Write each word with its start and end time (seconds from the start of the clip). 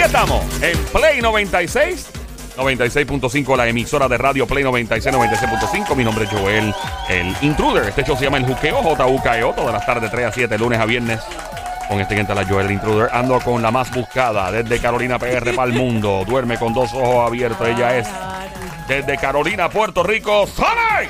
Aquí 0.00 0.06
estamos, 0.06 0.42
en 0.62 0.78
Play 0.94 1.20
96. 1.20 2.08
96.5, 2.56 3.54
la 3.54 3.68
emisora 3.68 4.08
de 4.08 4.16
radio 4.16 4.46
Play 4.46 4.64
96, 4.64 5.14
96.5. 5.14 5.94
Mi 5.94 6.04
nombre 6.04 6.24
es 6.24 6.30
Joel, 6.30 6.74
el 7.10 7.36
intruder. 7.42 7.86
Este 7.86 8.04
show 8.04 8.16
se 8.16 8.24
llama 8.24 8.38
El 8.38 8.46
Juqueo, 8.46 8.82
J-U-K-E-O, 8.82 9.52
todas 9.52 9.74
las 9.74 9.84
tardes, 9.84 10.10
3 10.10 10.26
a 10.26 10.32
7, 10.32 10.56
lunes 10.56 10.80
a 10.80 10.86
viernes. 10.86 11.20
Con 11.86 12.00
este 12.00 12.14
que 12.14 12.34
la 12.34 12.46
Joel, 12.46 12.64
el 12.64 12.72
intruder. 12.72 13.10
Ando 13.12 13.38
con 13.40 13.60
la 13.60 13.70
más 13.70 13.90
buscada 13.90 14.50
desde 14.50 14.78
Carolina 14.78 15.18
PR 15.18 15.54
para 15.54 15.70
el 15.70 15.76
mundo. 15.76 16.24
Duerme 16.26 16.56
con 16.56 16.72
dos 16.72 16.94
ojos 16.94 17.26
abiertos. 17.26 17.68
Ella 17.68 17.98
es 17.98 18.08
desde 18.90 19.16
Carolina, 19.18 19.68
Puerto 19.68 20.02
Rico, 20.02 20.48
Sonic. 20.48 21.08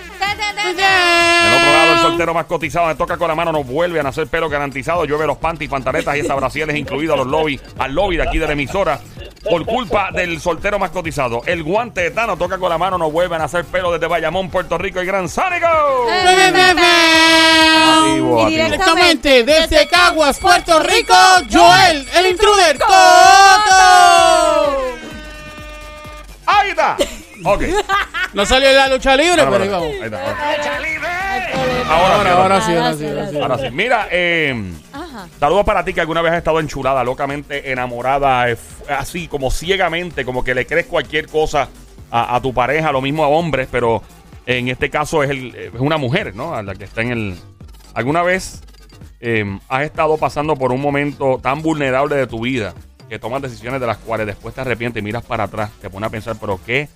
Del 0.66 1.54
otro 1.54 1.72
lado, 1.72 1.92
el 1.95 1.98
soltero 2.00 2.34
más 2.34 2.45
cotizado 2.45 2.88
me 2.88 2.95
toca 2.95 3.16
con 3.16 3.26
la 3.26 3.34
mano, 3.34 3.52
nos 3.52 3.66
vuelve 3.66 3.98
a 3.98 4.02
nacer 4.02 4.26
pelo 4.26 4.50
garantizado. 4.50 5.06
Llueve 5.06 5.26
los 5.26 5.38
panties, 5.38 5.70
pantaletas 5.70 6.14
y 6.16 6.20
esas 6.20 6.36
brasieles 6.36 6.77
incluidos 6.77 7.14
a 7.14 7.16
los 7.16 7.27
lobbies, 7.27 7.62
al 7.78 7.95
lobby 7.95 8.19
de 8.19 8.24
aquí 8.24 8.36
de 8.38 8.46
la 8.46 8.52
emisora. 8.52 9.00
Por 9.48 9.64
culpa 9.64 10.10
del 10.12 10.38
soltero 10.42 10.78
más 10.78 10.91
cotizado. 10.91 11.41
El 11.46 11.62
guante 11.62 12.02
de 12.02 12.10
Tano 12.10 12.36
toca 12.36 12.58
con 12.58 12.69
la 12.69 12.77
mano, 12.77 12.98
nos 12.98 13.10
vuelve 13.10 13.36
a 13.36 13.38
nacer 13.38 13.64
pelo 13.64 13.91
desde 13.91 14.06
Bayamón, 14.06 14.50
Puerto 14.50 14.77
Rico 14.77 15.02
y 15.02 15.06
Gran 15.06 15.30
Sánico. 15.30 15.66
Activo, 15.66 16.10
Y 16.10 18.10
activo. 18.10 18.47
directamente 18.50 19.44
desde 19.44 19.88
Caguas, 19.88 20.38
Puerto 20.38 20.78
Rico, 20.80 21.14
Joel, 21.50 22.06
el 22.14 22.27
intruder, 22.27 22.77
Toto. 22.77 22.91
Ahí 26.44 26.70
está. 26.70 26.97
Ok. 27.44 27.62
No 28.34 28.46
salió 28.46 28.68
en 28.68 28.76
la 28.76 28.88
lucha 28.88 29.16
libre, 29.16 29.42
pero 29.48 29.62
ahí 29.64 29.68
Ahora, 29.68 29.78
vamos. 29.78 29.94
ahí 29.96 30.04
está. 30.04 31.90
Ahora, 31.90 32.14
Ahora, 32.16 32.32
ahora 32.34 32.60
sí, 32.60 32.70
sí, 32.70 32.76
ahora 32.76 32.94
sí, 32.96 33.06
ahora 33.06 33.28
sí. 33.30 33.38
Ahora 33.40 33.58
sí. 33.58 33.64
Mira, 33.72 34.08
eh, 34.10 34.72
Ajá. 34.92 35.26
saludos 35.40 35.64
para 35.64 35.84
ti 35.84 35.92
que 35.92 36.00
alguna 36.00 36.22
vez 36.22 36.32
has 36.32 36.38
estado 36.38 36.60
enchulada, 36.60 37.02
locamente 37.02 37.72
enamorada, 37.72 38.48
eh, 38.48 38.52
f- 38.52 38.92
así 38.92 39.26
como 39.26 39.50
ciegamente, 39.50 40.24
como 40.24 40.44
que 40.44 40.55
le 40.55 40.66
crees 40.66 40.86
cualquier 40.86 41.27
cosa 41.27 41.69
a, 42.10 42.36
a 42.36 42.41
tu 42.41 42.55
pareja, 42.55 42.92
lo 42.92 43.00
mismo 43.00 43.24
a 43.24 43.28
hombres, 43.28 43.69
pero 43.70 44.02
en 44.47 44.69
este 44.69 44.88
caso 44.91 45.22
es, 45.25 45.30
el- 45.30 45.54
es 45.54 45.80
una 45.80 45.97
mujer, 45.97 46.34
¿no? 46.36 46.54
A 46.54 46.62
la 46.62 46.75
que 46.75 46.84
está 46.84 47.02
en 47.02 47.10
el... 47.10 47.36
¿Alguna 47.94 48.22
vez 48.22 48.62
eh, 49.20 49.58
has 49.69 49.82
estado 49.82 50.16
pasando 50.16 50.54
por 50.54 50.70
un 50.72 50.80
momento 50.80 51.41
tan 51.42 51.60
vulnerable 51.62 52.14
de 52.14 52.27
tu 52.28 52.41
vida 52.42 52.72
que 53.08 53.19
tomas 53.19 53.42
decisiones 53.42 53.80
de 53.80 53.86
las 53.88 53.97
cuales 53.98 54.27
después 54.27 54.54
te 54.54 54.60
arrepientes 54.60 55.00
y 55.00 55.04
miras 55.04 55.25
para 55.25 55.44
atrás, 55.44 55.70
te 55.82 55.91
pones 55.91 56.06
a 56.06 56.10
pensar, 56.10 56.36
pero 56.41 56.60
qué, 56.64 56.88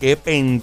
qué 0.00 0.16
pen... 0.16 0.62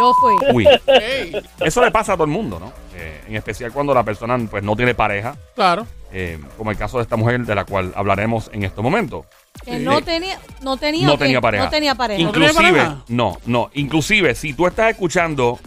Yo 0.00 0.14
fui. 0.20 0.34
Uy. 0.54 0.66
Ey, 0.86 1.36
Eso 1.60 1.84
le 1.84 1.90
pasa 1.90 2.12
a 2.14 2.16
todo 2.16 2.24
el 2.24 2.30
mundo, 2.30 2.58
¿no? 2.58 2.72
Eh, 2.94 3.20
en 3.28 3.36
especial 3.36 3.72
cuando 3.72 3.92
la 3.92 4.02
persona 4.02 4.38
pues 4.50 4.62
no 4.62 4.74
tiene 4.74 4.94
pareja, 4.94 5.36
claro. 5.54 5.86
eh, 6.12 6.38
como 6.56 6.70
el 6.70 6.78
caso 6.78 6.96
de 6.96 7.02
esta 7.02 7.16
mujer 7.16 7.40
de 7.44 7.54
la 7.54 7.64
cual 7.66 7.92
hablaremos 7.94 8.48
en 8.54 8.62
este 8.64 8.80
momento. 8.80 9.26
Que 9.64 9.78
no 9.78 10.00
tenía, 10.00 10.38
no 10.62 10.78
tenía, 10.78 11.06
No 11.06 11.18
tenía 11.18 11.40
pareja. 11.42 11.64
No 11.64 11.70
tenía 11.70 11.94
pareja. 11.94 12.22
¿No 12.22 12.32
tenía 12.32 12.48
Inclusive, 12.48 12.78
pareja? 12.78 13.04
no, 13.08 13.38
no, 13.44 13.70
inclusive 13.74 14.34
si 14.34 14.54
tú 14.54 14.66
estás 14.66 14.90
escuchando 14.92 15.58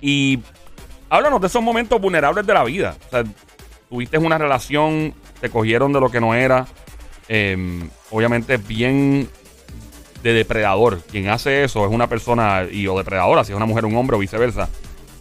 y 0.00 0.38
háblanos 1.10 1.40
de 1.40 1.46
esos 1.48 1.62
momentos 1.62 2.00
vulnerables 2.00 2.46
de 2.46 2.54
la 2.54 2.64
vida. 2.64 2.96
O 3.08 3.10
sea, 3.10 3.24
tuviste 3.88 4.16
una 4.18 4.38
relación, 4.38 5.12
te 5.40 5.50
cogieron 5.50 5.92
de 5.92 6.00
lo 6.00 6.10
que 6.10 6.20
no 6.20 6.34
era, 6.34 6.66
eh, 7.28 7.88
obviamente 8.10 8.56
bien 8.58 9.28
de 10.22 10.32
depredador. 10.32 11.00
Quien 11.10 11.28
hace 11.28 11.64
eso 11.64 11.84
es 11.86 11.92
una 11.92 12.06
persona 12.08 12.64
y 12.70 12.86
o 12.86 12.96
depredadora, 12.98 13.44
si 13.44 13.52
es 13.52 13.56
una 13.56 13.66
mujer, 13.66 13.84
un 13.84 13.96
hombre 13.96 14.16
o 14.16 14.18
viceversa. 14.18 14.68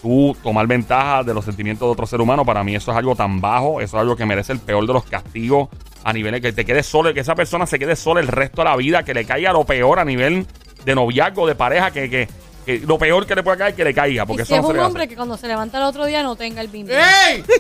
Tú 0.01 0.35
tomar 0.43 0.67
ventaja 0.67 1.23
de 1.23 1.33
los 1.33 1.43
sentimientos 1.43 1.87
de 1.87 1.91
otro 1.91 2.05
ser 2.05 2.21
humano, 2.21 2.45
para 2.45 2.63
mí 2.63 2.75
eso 2.75 2.91
es 2.91 2.97
algo 2.97 3.15
tan 3.15 3.41
bajo, 3.41 3.81
eso 3.81 3.97
es 3.97 4.01
algo 4.01 4.15
que 4.15 4.25
merece 4.25 4.53
el 4.53 4.59
peor 4.59 4.85
de 4.85 4.93
los 4.93 5.03
castigos 5.05 5.69
a 6.03 6.13
nivel 6.13 6.33
de 6.33 6.41
que 6.41 6.53
te 6.53 6.63
quedes 6.65 6.85
solo, 6.85 7.13
que 7.13 7.19
esa 7.21 7.33
persona 7.35 7.65
se 7.65 7.79
quede 7.79 7.95
sola 7.95 8.21
el 8.21 8.27
resto 8.27 8.61
de 8.61 8.69
la 8.69 8.75
vida, 8.75 9.03
que 9.03 9.13
le 9.13 9.25
caiga 9.25 9.51
lo 9.51 9.65
peor 9.65 9.99
a 9.99 10.05
nivel 10.05 10.45
de 10.85 10.95
noviazgo, 10.95 11.47
de 11.47 11.55
pareja, 11.55 11.89
que, 11.91 12.09
que, 12.09 12.27
que 12.65 12.79
lo 12.79 12.97
peor 12.99 13.25
que 13.25 13.35
le 13.35 13.43
pueda 13.43 13.57
caer, 13.57 13.73
que 13.75 13.83
le 13.83 13.93
caiga, 13.93 14.25
porque 14.25 14.43
y 14.43 14.43
eso 14.43 14.53
si 14.55 14.61
no 14.61 14.61
es 14.61 14.67
se 14.67 14.71
un 14.73 14.77
hace. 14.79 14.87
hombre 14.87 15.07
que 15.07 15.15
cuando 15.15 15.35
se 15.35 15.47
levanta 15.47 15.77
el 15.79 15.83
otro 15.83 16.05
día 16.05 16.21
no 16.23 16.35
tenga 16.35 16.61
el 16.61 16.67
bimbo. 16.67 16.91
¡Ey! 16.93 17.43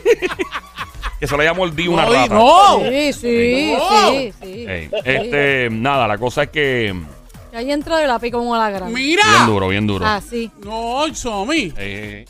Que 1.19 1.25
se 1.25 1.35
le 1.35 1.41
haya 1.41 1.53
mordido 1.55 1.93
una 1.93 2.05
rata. 2.05 2.35
no. 2.35 2.79
Sí, 2.87 3.11
sí, 3.11 3.73
No. 3.75 4.11
sí, 4.11 4.33
sí. 4.39 4.65
Este, 5.03 5.67
nada, 5.71 6.07
la 6.07 6.19
cosa 6.19 6.43
es 6.43 6.49
Que 6.49 6.93
ahí 7.57 7.71
entró 7.71 8.01
y 8.01 8.07
la 8.07 8.19
pico 8.19 8.37
como 8.39 8.55
la 8.55 8.69
grande. 8.69 8.93
Mira. 8.93 9.23
bien 9.23 9.45
duro, 9.47 9.67
bien 9.67 9.87
duro. 9.87 10.05
Ah, 10.05 10.21
sí. 10.21 10.49
No, 10.63 11.13
Somi. 11.13 11.73
Ey, 11.77 11.93
ey. 11.93 12.25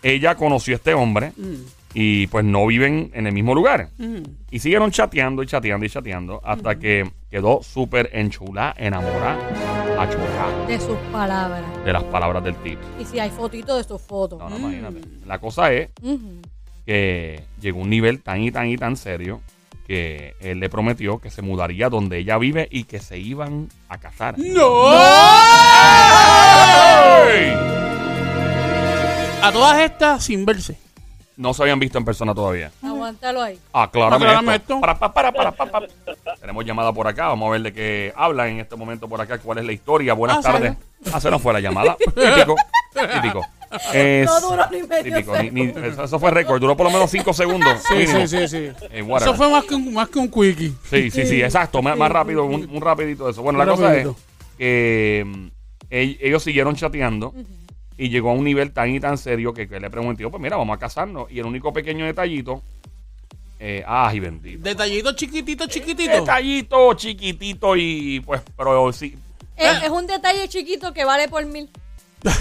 ella 0.03 0.35
conoció 0.35 0.75
a 0.75 0.77
este 0.77 0.93
hombre 0.93 1.33
mm, 1.35 1.53
y 1.93 2.27
pues 2.27 2.45
no 2.45 2.65
viven 2.67 3.11
en 3.13 3.27
el 3.27 3.33
mismo 3.33 3.53
lugar. 3.55 3.89
mm. 3.97 4.17
Y 4.51 4.59
siguieron 4.59 4.91
chateando 4.91 5.43
y 5.43 5.47
chateando 5.47 5.85
y 5.85 5.89
chateando 5.89 6.41
hasta 6.43 6.77
que 6.79 7.09
quedó 7.29 7.61
súper 7.61 8.09
enchulada, 8.13 8.73
enamorada, 8.77 9.37
De 10.67 10.79
sus 10.79 10.97
palabras. 11.11 11.63
de 11.83 11.93
las 11.93 12.03
palabras 12.03 12.43
del 12.43 12.55
tipo. 12.57 12.81
Y 12.99 13.05
si 13.05 13.19
hay 13.19 13.29
fotitos 13.31 13.77
de 13.77 13.83
sus 13.83 14.01
fotos. 14.01 14.37
No, 14.39 14.49
no, 14.49 14.57
imagínate. 14.57 15.01
La 15.25 15.39
cosa 15.39 15.71
es 15.73 15.89
que 16.85 17.43
llegó 17.59 17.79
a 17.79 17.83
un 17.83 17.89
nivel 17.89 18.21
tan 18.21 18.41
y 18.41 18.51
tan 18.51 18.67
y 18.67 18.77
tan 18.77 18.95
serio 18.95 19.41
que 19.87 20.35
él 20.39 20.59
le 20.59 20.69
prometió 20.69 21.19
que 21.19 21.29
se 21.31 21.41
mudaría 21.41 21.89
donde 21.89 22.19
ella 22.19 22.37
vive 22.37 22.67
y 22.69 22.83
que 22.83 22.99
se 22.99 23.17
iban 23.17 23.69
a 23.89 23.97
casar. 23.97 24.35
¡No! 24.37 24.87
A 29.41 29.51
todas 29.51 29.79
estas 29.79 30.23
sin 30.25 30.45
verse. 30.45 30.77
No 31.37 31.53
se 31.53 31.61
habían 31.63 31.79
visto 31.79 31.97
en 31.97 32.05
persona 32.05 32.33
todavía. 32.35 32.71
Aguántalo 33.07 33.41
ahí. 33.41 33.59
Aclárame 33.73 34.15
Aclárame 34.25 34.55
esto. 34.55 34.73
esto. 34.75 34.81
Para, 34.81 34.97
para, 35.13 35.31
para, 35.31 35.51
para. 35.53 35.87
Tenemos 36.39 36.65
llamada 36.65 36.91
por 36.93 37.07
acá. 37.07 37.27
Vamos 37.27 37.47
a 37.47 37.51
ver 37.51 37.61
de 37.61 37.73
qué 37.73 38.13
habla 38.15 38.47
en 38.47 38.59
este 38.59 38.75
momento 38.75 39.07
por 39.07 39.19
acá. 39.21 39.37
¿Cuál 39.39 39.59
es 39.59 39.65
la 39.65 39.71
historia? 39.73 40.13
Buenas 40.13 40.39
Ah, 40.45 40.51
tardes. 40.51 40.73
Ah, 41.13 41.19
se 41.19 41.31
nos 41.31 41.41
fue 41.41 41.53
la 41.53 41.59
llamada. 41.59 41.95
Típico. 42.15 42.55
Típico. 43.13 43.45
Es- 43.93 44.25
No 44.25 44.39
duró 44.41 44.63
ni 44.71 44.83
medio 44.83 45.03
típico. 45.03 45.37
Ni- 45.43 45.49
ni- 45.51 45.73
segundo. 45.73 46.03
eso 46.03 46.19
fue 46.19 46.31
récord. 46.31 46.59
Duró 46.59 46.75
por 46.77 46.85
lo 46.85 46.91
menos 46.91 47.09
5 47.11 47.33
segundos. 47.33 47.81
Sí, 47.87 47.95
mínimo. 47.95 48.27
sí, 48.27 48.27
sí, 48.27 48.47
sí. 48.47 48.85
Eh. 48.91 49.05
Eso 49.17 49.33
fue 49.35 49.49
más 49.51 49.65
que 49.65 49.75
un, 49.75 49.93
más 49.93 50.09
que 50.09 50.19
un 50.19 50.29
quickie. 50.31 50.73
Sí, 50.89 51.11
sí, 51.11 51.25
sí, 51.25 51.41
exacto. 51.41 51.81
Más, 51.81 51.97
más 51.97 52.11
rápido, 52.11 52.45
un, 52.45 52.67
un 52.69 52.81
rapidito 52.81 53.25
de 53.25 53.31
eso. 53.31 53.41
Bueno, 53.41 53.59
Un 53.59 53.65
la 53.65 53.71
cosa 53.75 53.95
es 53.95 54.07
que 54.57 55.23
mm, 55.25 55.47
ell- 55.91 56.17
ellos 56.21 56.43
siguieron 56.43 56.75
chateando 56.75 57.33
y 57.97 58.09
llegó 58.09 58.29
a 58.29 58.33
un 58.33 58.43
nivel 58.43 58.71
tan 58.71 58.89
y 58.93 58.99
tan 58.99 59.17
serio 59.17 59.53
que, 59.53 59.67
que 59.67 59.79
le 59.79 59.89
preguntó, 59.89 60.29
pues 60.31 60.41
mira, 60.41 60.55
vamos 60.55 60.75
a 60.75 60.79
casarnos. 60.79 61.29
Y 61.31 61.39
el 61.39 61.45
único 61.45 61.73
pequeño 61.73 62.05
detallito, 62.05 62.61
eh, 63.59 63.83
ay, 63.87 64.19
bendito. 64.19 64.63
Detallito 64.63 65.13
chiquitito, 65.13 65.65
chiquitito. 65.67 66.11
Detallito 66.11 66.93
chiquitito 66.93 67.75
y 67.75 68.19
pues, 68.21 68.41
pero 68.55 68.91
sí, 68.93 69.15
Es, 69.55 69.83
es 69.83 69.89
un 69.89 70.05
detalle 70.07 70.47
chiquito 70.47 70.93
que 70.93 71.03
vale 71.05 71.27
por 71.27 71.45
mil. 71.45 71.69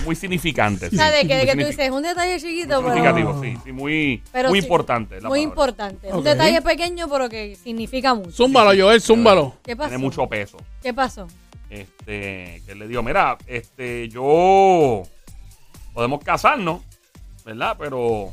muy 0.04 0.14
significante. 0.16 0.86
O 0.88 0.90
sí. 0.90 0.96
sea, 0.96 1.10
de 1.10 1.26
que, 1.26 1.34
de 1.36 1.44
Muy 1.44 1.46
que 1.46 1.52
tú 1.62 1.66
dices, 1.68 1.86
es 1.86 1.90
un 1.90 2.02
detalle 2.02 2.38
chiquito, 2.40 2.82
muy 2.82 2.90
pero, 2.92 3.04
significativo, 3.04 3.42
sí, 3.42 3.58
sí, 3.64 3.72
muy, 3.72 4.22
pero 4.32 4.48
muy 4.50 4.60
sí, 4.60 4.66
importante. 4.66 5.14
la 5.20 5.28
muy 5.28 5.38
palabra. 5.40 5.42
importante. 5.42 6.06
Un 6.08 6.18
Ok. 6.18 6.24
detalle 6.24 6.62
pequeño, 6.62 7.08
pero 7.08 7.28
que 7.28 7.56
significa 7.56 8.14
mucho. 8.14 8.30
Zúmbalo, 8.32 8.70
Joel, 8.78 9.00
zúmbalo. 9.00 9.54
¿Qué 9.62 9.74
pasó? 9.76 9.88
Tiene 9.90 10.02
mucho 10.04 10.26
peso. 10.26 10.58
¿Qué 10.82 10.92
pasó? 10.92 11.26
Este, 11.70 12.62
que 12.66 12.74
le 12.74 12.86
dijo, 12.88 13.02
mira, 13.02 13.36
este, 13.46 14.08
yo 14.08 15.02
podemos 15.94 16.22
casarnos, 16.22 16.82
¿verdad? 17.44 17.76
Pero, 17.78 18.32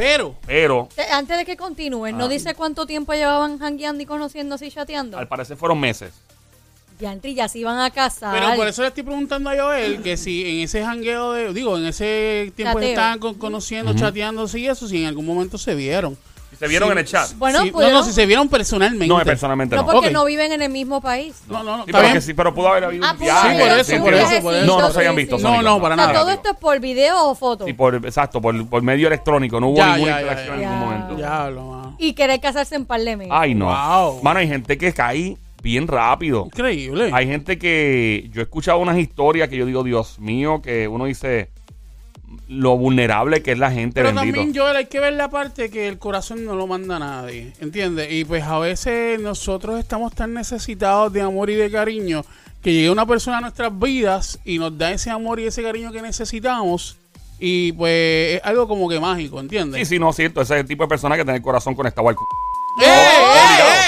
Pero, 0.00 0.34
pero, 0.46 0.88
Te- 0.96 1.02
Antes 1.12 1.36
de 1.36 1.44
que 1.44 1.56
continúen, 1.58 2.16
¿no 2.16 2.24
Ah. 2.24 2.28
dice 2.28 2.54
cuánto 2.54 2.86
tiempo 2.86 3.12
llevaban 3.12 3.58
jangueando 3.58 4.02
y 4.02 4.06
conociéndose 4.06 4.66
y 4.66 4.70
chateando? 4.70 5.18
al 5.18 5.28
parecer 5.28 5.58
fueron 5.58 5.78
meses. 5.78 6.12
Ya 6.98 7.48
se 7.48 7.58
iban 7.58 7.78
a 7.78 7.90
casar. 7.90 8.34
Pero 8.38 8.54
por 8.56 8.66
eso 8.68 8.82
le 8.82 8.88
estoy 8.88 9.02
preguntando 9.02 9.48
a 9.50 9.56
Joel 9.58 10.02
que 10.02 10.16
si 10.18 10.42
en 10.48 10.64
ese 10.64 10.82
jangueo 10.84 11.32
de, 11.32 11.52
digo, 11.54 11.76
en 11.78 11.86
ese 11.86 12.52
tiempo 12.56 12.78
que 12.78 12.90
estaban 12.90 13.18
con- 13.18 13.34
conociendo, 13.34 13.94
chateándose 13.94 14.58
y 14.58 14.68
eso, 14.68 14.86
si 14.88 15.02
en 15.02 15.06
algún 15.08 15.24
momento 15.26 15.56
se 15.58 15.74
vieron. 15.74 16.16
Se 16.60 16.68
vieron 16.68 16.88
Sí, 16.88 16.92
en 16.92 16.98
el 16.98 17.04
chat. 17.06 17.32
Bueno, 17.38 17.60
Sí, 17.62 17.66
no, 17.68 17.72
pudieron- 17.72 17.94
no, 17.94 18.04
si 18.04 18.12
se 18.12 18.26
vieron 18.26 18.48
personalmente. 18.48 19.06
No, 19.08 19.18
personalmente 19.24 19.74
No, 19.76 19.82
no. 19.82 19.90
porque 19.90 20.08
Ok. 20.08 20.12
no 20.12 20.24
viven 20.26 20.52
en 20.52 20.60
el 20.62 20.70
mismo 20.70 21.00
país. 21.00 21.34
No, 21.48 21.64
no, 21.64 21.78
no. 21.78 21.84
Sí, 21.84 21.90
está 21.90 21.98
pero, 21.98 22.02
bien. 22.02 22.14
que 22.14 22.20
sí, 22.20 22.34
pero 22.34 22.54
pudo 22.54 22.68
haber 22.68 22.84
habido 22.84 23.04
Ah, 23.04 23.10
un 23.12 23.16
pudo 23.16 23.24
viaje. 23.24 23.62
haber, 23.62 23.84
sí, 23.84 23.98
por 23.98 24.12
eso, 24.14 24.42
por 24.42 24.54
eso. 24.54 24.66
No, 24.66 24.78
no 24.80 24.90
se 24.92 25.08
sí, 25.08 25.16
visto. 25.16 25.38
sí. 25.38 25.42
No, 25.42 25.48
Sónico, 25.48 25.62
no, 25.70 25.80
para 25.80 25.94
O 25.94 25.98
sea, 25.98 26.06
nada. 26.08 26.20
todo 26.20 26.30
esto 26.30 26.50
es 26.50 26.56
por 26.58 26.78
video 26.78 27.28
o 27.30 27.34
foto. 27.34 27.64
Sí, 27.64 27.72
por, 27.72 27.94
exacto, 27.94 28.40
por, 28.42 28.68
por 28.68 28.82
medio 28.82 29.06
electrónico. 29.08 29.58
No 29.58 29.68
hubo 29.68 29.78
Ya, 29.78 29.94
ninguna 29.94 30.10
ya, 30.10 30.16
ya, 30.16 30.20
interacción 30.20 30.60
ya. 30.60 30.62
en 30.64 30.70
ningún 30.70 30.88
momento. 30.88 31.14
Diablo, 31.16 31.64
mano. 31.64 31.96
Y 31.98 32.12
querer 32.12 32.38
casarse 32.40 32.74
en 32.76 32.84
par 32.84 33.00
de 33.00 33.16
meses. 33.16 33.32
Ay, 33.34 33.54
no. 33.54 33.64
Wow. 33.66 34.22
Mano, 34.22 34.40
hay 34.40 34.48
gente 34.48 34.76
que 34.76 34.92
cae 34.92 35.38
bien 35.62 35.88
rápido. 35.88 36.44
Increíble. 36.44 37.08
Hay 37.12 37.26
gente 37.26 37.58
que 37.58 38.28
yo 38.34 38.40
he 38.42 38.44
escuchado 38.44 38.78
unas 38.78 38.98
historias 38.98 39.48
que 39.48 39.56
yo 39.56 39.64
digo, 39.64 39.82
Dios 39.82 40.18
mío, 40.18 40.60
que 40.62 40.88
uno 40.88 41.06
dice 41.06 41.50
lo 42.48 42.76
vulnerable 42.76 43.42
que 43.42 43.52
es 43.52 43.58
la 43.58 43.70
gente, 43.72 43.94
Pero 44.02 44.14
bendito. 44.14 44.36
también, 44.38 44.56
Joel, 44.56 44.76
hay 44.76 44.86
que 44.86 45.00
ver 45.00 45.14
la 45.14 45.28
parte 45.30 45.70
que 45.70 45.88
el 45.88 45.98
corazón 45.98 46.44
no 46.44 46.54
lo 46.54 46.66
manda 46.66 46.96
a 46.96 46.98
nadie, 46.98 47.52
¿entiendes? 47.60 48.08
Y 48.12 48.24
pues 48.24 48.44
a 48.44 48.58
veces 48.58 49.20
nosotros 49.20 49.78
estamos 49.78 50.14
tan 50.14 50.32
necesitados 50.34 51.12
de 51.12 51.22
amor 51.22 51.50
y 51.50 51.54
de 51.56 51.70
cariño 51.70 52.24
que 52.62 52.72
llegue 52.72 52.90
una 52.90 53.06
persona 53.06 53.38
a 53.38 53.40
nuestras 53.40 53.76
vidas 53.78 54.38
y 54.44 54.58
nos 54.58 54.76
da 54.76 54.92
ese 54.92 55.10
amor 55.10 55.40
y 55.40 55.46
ese 55.46 55.62
cariño 55.62 55.90
que 55.92 56.02
necesitamos 56.02 56.96
y 57.38 57.72
pues 57.72 58.36
es 58.36 58.40
algo 58.44 58.68
como 58.68 58.88
que 58.88 59.00
mágico, 59.00 59.40
¿entiendes? 59.40 59.88
Sí, 59.88 59.94
sí, 59.94 59.98
no, 59.98 60.12
cierto. 60.12 60.42
Ese 60.42 60.54
es 60.56 60.60
el 60.60 60.66
tipo 60.66 60.82
de 60.84 60.88
persona 60.88 61.16
que 61.16 61.22
tiene 61.24 61.36
el 61.38 61.42
corazón 61.42 61.74
conectado 61.74 62.08
al 62.08 62.14
cu- 62.14 62.26
¡Eh, 62.82 62.84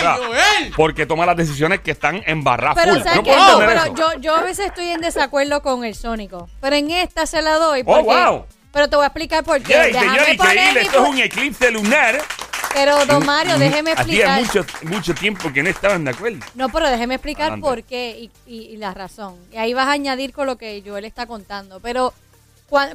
sea! 0.02 0.70
Porque 0.76 1.06
toma 1.06 1.26
las 1.26 1.36
decisiones 1.36 1.80
que 1.80 1.90
están 1.92 2.22
embarradas 2.26 2.76
Pero, 2.76 2.94
full. 2.94 3.02
¿sabes 3.02 3.16
No 3.16 3.22
qué? 3.24 3.30
puedo 3.30 3.42
No, 3.44 3.52
entender 3.62 3.82
pero 3.82 3.94
eso. 3.94 4.12
yo, 4.14 4.20
yo 4.20 4.34
a 4.36 4.42
veces 4.42 4.66
estoy 4.66 4.88
en 4.88 5.00
desacuerdo 5.00 5.62
con 5.62 5.84
el 5.84 5.94
Sónico. 5.94 6.48
Pero 6.60 6.76
en 6.76 6.90
esta 6.90 7.26
se 7.26 7.42
la 7.42 7.54
doy. 7.56 7.82
Oh, 7.86 8.02
wow. 8.02 8.46
Pero 8.72 8.88
te 8.88 8.96
voy 8.96 9.04
a 9.04 9.08
explicar 9.08 9.44
por 9.44 9.60
qué. 9.62 9.76
Déjame 9.76 10.08
señor, 10.18 10.28
increíble. 10.30 10.80
Esto 10.82 11.02
es 11.04 11.10
un 11.10 11.18
eclipse 11.18 11.70
lunar. 11.70 12.18
Pero, 12.74 13.04
don 13.04 13.26
Mario, 13.26 13.58
déjeme 13.58 13.92
Hacía 13.92 14.38
explicar. 14.38 14.40
mucho, 14.40 14.66
mucho 14.96 15.14
tiempo 15.14 15.52
que 15.52 15.62
no 15.62 15.68
estaban 15.68 16.04
de 16.06 16.12
acuerdo. 16.12 16.38
No, 16.54 16.70
pero 16.70 16.88
déjeme 16.88 17.16
explicar 17.16 17.48
Adelante. 17.52 17.68
por 17.68 17.82
qué 17.82 18.18
y, 18.18 18.50
y- 18.50 18.62
y 18.72 18.76
la 18.78 18.94
razón. 18.94 19.36
Y 19.52 19.58
ahí 19.58 19.74
vas 19.74 19.88
a 19.88 19.92
añadir 19.92 20.32
con 20.32 20.46
lo 20.46 20.56
que 20.56 20.82
Joel 20.86 21.04
está 21.04 21.26
contando. 21.26 21.80
Pero, 21.80 22.14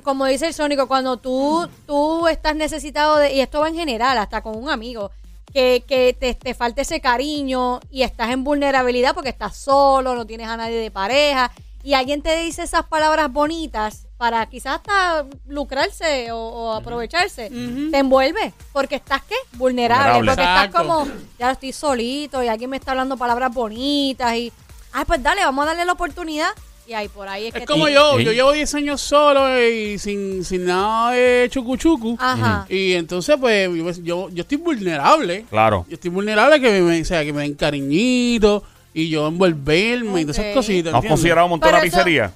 como 0.04 0.26
dice 0.26 0.48
el 0.48 0.56
Sónico, 0.56 0.88
cuando 0.88 1.18
tú, 1.18 1.70
tú 1.86 2.28
estás 2.28 2.56
necesitado 2.56 3.18
de, 3.18 3.34
y 3.34 3.42
esto 3.42 3.60
va 3.60 3.68
en 3.70 3.76
general, 3.76 4.18
hasta 4.18 4.42
con 4.42 4.58
un 4.58 4.72
amigo, 4.72 5.12
que, 5.54 5.84
que 5.88 6.16
te, 6.20 6.34
te 6.36 6.54
falte 6.54 6.82
ese 6.82 7.02
cariño 7.02 7.80
y 7.90 8.04
estás 8.04 8.32
en 8.32 8.44
vulnerabilidad 8.44 9.14
porque 9.14 9.30
estás 9.30 9.56
solo, 9.56 10.16
no 10.16 10.26
tienes 10.26 10.48
a 10.48 10.58
nadie 10.58 10.78
de 10.78 10.92
pareja, 10.92 11.52
y 11.84 11.94
alguien 11.94 12.22
te 12.22 12.36
dice 12.38 12.64
esas 12.64 12.86
palabras 12.88 13.32
bonitas 13.32 14.08
para 14.18 14.46
quizás 14.48 14.76
hasta 14.78 15.26
lucrarse 15.48 16.32
o, 16.32 16.38
o 16.38 16.74
aprovecharse, 16.74 17.50
te 17.50 17.98
envuelve, 17.98 18.52
porque 18.74 18.96
estás, 18.96 19.22
¿qué? 19.24 19.36
Vulnerable, 19.54 20.18
Vulnerable. 20.18 20.32
porque 20.32 20.42
estás 20.42 20.76
como, 20.76 21.08
ya 21.40 21.52
estoy 21.52 21.72
solito 21.72 22.44
y 22.44 22.48
alguien 22.48 22.70
me 22.70 22.78
está 22.78 22.92
hablando 22.92 23.16
palabras 23.16 23.54
bonitas 23.54 24.36
y, 24.36 24.52
ay, 24.92 25.06
pues 25.06 25.22
dale, 25.24 25.46
vamos 25.46 25.64
a 25.64 25.68
darle 25.68 25.86
la 25.86 25.94
oportunidad. 25.94 26.50
Y 26.88 26.94
ahí 26.94 27.10
por 27.10 27.28
ahí 27.28 27.48
es, 27.48 27.54
que 27.54 27.60
Es 27.60 27.66
como 27.66 27.86
te- 27.88 27.94
yo, 27.94 28.18
yo 28.20 28.32
llevo 28.32 28.52
10 28.54 28.74
años 28.76 29.02
solo 29.02 29.60
y 29.62 30.00
sin, 30.00 30.46
sin 30.46 30.66
nada 30.66 31.12
de 31.12 31.48
chucu 31.52 31.76
chucu. 31.76 32.16
Ajá. 32.20 32.66
Y 32.70 32.94
entonces, 32.94 33.36
pues, 33.40 33.70
yo- 33.76 33.92
yo, 34.04 34.30
yo 34.30 34.42
estoy 34.44 34.58
vulnerable. 34.58 35.46
Claro. 35.50 35.86
Yo 35.90 35.96
estoy 35.96 36.10
vulnerable 36.12 36.62
que 36.62 36.82
me, 36.82 37.02
o 37.02 37.06
sea, 37.06 37.26
que 37.26 37.34
me 37.34 37.42
den 37.42 37.56
cariñito 37.56 38.64
y 38.94 39.10
yo 39.10 39.28
envolverme 39.28 40.22
y 40.22 40.24
todas 40.24 40.40
esas 40.40 40.54
cositas. 40.56 40.94
¿No 40.94 41.00
has 41.00 41.06
considerado 41.06 41.48
montar 41.50 41.72
una 41.74 41.80
eso- 41.80 41.86
pizzería? 41.98 42.32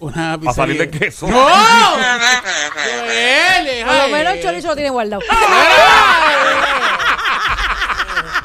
Una 0.00 0.36
Para 0.38 0.52
salir 0.52 0.76
pizzería. 0.78 0.98
de 1.00 1.06
queso. 1.06 1.28
¡No! 1.28 1.48
Joel, 1.48 3.64
deja 3.66 3.86
Por 3.86 3.96
lo 3.96 4.08
menos 4.16 4.34
el 4.34 4.42
chorizo 4.42 4.68
lo 4.68 4.74
tiene 4.74 4.90
guardado. 4.90 5.22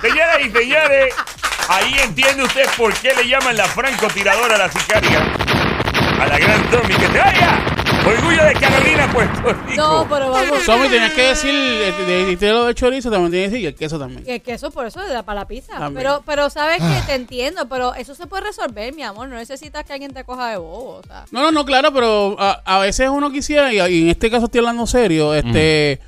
Señoras 0.02 0.40
y 0.46 0.52
señores, 0.52 1.14
ahí 1.70 1.96
entiende 2.04 2.44
usted 2.44 2.66
por 2.78 2.94
qué 2.94 3.14
le 3.16 3.28
llaman 3.28 3.56
la 3.58 3.66
francotiradora 3.66 4.56
a 4.56 4.58
la 4.58 4.72
sicaria. 4.72 5.20
A 6.20 6.28
la 6.28 6.38
gran 6.38 6.70
Tommy, 6.70 6.94
que 6.96 7.08
te 7.08 7.20
vaya. 7.20 7.60
Orgullo 8.06 8.44
de 8.44 8.54
Carolina, 8.54 9.10
Puerto 9.14 9.54
Rico. 9.66 9.76
No, 9.82 10.08
pero 10.10 10.30
vamos. 10.30 10.64
Somi, 10.64 10.90
tenías 10.90 11.14
que 11.14 11.22
decir, 11.22 11.54
eh, 11.54 11.94
de- 12.06 12.26
dijiste 12.26 12.50
lo 12.50 12.66
de 12.66 12.76
chorizo, 12.76 13.10
también 13.10 13.32
tienes 13.32 13.48
que 13.50 13.52
decir 13.52 13.64
y 13.64 13.68
el 13.68 13.76
queso 13.76 13.98
también. 13.98 14.24
Es 14.28 14.42
que 14.44 14.54
eso 14.54 14.72
por 14.72 14.86
eso 14.86 15.00
da 15.06 15.24
para 15.24 15.42
la 15.42 15.48
pizza. 15.48 15.74
También. 15.74 15.96
Pero, 15.96 16.24
pero 16.26 16.50
sabes 16.50 16.80
que 16.82 17.02
te 17.06 17.14
entiendo, 17.16 17.68
pero 17.70 17.94
eso 17.96 18.14
se 18.14 18.28
puede 18.28 18.44
resolver, 18.46 18.94
mi 18.94 19.04
amor. 19.04 19.30
No 19.30 19.36
necesitas 19.36 19.86
que 19.86 19.94
alguien 19.94 20.14
te 20.14 20.24
coja 20.26 20.50
de 20.50 20.58
bobo. 20.58 20.96
O 20.98 21.04
sea. 21.08 21.26
No, 21.32 21.42
no, 21.42 21.52
no, 21.52 21.66
claro, 21.66 21.94
pero 21.94 22.36
a, 22.40 22.62
a 22.66 22.80
veces 22.80 23.08
uno 23.10 23.32
quisiera, 23.32 23.72
y, 23.74 23.80
y 23.94 24.02
en 24.04 24.10
este 24.10 24.30
caso 24.30 24.46
estoy 24.46 24.60
hablando 24.60 24.86
serio, 24.86 25.34
este 25.34 26.00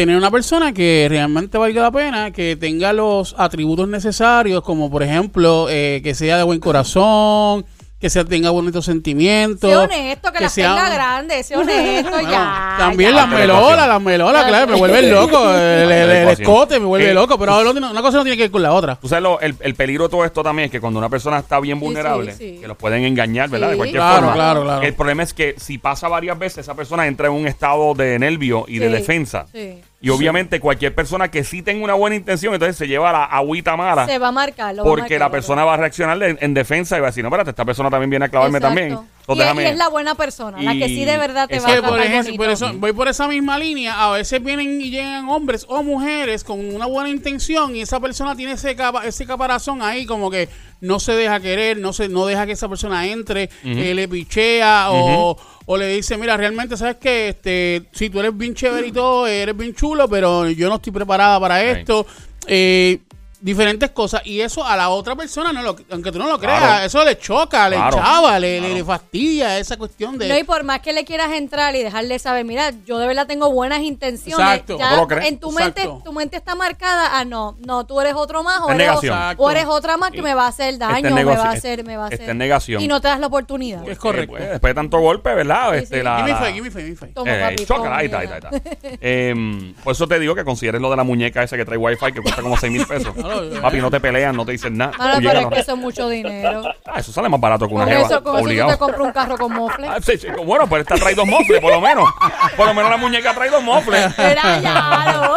tener 0.00 0.16
una 0.16 0.30
persona 0.30 0.72
que 0.72 1.06
realmente 1.10 1.58
valga 1.58 1.82
la 1.82 1.90
pena, 1.90 2.30
que 2.30 2.56
tenga 2.56 2.92
los 2.94 3.34
atributos 3.36 3.86
necesarios, 3.86 4.62
como 4.62 4.90
por 4.90 5.02
ejemplo, 5.02 5.66
eh, 5.68 6.00
que 6.02 6.14
sea 6.14 6.38
de 6.38 6.42
buen 6.42 6.58
corazón, 6.58 7.66
que 8.00 8.08
sea 8.08 8.24
tenga 8.24 8.48
bonitos 8.48 8.86
sentimientos. 8.86 9.68
Sé 9.68 9.76
honesto, 9.76 10.32
que, 10.32 10.40
las 10.40 10.54
sea- 10.54 10.74
tenga 10.74 10.88
grandes, 10.88 11.44
sé 11.48 11.54
honesto, 11.54 12.10
Bueno, 12.12 12.30
ya. 12.30 12.76
también 12.78 13.14
las 13.14 13.28
melolas, 13.28 13.86
las 13.86 14.00
melolas, 14.00 14.44
claro, 14.46 14.68
me 14.72 14.78
vuelven 14.78 15.10
loco. 15.12 15.50
El, 15.52 15.60
el- 15.60 15.90
el 15.92 16.10
Adecuación. 16.10 16.40
escote 16.48 16.80
me 16.80 16.86
vuelve 16.86 17.10
Eh, 17.10 17.14
loco, 17.14 17.38
pero 17.38 17.60
una 17.60 18.00
cosa 18.00 18.16
no 18.16 18.22
tiene 18.22 18.38
que 18.38 18.44
ver 18.44 18.50
con 18.50 18.62
la 18.62 18.72
otra. 18.72 18.96
Tú 18.96 19.06
sabes, 19.06 19.22
lo- 19.22 19.38
el, 19.40 19.54
el 19.60 19.74
peligro 19.74 20.04
de 20.04 20.08
todo 20.10 20.24
esto 20.24 20.42
también 20.42 20.64
es 20.66 20.70
que 20.72 20.80
cuando 20.80 20.98
una 20.98 21.10
persona 21.10 21.40
está 21.40 21.60
bien 21.60 21.78
vulnerable, 21.78 22.32
sí, 22.32 22.54
sí. 22.54 22.58
que 22.62 22.66
los 22.68 22.78
pueden 22.78 23.04
engañar, 23.04 23.50
¿verdad? 23.50 23.68
De 23.72 23.76
cualquier 23.76 24.00
Claro, 24.00 24.16
forma. 24.20 24.32
claro, 24.32 24.62
claro. 24.62 24.82
El 24.82 24.94
problema 24.94 25.22
es 25.22 25.34
que 25.34 25.56
si 25.58 25.76
pasa 25.76 26.08
varias 26.08 26.38
veces, 26.38 26.58
esa 26.60 26.74
persona 26.74 27.06
entra 27.06 27.26
en 27.26 27.34
un 27.34 27.46
estado 27.46 27.92
de 27.92 28.18
nervio 28.18 28.64
y 28.66 28.78
de 28.78 28.88
defensa. 28.88 29.44
sí. 29.52 29.78
Y 30.02 30.08
obviamente 30.08 30.60
cualquier 30.60 30.94
persona 30.94 31.30
que 31.30 31.44
sí 31.44 31.60
tenga 31.60 31.84
una 31.84 31.92
buena 31.92 32.16
intención, 32.16 32.54
entonces 32.54 32.76
se 32.76 32.88
lleva 32.88 33.12
la 33.12 33.24
agüita 33.24 33.76
mala. 33.76 34.06
Se 34.06 34.18
va 34.18 34.28
a 34.28 34.32
marcar. 34.32 34.74
lo 34.74 34.82
va 34.82 34.88
a 34.88 34.90
Porque 34.90 35.02
marcar, 35.02 35.18
la 35.20 35.30
persona 35.30 35.64
va 35.64 35.74
a 35.74 35.76
reaccionar 35.76 36.22
en, 36.22 36.38
en 36.40 36.54
defensa 36.54 36.96
y 36.96 37.00
va 37.00 37.08
a 37.08 37.10
decir, 37.10 37.22
no, 37.22 37.28
espérate, 37.28 37.50
esta 37.50 37.66
persona 37.66 37.90
también 37.90 38.08
viene 38.08 38.24
a 38.24 38.28
clavarme 38.28 38.58
Exacto. 38.58 38.76
también. 38.80 38.98
Y 39.34 39.38
Entonces, 39.38 39.46
es, 39.46 39.48
déjame- 39.56 39.62
y 39.62 39.72
es 39.72 39.78
la 39.78 39.88
buena 39.88 40.14
persona, 40.14 40.62
la 40.62 40.72
que 40.74 40.88
sí 40.88 41.04
de 41.04 41.16
verdad 41.18 41.48
te 41.48 41.56
va 41.60 41.68
a 41.72 41.82
por 41.88 41.98
ejemplo, 42.06 42.36
por 42.36 42.46
eso, 42.50 42.66
voy 42.80 42.92
por 42.92 43.08
esa 43.08 43.28
misma 43.28 43.58
línea. 43.58 44.04
A 44.04 44.10
veces 44.12 44.42
vienen 44.42 44.80
y 44.80 44.90
llegan 44.90 45.28
hombres 45.28 45.64
o 45.68 45.82
mujeres 45.82 46.42
con 46.44 46.74
una 46.74 46.86
buena 46.86 47.10
intención 47.10 47.74
y 47.76 47.80
esa 47.82 48.00
persona 48.00 48.34
tiene 48.36 48.52
ese, 48.52 48.74
capa- 48.76 49.06
ese 49.06 49.26
caparazón 49.26 49.82
ahí 49.82 50.06
como 50.06 50.30
que 50.30 50.48
no 50.80 50.98
se 50.98 51.12
deja 51.12 51.40
querer, 51.40 51.78
no 51.78 51.92
se 51.92 52.08
no 52.08 52.26
deja 52.26 52.46
que 52.46 52.52
esa 52.52 52.68
persona 52.68 53.06
entre, 53.06 53.50
eh, 53.64 53.94
le 53.94 54.08
pichea 54.08 54.86
o, 54.90 55.36
o 55.66 55.76
le 55.76 55.88
dice, 55.94 56.16
mira, 56.16 56.36
realmente 56.36 56.76
sabes 56.76 56.96
que 56.96 57.28
este, 57.28 57.82
si 57.92 58.10
tú 58.10 58.18
eres 58.20 58.36
bien 58.36 58.54
chévere 58.54 58.86
y 58.88 58.92
todo, 58.92 59.26
eres 59.26 59.56
bien 59.56 59.74
chulo, 59.74 60.08
pero 60.08 60.48
yo 60.48 60.68
no 60.68 60.76
estoy 60.76 60.92
preparada 60.92 61.38
para 61.38 61.62
esto. 61.62 62.06
Eh, 62.46 62.98
diferentes 63.40 63.90
cosas 63.90 64.22
y 64.26 64.40
eso 64.40 64.64
a 64.64 64.76
la 64.76 64.90
otra 64.90 65.16
persona 65.16 65.52
no 65.52 65.62
lo, 65.62 65.76
aunque 65.90 66.12
tú 66.12 66.18
no 66.18 66.28
lo 66.28 66.38
creas 66.38 66.58
Claro. 66.60 66.84
eso 66.84 67.04
le 67.04 67.18
choca 67.18 67.68
le 67.68 67.76
Claro. 67.76 67.96
chava 67.96 68.38
le, 68.38 68.58
Claro. 68.58 68.74
le- 68.74 68.84
fastidia 68.84 69.58
esa 69.58 69.76
cuestión 69.76 70.18
de 70.18 70.28
No, 70.28 70.36
y 70.36 70.44
por 70.44 70.62
más 70.64 70.80
que 70.80 70.92
le 70.92 71.04
quieras 71.04 71.32
entrar 71.32 71.74
y 71.74 71.82
dejarle 71.82 72.18
saber, 72.18 72.44
mira, 72.44 72.72
yo 72.84 72.98
de 72.98 73.06
verdad 73.06 73.26
tengo 73.26 73.50
buenas 73.50 73.80
intenciones. 73.80 74.46
Exacto. 74.46 74.78
Ya 74.78 74.90
¿Tú 74.90 74.96
lo 74.96 75.08
crees? 75.08 75.26
en 75.26 75.38
tu 75.40 75.52
mente, 75.52 75.82
Exacto. 75.82 76.02
tu 76.04 76.12
mente 76.12 76.36
está 76.36 76.54
marcada, 76.54 77.18
ah, 77.18 77.24
no, 77.24 77.56
no, 77.64 77.86
tú 77.86 78.00
eres 78.00 78.14
otro 78.14 78.42
más 78.42 78.60
o 78.60 78.70
eres, 78.70 78.90
o, 79.38 79.50
eres 79.50 79.66
otra 79.66 79.96
más 79.96 80.10
que 80.10 80.22
me 80.22 80.34
va 80.34 80.44
a 80.44 80.48
hacer 80.48 80.76
daño, 80.78 81.14
me 81.14 81.24
va 81.24 81.34
a 81.44 81.50
hacer, 81.52 81.84
me 81.84 81.96
va 81.96 82.04
a 82.04 82.08
hacer. 82.08 82.28
en 82.28 82.38
negación. 82.38 82.82
Y 82.82 82.88
no 82.88 83.00
te 83.00 83.08
das 83.08 83.20
la 83.20 83.28
oportunidad. 83.28 83.88
Es 83.88 83.98
correcto. 83.98 84.36
Eh, 84.36 84.38
pues, 84.38 84.50
después 84.50 84.70
de 84.70 84.74
tanto 84.74 84.98
golpe, 84.98 85.34
¿verdad? 85.34 85.70
Sí, 85.72 85.78
este, 85.84 85.98
sí. 85.98 86.02
la, 86.02 86.16
Give 86.18 86.32
me 86.32 86.38
five, 86.38 86.52
give 86.52 86.62
me 86.62 86.70
five, 86.70 86.84
give 86.94 87.06
me. 87.06 87.12
Toma, 87.14 87.30
Eh, 87.32 87.40
papi, 87.50 87.64
toma, 87.66 87.96
ahí 87.96 88.06
está, 88.06 88.18
ahí 88.18 88.24
está, 88.26 88.48
ahí 88.50 88.56
está. 88.56 88.88
Em, 89.00 89.74
por 89.82 89.92
eso 89.92 90.06
te 90.06 90.18
digo 90.18 90.34
que 90.34 90.44
consideres 90.44 90.80
lo 90.80 90.90
de 90.90 90.96
la 90.96 91.04
muñeca 91.04 91.42
esa 91.42 91.56
que 91.56 91.64
trae 91.64 91.78
wifi 91.78 92.12
que 92.12 92.20
cuesta 92.20 92.42
como 92.42 92.56
6 92.56 92.72
mil 92.72 92.86
pesos. 92.86 93.14
Papi, 93.60 93.78
no 93.78 93.90
te 93.90 94.00
pelean, 94.00 94.36
no 94.36 94.44
te 94.44 94.52
dicen 94.52 94.76
nada. 94.76 94.92
Mano, 94.98 95.14
Tú 95.14 95.18
pero 95.18 95.30
llegas, 95.30 95.36
es 95.36 95.42
no- 95.44 95.50
que 95.50 95.60
eso 95.60 95.72
es 95.72 95.78
mucho 95.78 96.08
dinero. 96.08 96.62
Ah, 96.86 96.98
eso 97.00 97.12
sale 97.12 97.28
más 97.28 97.40
barato 97.40 97.66
que 97.68 97.74
una 97.74 97.84
Con 97.84 97.92
jeva. 97.92 98.06
eso, 98.06 98.22
con 98.22 98.32
eso 98.34 98.40
tú 98.40 98.44
obligado. 98.46 98.70
te 98.72 98.78
compras 98.78 99.00
un 99.00 99.12
carro 99.12 99.36
con 99.38 99.52
mofle. 99.52 99.86
Ah, 99.88 99.98
sí, 100.02 100.18
sí, 100.18 100.26
bueno, 100.44 100.66
pues 100.66 100.82
esta 100.82 100.94
trae 100.96 101.14
dos 101.14 101.26
mofles, 101.26 101.60
por 101.60 101.72
lo 101.72 101.80
menos. 101.80 102.08
Por 102.56 102.66
lo 102.66 102.74
menos 102.74 102.90
la 102.90 102.96
muñeca 102.96 103.34
trae 103.34 103.50
dos 103.50 103.62
mofles. 103.62 104.18
Era 104.18 104.60
ya, 104.60 105.30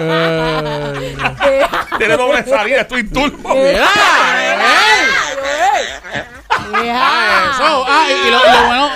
Eh, 0.00 1.16
no. 1.18 1.98
Tiene 1.98 2.16
doble 2.16 2.44
salida, 2.44 2.80
estoy 2.82 3.04
turbo. 3.08 3.54
eso. 3.54 3.82
Ah, 6.84 8.06
y, 8.08 8.28
y 8.28 8.30
lo, 8.30 8.38
lo 8.38 8.66
bueno 8.66 8.88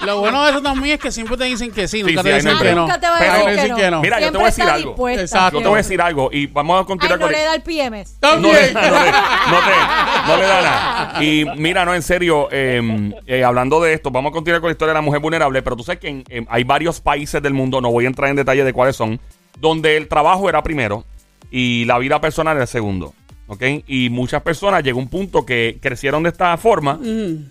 lo 0.00 0.20
bueno 0.20 0.44
de 0.44 0.50
eso 0.52 0.62
también 0.62 0.94
es 0.94 1.00
que 1.00 1.10
siempre 1.10 1.36
te 1.36 1.44
dicen 1.44 1.72
que 1.72 1.88
sí, 1.88 2.02
nunca 2.02 2.22
sí, 2.22 2.28
te 2.28 2.30
no 2.30 2.36
dicen 2.36 2.58
que 2.58 2.72
no. 2.74 2.82
Nunca 2.82 3.00
te 3.00 3.08
va 3.08 3.18
a 3.18 3.20
decir, 3.20 3.46
decir 3.50 3.74
que, 3.74 3.82
que 3.82 3.90
no. 3.90 3.96
no. 3.96 4.02
Mira, 4.02 4.20
yo 4.20 4.26
te 4.30 4.38
voy 4.38 4.42
a 4.44 4.46
decir 4.46 4.64
algo. 4.64 5.08
Exacto. 5.08 5.56
Yo 5.58 5.62
te 5.62 5.68
voy 5.68 5.74
a 5.74 5.82
decir 5.82 6.00
algo 6.00 6.30
y 6.32 6.46
vamos 6.46 6.76
a 6.76 6.80
Ay, 6.80 6.86
continuar 6.86 7.18
no 7.18 7.24
con 7.26 7.32
le 7.32 7.42
da 7.42 7.54
el 7.54 7.62
PMS. 7.62 8.12
No, 8.22 8.28
También. 8.30 8.54
le- 8.54 8.72
no, 8.72 8.80
le, 8.80 8.88
no 8.90 9.58
te- 9.60 10.28
no 10.28 10.36
le 10.36 10.46
da 10.46 10.62
nada. 10.62 11.14
Y 11.20 11.44
mira, 11.56 11.84
no, 11.84 11.94
en 11.94 12.02
serio, 12.02 12.48
eh, 12.52 13.12
eh, 13.26 13.44
hablando 13.44 13.80
de 13.82 13.92
esto, 13.92 14.10
vamos 14.10 14.30
a 14.30 14.32
continuar 14.32 14.60
con 14.60 14.68
la 14.68 14.72
historia 14.72 14.90
de 14.90 14.98
la 14.98 15.02
mujer 15.02 15.20
vulnerable, 15.20 15.62
pero 15.62 15.74
tú 15.76 15.82
sabes 15.82 16.00
que 16.00 16.08
en- 16.08 16.24
en- 16.28 16.46
hay 16.48 16.62
varios 16.64 17.00
países 17.00 17.42
del 17.42 17.52
mundo, 17.54 17.80
no 17.80 17.90
voy 17.90 18.04
a 18.04 18.08
entrar 18.08 18.30
en 18.30 18.36
detalle 18.36 18.62
de 18.64 18.72
cuáles 18.72 18.94
son, 18.96 19.20
donde 19.60 19.96
el 19.96 20.08
trabajo 20.08 20.48
era 20.48 20.62
primero 20.62 21.04
y 21.50 21.84
la 21.86 21.98
vida 21.98 22.20
personal 22.20 22.56
era 22.56 22.66
segundo. 22.66 23.14
¿ok? 23.46 23.62
Y 23.86 24.10
muchas 24.10 24.42
personas 24.42 24.82
llegó 24.82 24.98
un 24.98 25.08
punto 25.08 25.46
que 25.46 25.78
crecieron 25.80 26.22
de 26.22 26.28
esta 26.30 26.56
forma 26.58 26.98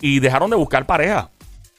y 0.01 0.19
dejaron 0.19 0.49
de 0.49 0.55
buscar 0.55 0.85
pareja. 0.85 1.29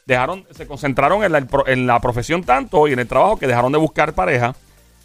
Dejaron, 0.06 0.44
se 0.50 0.66
concentraron 0.66 1.22
en 1.22 1.32
la, 1.32 1.46
en 1.66 1.86
la 1.86 2.00
profesión 2.00 2.42
tanto 2.42 2.88
y 2.88 2.94
en 2.94 2.98
el 2.98 3.06
trabajo 3.06 3.36
que 3.38 3.46
dejaron 3.46 3.70
de 3.72 3.78
buscar 3.78 4.14
pareja. 4.14 4.54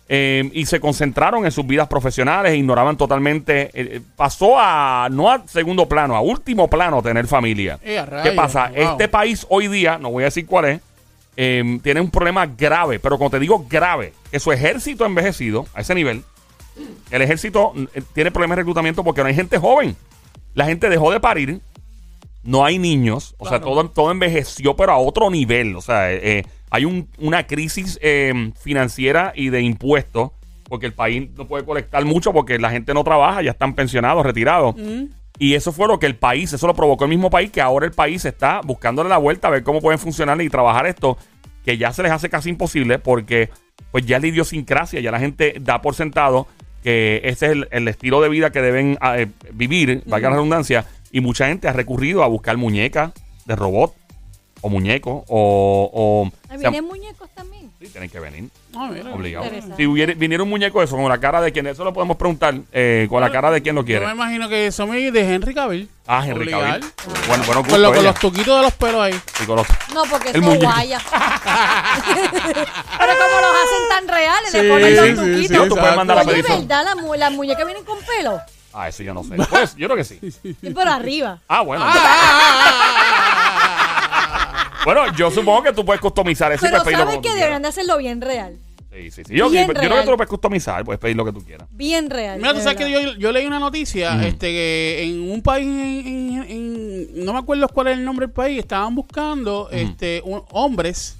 eh, 0.10 0.50
y 0.54 0.66
se 0.66 0.80
concentraron 0.80 1.46
en 1.46 1.52
sus 1.52 1.66
vidas 1.66 1.88
profesionales 1.88 2.52
e 2.54 2.58
ignoraban 2.58 2.98
totalmente. 2.98 3.70
eh, 3.74 4.02
pasó 4.16 4.56
a, 4.58 5.08
no 5.12 5.30
a 5.32 5.46
segundo 5.48 5.88
plano, 5.88 6.16
a 6.16 6.22
último 6.22 6.68
plano 6.70 7.02
tener 7.02 7.28
familia. 7.28 7.80
Eh, 7.84 8.04
¿Qué 8.24 8.32
pasa? 8.32 8.70
wow. 8.70 8.78
Este 8.78 9.08
país 9.08 9.46
hoy 9.50 9.68
día, 9.68 9.98
no 9.98 10.10
voy 10.12 10.24
a 10.24 10.26
decir 10.26 10.46
cuál 10.46 10.66
es, 10.66 10.82
eh, 11.38 11.80
tiene 11.84 12.02
un 12.02 12.12
problema 12.12 12.46
grave, 12.46 13.00
pero 13.00 13.18
cuando 13.18 13.38
te 13.38 13.40
digo 13.42 13.66
grave, 13.70 14.14
que 14.32 14.40
su 14.40 14.52
ejército 14.52 15.04
ha 15.04 15.08
envejecido 15.08 15.66
a 15.74 15.82
ese 15.82 15.96
nivel, 15.96 16.24
el 17.12 17.22
ejército 17.22 17.72
mm, 17.76 17.84
eh, 17.94 18.02
tiene 18.14 18.32
problemas 18.32 18.56
de 18.58 18.62
reclutamiento 18.62 19.04
porque 19.04 19.22
no 19.22 19.28
hay 19.28 19.36
gente 19.36 19.58
joven. 19.58 19.96
La 20.54 20.66
gente 20.66 20.90
dejó 20.90 21.12
de 21.12 21.20
parir, 21.20 21.60
no 22.44 22.66
hay 22.66 22.78
niños, 22.78 23.36
o 23.38 23.48
sea, 23.48 23.60
todo, 23.62 23.90
todo 23.90 24.12
envejeció, 24.12 24.76
pero 24.76 24.92
a 24.92 24.98
otro 24.98 25.30
nivel. 25.30 25.76
O 25.76 25.82
sea, 25.82 26.12
eh, 26.12 26.20
eh, 26.40 26.44
hay 26.70 26.86
un- 26.86 27.08
una 27.20 27.48
crisis 27.48 27.98
eh, 28.02 28.52
financiera 28.60 29.34
y 29.36 29.50
de 29.50 29.62
impuestos, 29.62 30.32
porque 30.68 30.86
el 30.88 30.94
país 30.94 31.30
no 31.38 31.48
puede 31.48 31.66
colectar 31.66 32.04
mucho 32.06 32.34
porque 32.34 32.58
la 32.60 32.70
gente 32.72 32.94
no 32.94 33.04
trabaja, 33.04 33.42
ya 33.42 33.52
están 33.52 33.74
pensionados, 33.76 34.26
retirados. 34.26 34.76
Y 35.40 35.56
eso 35.56 35.72
fue 35.72 35.88
lo 35.88 36.00
que 36.00 36.06
el 36.06 36.16
país, 36.16 36.54
eso 36.54 36.68
lo 36.68 36.74
provocó 36.74 37.06
el 37.06 37.10
mismo 37.10 37.30
país, 37.30 37.52
que 37.52 37.62
ahora 37.62 37.86
el 37.86 37.92
país 37.92 38.24
está 38.26 38.62
buscándole 38.64 39.10
la 39.10 39.18
vuelta 39.18 39.48
a 39.48 39.52
ver 39.52 39.64
cómo 39.64 39.82
pueden 39.82 40.00
funcionar 40.00 40.42
y 40.42 40.50
trabajar 40.50 40.86
esto, 40.86 41.18
que 41.66 41.78
ya 41.78 41.92
se 41.92 42.04
les 42.04 42.12
hace 42.12 42.30
casi 42.30 42.50
imposible 42.50 43.00
porque 43.00 43.50
pues 43.92 44.06
ya 44.06 44.20
la 44.20 44.28
idiosincrasia, 44.28 45.00
ya 45.00 45.12
la 45.12 45.20
gente 45.20 45.56
da 45.60 45.82
por 45.82 45.96
sentado 45.96 46.48
que 46.84 47.22
ese 47.24 47.46
es 47.46 47.52
el, 47.54 47.68
el 47.72 47.88
estilo 47.88 48.22
de 48.22 48.30
vida 48.30 48.52
que 48.52 48.62
deben 48.62 48.98
ah, 49.02 49.18
eh, 49.18 49.28
vivir, 49.54 50.04
valga 50.06 50.30
la 50.30 50.36
redundancia, 50.36 50.86
y 51.12 51.22
mucha 51.22 51.48
gente 51.48 51.68
ha 51.68 51.74
recurrido 51.74 52.24
a 52.24 52.28
buscar 52.28 52.58
muñecas 52.58 53.14
de 53.46 53.56
robot 53.56 53.96
o 54.64 54.70
muñecos 54.70 55.24
o... 55.28 55.90
o 55.94 56.22
o 56.24 56.60
sea, 56.60 56.70
vienen 56.70 56.86
muñecos 56.88 57.30
también. 57.36 57.70
sí, 57.80 57.88
tienen 57.90 58.10
que 58.10 58.20
venir. 58.20 58.50
Ah, 58.76 58.90
mira. 58.92 59.12
Obligado. 59.14 59.46
Si 59.76 59.86
hubiera, 59.88 60.14
viniera 60.14 60.44
un 60.44 60.50
muñeco 60.50 60.82
eso 60.84 60.96
con 60.96 61.10
la 61.10 61.20
cara 61.20 61.42
de 61.42 61.52
quien, 61.52 61.66
eso 61.68 61.84
lo 61.84 61.94
podemos 61.94 62.16
preguntar, 62.18 62.54
eh, 62.72 63.08
con 63.10 63.22
la 63.22 63.32
cara 63.32 63.50
de 63.52 63.62
quien 63.64 63.76
lo 63.76 63.82
Yo 63.82 63.86
quiere. 63.88 64.06
me 64.06 64.12
imagino 64.14 64.48
que 64.50 64.72
son 64.72 64.92
de 64.92 65.34
Henry 65.34 65.54
Cavill. 65.54 65.90
Ah, 66.08 66.22
Henry 66.26 66.42
Obligado. 66.54 66.64
Cavill. 66.64 66.86
Bueno, 67.28 67.44
bueno, 67.46 67.64
Con, 67.64 67.82
lo- 67.82 67.88
con 67.90 67.98
ella. 68.00 68.12
los 68.12 68.20
tuquitos 68.20 68.56
de 68.58 68.62
los 68.64 68.74
pelos 68.74 69.02
ahí. 69.02 69.20
Y 69.42 69.46
con 69.46 69.56
los- 69.58 69.68
No, 69.94 70.04
porque 70.10 70.30
El 70.30 70.36
eso 70.38 70.46
muñeco. 70.46 70.66
guaya. 70.72 71.00
Pero 72.04 73.14
como 73.18 73.42
los 73.42 73.54
hacen 73.64 73.90
tan 73.90 74.08
reales, 74.08 74.52
Sí, 74.52 74.58
le 74.62 74.70
ponen 74.70 74.96
los 74.96 75.06
sí, 75.06 75.12
sí, 75.12 75.16
tuquitos. 75.16 75.48
sí, 75.48 75.54
No, 75.54 75.68
tú 75.68 75.76
puedes 75.76 75.96
mandar 75.96 76.18
la 76.18 76.24
Oye. 76.24 76.42
¿verdad? 76.42 76.86
La 76.86 77.18
Las 77.18 77.32
muñecas 77.32 77.66
vienen 77.66 77.84
con 77.84 77.98
pelo. 78.06 78.40
Ah, 78.76 78.88
eso 78.90 79.04
yo 79.04 79.14
no 79.14 79.24
sé. 79.24 79.36
Pues, 79.50 79.76
yo 79.76 79.88
creo 79.88 79.98
que 79.98 80.04
sí. 80.04 80.20
Sí, 80.32 80.56
pero 80.62 80.92
arriba. 80.92 81.40
Ah, 81.48 81.62
bueno. 81.62 81.84
Ah, 81.86 83.20
Bueno, 84.86 85.16
yo 85.16 85.32
supongo 85.32 85.64
que 85.64 85.74
tú 85.74 85.86
puedes 85.86 86.02
customizar 86.02 86.52
eso 86.52 86.66
y 86.66 86.70
Pero 86.70 86.84
puedes 86.84 87.00
lo 87.00 87.06
¿sabes 87.06 87.20
que 87.22 87.34
deberían 87.34 87.62
de 87.62 87.68
hacerlo 87.70 87.98
bien 87.98 88.22
real? 88.22 88.58
Sí, 88.92 89.10
sí, 89.10 89.24
sí. 89.26 89.34
Yo, 89.36 89.50
Bien 89.50 89.66
yo 89.66 89.74
creo 89.74 89.82
que 89.82 89.90
real. 89.90 90.06
tú 90.06 90.12
lo 90.12 90.18
puedes 90.18 90.30
customizar, 90.30 90.86
puedes 90.86 91.00
pedir 91.00 91.16
lo 91.16 91.26
que 91.26 91.32
tú 91.32 91.44
quieras. 91.44 91.68
Bien 91.72 92.10
real. 92.12 92.38
Mira, 92.38 92.52
tú 92.52 92.58
de 92.58 92.64
sabes 92.64 92.78
que 92.78 92.84
verdad. 92.86 93.02
yo, 93.14 93.18
yo 93.18 93.32
leí 93.32 93.46
una 93.48 93.58
noticia 93.58 94.24
este 94.24 94.52
que 94.52 95.04
en 95.04 95.32
un 95.32 95.42
país, 95.42 95.66
en, 95.66 96.06
en- 96.06 96.46
en- 96.48 97.26
no 97.26 97.34
me 97.34 97.40
acuerdo 97.40 97.68
cuál 97.70 97.88
es 97.88 97.98
el 97.98 98.06
nombre 98.06 98.28
del 98.28 98.34
país, 98.34 98.60
estaban 98.60 98.94
buscando 98.94 99.68
este 99.72 100.22
un- 100.26 100.44
hombres 100.52 101.16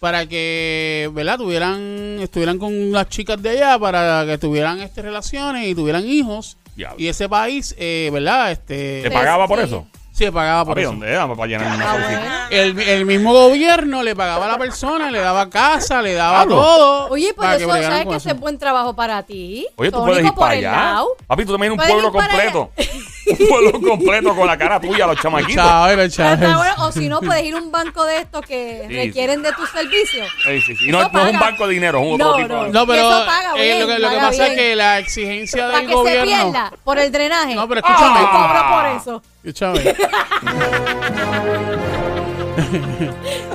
para 0.00 0.24
que, 0.26 1.10
¿verdad? 1.12 1.36
Tuvieran, 1.38 2.18
estuvieran 2.20 2.58
con 2.58 2.92
las 2.92 3.08
chicas 3.10 3.40
de 3.42 3.50
allá 3.50 3.78
para 3.78 4.24
que 4.26 4.38
tuvieran 4.38 4.80
este, 4.80 5.02
relaciones 5.02 5.68
y 5.68 5.74
tuvieran 5.74 6.06
hijos. 6.08 6.56
Diablo. 6.74 6.96
Y 6.98 7.08
ese 7.08 7.28
país, 7.28 7.74
eh, 7.78 8.08
¿verdad? 8.10 8.52
Este, 8.52 9.02
¿Te 9.02 9.10
pagaba 9.10 9.46
por 9.46 9.58
sí. 9.58 9.66
eso? 9.66 9.86
Se 10.26 10.32
pagaba 10.32 10.64
por 10.64 10.74
Papi, 10.74 10.82
eso. 10.82 10.90
¿dónde 10.90 11.10
era? 11.10 11.26
Para 11.28 11.46
llenar 11.46 11.74
una 11.74 11.90
Ah, 11.90 11.94
solicitud. 11.94 12.22
El, 12.50 12.78
el 12.88 13.04
mismo 13.06 13.32
gobierno 13.32 14.02
le 14.02 14.14
pagaba 14.16 14.44
a 14.44 14.48
la 14.48 14.58
persona, 14.58 15.10
le 15.10 15.20
daba 15.20 15.48
casa, 15.50 16.02
le 16.02 16.14
daba 16.14 16.44
todo. 16.46 17.08
Oye, 17.08 17.32
pues 17.34 17.46
para 17.46 17.56
que 17.58 17.64
eso, 17.64 17.72
bregaran 17.72 17.90
¿sabes 17.98 18.04
con 18.06 18.12
que 18.12 18.16
eso. 18.18 18.28
ese 18.28 18.34
es 18.36 18.40
buen 18.40 18.58
trabajo 18.58 18.94
para 18.94 19.22
ti? 19.22 19.66
Oye, 19.76 19.90
tú 19.90 19.98
Tónico 19.98 20.06
puedes 20.12 20.24
ir 20.26 20.30
por 20.32 20.40
para 20.40 20.54
el 20.54 20.66
allá. 20.66 20.76
lado. 20.92 21.08
Papi, 21.26 21.44
tú 21.44 21.52
también 21.52 21.72
un 21.72 21.78
Puedes 21.78 21.92
pueblo 21.92 22.08
ir 22.08 22.14
para 22.14 22.28
completo. 22.28 22.70
un 23.38 23.48
pueblo 23.48 23.80
completo 23.80 24.34
con 24.34 24.46
la 24.46 24.56
cara 24.58 24.80
tuya, 24.80 25.06
los 25.06 25.20
chamaquitos. 25.20 25.54
Chavero. 26.14 26.56
bueno, 26.58 26.74
O 26.86 26.92
si 26.92 27.08
no, 27.08 27.20
puedes 27.20 27.44
ir 27.44 27.54
a 27.54 27.58
un 27.58 27.70
banco 27.70 28.04
de 28.04 28.18
estos 28.18 28.42
que 28.44 28.84
Sí, 28.88 28.94
requieren 28.94 29.42
de 29.42 29.52
tus 29.52 29.68
servicios. 29.70 30.28
Sí, 30.44 30.60
sí, 30.60 30.76
sí. 30.76 30.88
Y 30.88 30.92
no, 30.92 31.00
Eso 31.02 31.10
no 31.12 31.20
es 31.20 31.26
un 31.26 31.32
paga. 31.38 31.50
banco 31.50 31.66
de 31.68 31.74
dinero, 31.74 31.98
es 32.00 32.06
un 32.06 32.12
otro 32.22 32.26
No, 32.30 32.36
tipo 32.36 32.48
no. 32.54 32.64
de... 32.64 32.70
No, 32.70 32.86
pero 32.86 33.02
Y 33.02 33.06
eso 33.06 33.26
paga 33.26 33.52
eh, 33.56 33.62
bien, 33.62 33.80
lo 33.80 33.86
que, 33.86 33.98
lo 33.98 34.08
que 34.10 34.16
paga 34.16 34.28
pasa 34.28 34.46
es 34.48 34.54
que 34.58 34.76
la 34.76 34.98
exigencia 34.98 35.66
Para 35.66 35.78
del 35.78 35.86
que 35.88 35.94
gobierno. 35.94 36.20
se 36.20 36.26
pierda 36.42 36.72
por 36.84 36.98
el 36.98 37.12
drenaje. 37.12 37.54
No, 37.54 37.68
pero 37.68 37.80
escúchame. 37.80 38.18
Te 38.20 38.24
cobro 38.26 38.32
Ah. 38.54 38.82
por 38.82 39.00
eso. 39.00 39.22
Escúchame. 39.44 39.94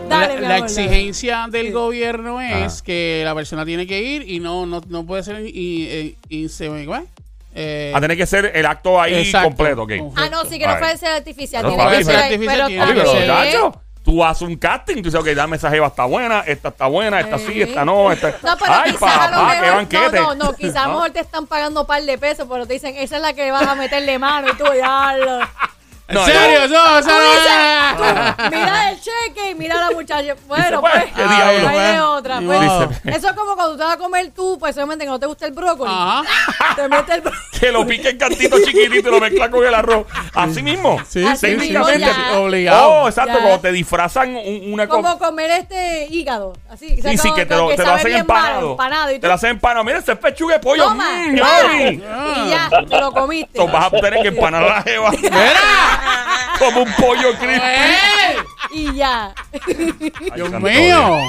Dale, 0.09 0.35
la, 0.35 0.39
mi 0.39 0.41
la 0.41 0.47
amor, 0.47 0.49
dale. 0.49 0.57
exigencia 0.59 1.47
del 1.49 1.71
gobierno 1.71 2.41
es 2.41 2.75
Ajá. 2.77 2.83
que 2.85 3.21
la 3.25 3.35
persona 3.35 3.65
tiene 3.65 3.85
que 3.85 4.01
ir 4.01 4.29
y 4.29 4.39
no 4.39 4.65
no, 4.65 4.81
no 4.87 5.05
puede 5.05 5.23
ser 5.23 5.41
y, 5.45 5.87
eh, 5.89 6.15
inseme- 6.29 6.85
¿cómo 6.85 6.97
es? 6.97 7.03
Eh, 7.59 7.91
A 7.95 7.99
tener 7.99 8.15
que 8.15 8.27
ser 8.27 8.51
el 8.53 8.65
acto 8.67 9.01
ahí 9.01 9.15
Exacto. 9.15 9.47
completo, 9.47 9.81
ok. 9.81 9.91
Ah, 10.15 10.29
no, 10.29 10.45
sí 10.45 10.59
que 10.59 10.67
no 10.67 10.77
puede 10.77 10.95
ser 10.97 11.11
artificial. 11.11 11.63
No, 11.63 11.69
tiene 11.69 11.97
que 11.97 12.03
ser 12.03 12.15
artificial 12.15 12.55
pero 12.67 13.11
tiene 13.11 13.71
tú 14.07 14.23
haces 14.23 14.43
un 14.43 14.55
casting, 14.55 14.97
tú 14.97 15.09
dices, 15.09 15.19
ok, 15.19 15.27
dame 15.35 15.57
esa 15.57 15.69
jeva 15.69 15.87
está 15.87 16.05
buena, 16.05 16.39
esta 16.47 16.69
está 16.69 16.87
buena, 16.87 17.19
esta 17.19 17.37
sí, 17.37 17.61
esta 17.61 17.83
no, 17.83 18.09
esta... 18.09 18.29
No, 18.41 18.57
pero 18.57 18.71
Ay, 18.71 18.93
papá, 18.93 19.53
qué 19.55 19.59
mejor, 19.59 19.75
banquete. 19.75 20.21
no, 20.21 20.33
no, 20.33 20.45
no, 20.45 20.53
quizás 20.53 20.77
a 20.77 20.87
lo 20.87 20.93
mejor 20.93 21.11
te 21.11 21.19
están 21.19 21.45
pagando 21.45 21.81
un 21.81 21.87
par 21.87 22.01
de 22.01 22.17
pesos, 22.17 22.47
pero 22.49 22.65
te 22.65 22.73
dicen, 22.75 22.95
esa 22.95 23.17
es 23.17 23.21
la 23.21 23.33
que 23.33 23.51
vas 23.51 23.67
a 23.67 23.75
meterle 23.75 24.17
mano 24.17 24.47
y 24.47 24.55
tú, 24.55 24.63
ya 24.73 25.49
lo... 26.07 26.13
¿En 26.13 26.15
No, 26.15 26.25
serio? 26.25 26.67
No, 26.69 26.83
o 26.97 26.99
Tú 27.01 27.05
sea, 27.09 27.19
dices, 27.19 28.37
tú, 28.49 28.55
mira 28.55 28.89
el 28.91 28.99
cheque 29.01 29.49
y 29.51 29.55
mira 29.55 29.75
a 29.77 29.89
la 29.89 29.91
muchacha. 29.91 30.35
Bueno, 30.47 30.81
pues, 30.81 30.93
pues, 30.93 31.05
¿qué 31.15 31.21
no 31.23 31.29
diablo, 31.35 31.67
hay 31.67 31.75
pues? 31.75 31.91
de 31.93 31.99
otra. 32.01 32.41
Pues. 32.45 33.15
Eso 33.15 33.27
es 33.29 33.33
como 33.33 33.55
cuando 33.55 33.77
te 33.77 33.83
vas 33.83 33.93
a 33.93 33.97
comer 33.97 34.31
tú, 34.35 34.57
pues 34.59 34.75
obviamente 34.77 35.03
que 35.05 35.09
no 35.11 35.19
te 35.19 35.25
gusta 35.25 35.45
el 35.45 35.51
brócoli. 35.53 35.91
Ajá. 35.93 36.23
Te 36.75 36.87
metes 36.87 37.15
el 37.15 37.21
brócoli. 37.21 37.41
Que 37.59 37.71
lo 37.71 37.85
pique 37.87 38.09
en 38.09 38.17
cantito 38.17 38.57
chiquitito 38.63 39.09
y 39.09 39.11
lo 39.11 39.19
mezcla 39.19 39.49
con 39.49 39.65
el 39.65 39.73
arroz. 39.73 40.05
Así 40.33 40.61
mismo. 40.63 40.97
Sí, 41.07 41.25
Así 41.25 41.55
mismo, 41.55 41.83
obligado. 42.35 42.89
Oh, 43.03 43.07
exacto, 43.07 43.33
Ya. 43.33 43.39
cuando 43.39 43.59
te 43.59 43.71
disfrazan 43.71 44.35
un- 44.35 44.73
una 44.73 44.87
cosa. 44.87 45.01
Como 45.01 45.19
comer 45.19 45.49
este 45.51 46.07
hígado. 46.09 46.53
Así. 46.69 46.95
o 46.99 47.01
sea, 47.01 47.11
Sí, 47.11 47.17
sí, 47.17 47.23
como- 47.23 47.35
que 47.35 47.45
te 47.45 47.55
lo, 47.55 47.67
te 47.75 47.83
lo 47.83 47.91
hacen 47.93 48.13
empanado. 48.15 48.71
empanado 48.71 49.11
y 49.11 49.19
te 49.19 49.27
lo 49.27 49.33
hacen 49.33 49.49
empanado. 49.51 49.83
Mira, 49.83 49.99
ese 49.99 50.11
es 50.13 50.17
pechuga 50.19 50.53
de 50.55 50.59
pollo. 50.59 50.83
Toma, 50.85 51.05
Mm. 51.27 51.35
Y 51.35 52.49
ya, 52.49 52.69
te 52.87 52.99
lo 52.99 53.11
comiste. 53.11 53.59
Entonces 53.59 53.73
vas 53.73 53.85
a 53.87 53.89
tener 54.01 54.21
que 54.21 54.27
empanar 54.29 54.63
la 54.63 54.81
jeva 54.83 55.11
¡Mira! 55.11 55.96
como 56.59 56.81
un 56.83 56.93
pollo 56.93 57.33
crispy. 57.37 57.65
¡Eh! 57.65 58.35
Y 58.73 58.95
ya. 58.95 59.33
Ay, 59.53 60.31
¡Dios 60.35 60.49
santo 60.49 60.67
mío! 60.67 61.19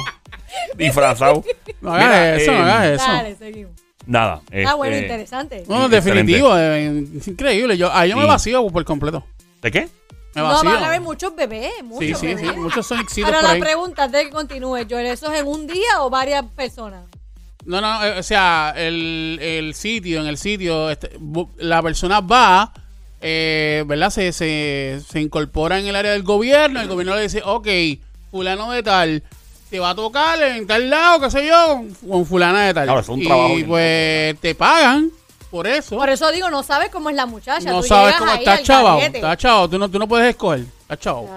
Disfrazado. 0.77 1.45
No 1.81 1.93
hagas 1.93 2.07
Mira, 2.07 2.37
eso, 2.37 2.53
no 2.53 2.59
eh, 2.59 2.63
hagas 2.73 2.87
eso. 3.03 3.13
Dale, 3.13 3.37
seguimos. 3.37 3.73
Nada. 4.07 4.41
Ah, 4.67 4.75
bueno, 4.75 4.95
este, 4.95 5.07
interesante. 5.07 5.65
No, 5.69 5.89
definitivo, 5.89 6.57
eh, 6.57 7.05
es 7.19 7.29
increíble. 7.29 7.77
Yo, 7.77 7.91
ah, 7.93 8.07
yo 8.07 8.17
me 8.17 8.23
Sí. 8.23 8.29
vacío 8.29 8.67
por 8.69 8.85
completo. 8.85 9.25
¿De 9.61 9.71
qué? 9.71 9.89
Me 10.35 10.43
No, 10.43 10.49
vacío. 10.49 10.71
van 10.71 10.83
a 10.83 10.87
haber 10.87 11.01
muchos 11.03 11.35
bebés, 11.37 11.73
muchos 11.85 12.01
Sí, 12.01 12.15
sí, 12.15 12.37
sí, 12.39 12.45
bebés. 12.45 12.57
muchos 12.57 12.87
son 12.87 13.01
éxitos 13.01 13.27
Ahora 13.27 13.41
por 13.41 13.49
la 13.49 13.55
ahí. 13.55 13.61
pregunta 13.61 14.05
antes 14.05 14.21
de 14.21 14.27
que 14.27 14.33
continúe, 14.33 14.87
Joel, 14.89 15.07
¿eso 15.07 15.31
es 15.33 15.41
en 15.41 15.47
un 15.47 15.67
día 15.67 16.01
o 16.01 16.09
varias 16.11 16.45
personas? 16.57 17.05
No, 17.67 17.81
no, 17.83 18.03
eh, 18.05 18.19
o 18.19 18.23
sea, 18.23 18.73
el, 18.77 19.39
el 19.43 19.75
sitio, 19.75 20.21
en 20.21 20.27
el 20.27 20.39
sitio, 20.39 20.89
este, 20.91 21.19
bu- 21.19 21.51
la 21.59 21.83
persona 21.83 22.21
va, 22.21 22.73
eh, 23.21 23.85
¿verdad? 23.87 24.11
Se, 24.11 24.33
se, 24.33 25.01
se 25.09 25.21
incorpora 25.21 25.79
en 25.79 25.87
el 25.87 25.97
área 25.97 26.13
del 26.13 26.23
gobierno, 26.23 26.81
el 26.81 26.89
gobierno 26.89 27.15
le 27.17 27.23
dice, 27.23 27.43
ok, 27.45 27.69
fulano 28.31 28.71
de 28.73 28.83
tal, 28.83 29.23
te 29.71 29.79
va 29.79 29.91
a 29.91 29.95
tocar 29.95 30.41
en 30.43 30.67
tal 30.67 30.89
lado, 30.89 31.21
qué 31.21 31.31
sé 31.31 31.47
yo, 31.47 31.85
con 32.09 32.27
fulana 32.27 32.67
de 32.67 32.75
tal. 32.75 32.85
Claro, 32.85 33.01
es 33.01 33.09
un 33.09 33.21
y 33.21 33.27
bien. 33.27 33.67
pues 33.69 34.41
te 34.41 34.55
pagan 34.55 35.11
por 35.51 35.67
eso. 35.67 35.97
Por 35.97 36.09
eso 36.09 36.31
digo, 36.31 36.51
no 36.51 36.63
sabes 36.63 36.91
cómo 36.91 37.11
es 37.11 37.17
la 37.17 37.27
muchacha. 37.27 37.71
no 37.71 37.81
tú 37.81 37.89
sabes 37.89 38.17
cómo 38.17 38.33
está 38.33 38.63
chavo, 38.63 39.01
está 39.01 39.37
chavo, 39.37 39.69
tú 39.69 39.79
no, 39.79 39.91
tú 39.91 39.99
no 39.99 40.07
puedes 40.09 40.29
escoger, 40.29 40.65
está 40.83 40.97
chavo. 40.97 41.29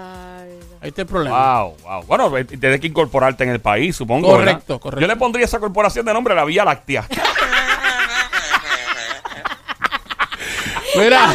Ahí 0.82 0.88
está 0.88 1.02
el 1.02 1.06
problema. 1.06 1.62
Wow, 1.62 1.76
wow. 1.84 2.02
Bueno, 2.06 2.32
tienes 2.58 2.80
que 2.80 2.88
incorporarte 2.88 3.44
en 3.44 3.50
el 3.50 3.60
país, 3.60 3.94
supongo. 3.94 4.36
¿verdad? 4.36 4.54
Correcto, 4.54 4.80
correcto. 4.80 5.00
Yo 5.00 5.06
le 5.06 5.14
pondría 5.14 5.44
esa 5.44 5.60
corporación 5.60 6.04
de 6.04 6.12
nombre 6.12 6.34
la 6.34 6.44
Vía 6.44 6.64
Láctea. 6.64 7.06
Mira, 10.94 11.34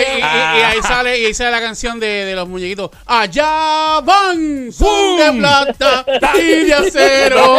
y, 0.00 0.16
y- 0.16 0.18
y 0.20 0.62
ahí 0.62 0.82
sale 0.82 1.18
y 1.18 1.26
ahí 1.26 1.34
sale 1.34 1.50
la 1.50 1.60
canción 1.60 1.98
de, 2.00 2.06
de 2.06 2.34
los 2.34 2.48
muñequitos. 2.48 2.90
Allá 3.06 4.00
van, 4.02 4.70
son 4.72 5.16
de 5.18 5.32
plata 5.38 6.04
y 6.36 6.64
de 6.64 6.74
acero. 6.74 7.56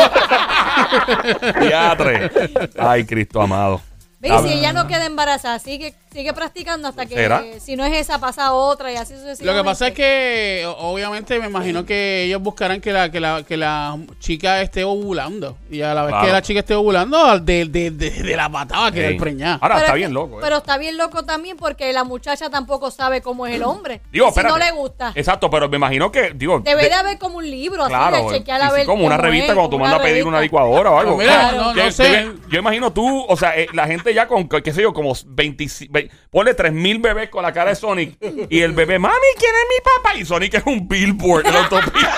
Teatre. 1.59 2.31
Ay, 2.79 3.05
Cristo 3.05 3.41
amado. 3.41 3.81
Ah, 4.29 4.41
Si 4.41 4.53
ella 4.53 4.71
no 4.71 4.87
queda 4.87 5.05
embarazada, 5.05 5.59
sigue, 5.59 5.93
sigue 6.13 6.31
practicando 6.33 6.87
hasta 6.87 7.05
que 7.05 7.15
¿Será? 7.15 7.43
si 7.59 7.75
no 7.75 7.83
es 7.85 7.93
esa 7.97 8.19
pasa 8.19 8.53
otra 8.53 8.91
y 8.91 8.95
así 8.95 9.13
sucesivamente. 9.15 9.45
Lo 9.45 9.53
que 9.55 9.63
pasa 9.63 9.87
es 9.87 9.93
que, 9.93 10.65
obviamente, 10.79 11.39
me 11.39 11.47
imagino 11.47 11.85
que 11.85 12.23
ellos 12.23 12.41
buscarán 12.41 12.79
que 12.79 12.91
la, 12.93 13.11
que 13.11 13.19
la, 13.19 13.43
que 13.43 13.57
la 13.57 13.97
chica 14.19 14.61
esté 14.61 14.83
ovulando. 14.83 15.57
Y 15.71 15.81
a 15.81 15.93
la 15.93 16.03
vez 16.03 16.11
Claro. 16.11 16.27
que 16.27 16.31
la 16.33 16.41
chica 16.41 16.59
esté 16.59 16.75
ovulando, 16.75 17.39
de, 17.39 17.65
de, 17.65 17.89
de, 17.91 18.09
de 18.11 18.35
la 18.35 18.49
patada 18.49 18.91
que 18.91 18.99
Sí. 18.99 19.05
el 19.05 19.17
preñada. 19.17 19.57
Ahora 19.61 19.75
Pero 19.75 19.79
está 19.85 19.91
es 19.93 19.97
bien 19.97 20.13
loco. 20.13 20.37
¿eh? 20.37 20.41
Pero 20.41 20.57
está 20.57 20.77
bien 20.77 20.97
loco 20.97 21.23
también 21.23 21.57
porque 21.57 21.91
la 21.91 22.03
muchacha 22.03 22.49
tampoco 22.49 22.91
sabe 22.91 23.21
cómo 23.21 23.47
es 23.47 23.55
el 23.55 23.63
hombre. 23.63 24.01
Digo, 24.11 24.31
si 24.31 24.41
no 24.41 24.57
le 24.57 24.71
gusta. 24.71 25.11
Exacto, 25.15 25.49
pero 25.49 25.67
me 25.69 25.77
imagino 25.77 26.11
que, 26.11 26.31
digo, 26.35 26.59
Debe 26.59 26.83
de- 26.83 26.93
haber 26.93 27.17
como 27.17 27.37
un 27.39 27.49
libro, 27.49 27.83
así 27.83 27.93
Claro, 27.93 28.27
de 28.29 28.37
chequear 28.37 28.61
a 28.61 28.71
ver 28.71 28.85
como 28.85 29.05
una 29.05 29.17
revista 29.17 29.47
es, 29.47 29.53
cuando 29.53 29.69
tú 29.69 29.75
como 29.77 29.85
mandas 29.85 29.99
a 29.99 30.03
pedir 30.03 30.25
una 30.25 30.39
licuadora 30.39 30.91
o 30.91 30.99
algo. 30.99 31.17
Pero 31.17 31.29
mira, 31.31 31.49
Claro. 31.49 31.63
no- 31.69 31.73
Que 31.73 31.83
no 31.83 31.91
sé. 31.91 32.03
debe- 32.03 32.35
yo 32.49 32.59
imagino 32.59 32.93
tú, 32.93 33.25
o 33.27 33.35
sea, 33.35 33.57
eh, 33.57 33.67
la 33.73 33.87
gente 33.87 34.13
ya 34.13 34.27
con, 34.27 34.47
qué 34.47 34.71
sé 34.73 34.81
yo, 34.83 34.93
como 34.93 35.13
25, 35.25 35.91
ponle 36.29 36.53
3000 36.53 36.99
bebés 36.99 37.29
con 37.29 37.43
la 37.43 37.51
cara 37.51 37.71
de 37.71 37.75
Sonic 37.75 38.17
y 38.49 38.61
el 38.61 38.73
bebé, 38.73 38.99
mami, 38.99 39.15
¿quién 39.37 39.51
es 39.51 39.67
mi 39.69 39.83
papá? 39.83 40.15
Y 40.17 40.25
Sonic 40.25 40.53
es 40.55 40.63
un 40.65 40.87
billboard 40.87 41.45
en 41.47 41.53
la 41.53 41.59
autopista. 41.65 42.17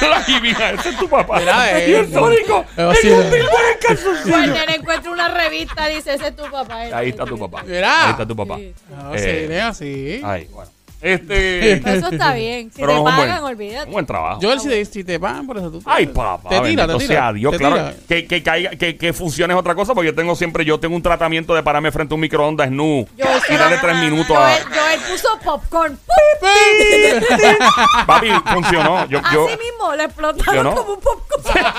y 0.28 0.40
mira, 0.40 0.70
ese 0.70 0.90
es 0.90 0.96
tu 0.96 1.08
papá. 1.08 1.38
Mira, 1.38 1.86
y 1.86 1.92
eh, 1.92 1.98
el 2.00 2.12
Sónico 2.12 2.64
pero 2.76 2.92
es 2.92 3.04
un 3.04 3.10
eh. 3.10 3.30
billboard 3.30 3.64
en 3.72 3.78
calzoncillo. 3.86 4.36
Cuando 4.36 4.56
él 4.56 4.70
encuentra 4.74 5.10
una 5.10 5.28
revista, 5.28 5.86
dice, 5.88 6.14
ese 6.14 6.28
es 6.28 6.36
tu 6.36 6.50
papá. 6.50 6.80
Ahí 6.92 7.10
está 7.10 7.24
tu 7.24 7.38
papá. 7.38 7.62
Mira. 7.66 8.04
Ahí 8.04 8.10
está 8.12 8.26
tu 8.26 8.36
papá. 8.36 8.56
Sí. 8.56 8.74
No, 8.90 9.14
Eh, 9.14 9.46
sí, 9.48 9.54
así. 9.56 10.22
Ay, 10.24 10.48
bueno. 10.52 10.70
Este. 11.02 11.72
Eso 11.72 12.08
está 12.10 12.34
bien. 12.34 12.70
Si 12.70 12.80
pero 12.80 12.88
te 12.88 12.92
es 12.94 12.98
un 12.98 13.04
pagan, 13.06 13.40
buen, 13.40 13.52
olvídate. 13.54 13.86
un 13.86 13.92
buen 13.92 14.06
trabajo. 14.06 14.38
Joel, 14.42 14.60
si 14.60 14.68
te, 14.68 14.84
si 14.84 15.02
te 15.04 15.18
pagan 15.18 15.46
por 15.46 15.56
eso, 15.58 15.70
tú 15.70 15.82
Ay, 15.86 16.06
papá, 16.06 16.48
Te 16.50 16.56
tira, 16.60 16.62
bendito 16.86 16.86
te 16.98 17.04
tira. 17.06 17.20
sea 17.20 17.32
Dios, 17.32 17.52
te 17.52 17.58
claro. 17.58 17.76
tira. 17.76 17.94
Que, 18.06 18.26
que, 18.26 18.42
caiga, 18.42 18.70
que, 18.72 18.96
que 18.96 19.12
funcione 19.12 19.54
es 19.54 19.60
otra 19.60 19.74
cosa, 19.74 19.94
porque 19.94 20.08
yo 20.08 20.14
tengo 20.14 20.34
siempre, 20.36 20.64
yo 20.64 20.78
tengo 20.78 20.94
un 20.96 21.02
tratamiento 21.02 21.54
de 21.54 21.62
pararme 21.62 21.90
frente 21.90 22.12
a 22.12 22.16
un 22.16 22.20
microondas 22.20 22.70
nu 22.70 23.06
Joel 23.18 23.40
y 23.48 23.54
darle 23.56 23.78
tres 23.78 23.96
minutos 23.96 24.36
a... 24.36 24.40
Joel, 24.50 24.62
Joel 24.74 25.00
puso 25.10 25.38
popcorn. 25.42 25.98
Papi, 28.06 28.28
funcionó. 28.52 29.06
Yo, 29.08 29.20
yo, 29.32 29.46
Así 29.46 29.56
mismo, 29.58 29.94
le 29.96 30.04
explotaron 30.04 30.54
Yo 30.54 30.62
no. 30.62 30.74
como 30.74 30.94
un 30.94 31.00
popcorn. 31.00 31.64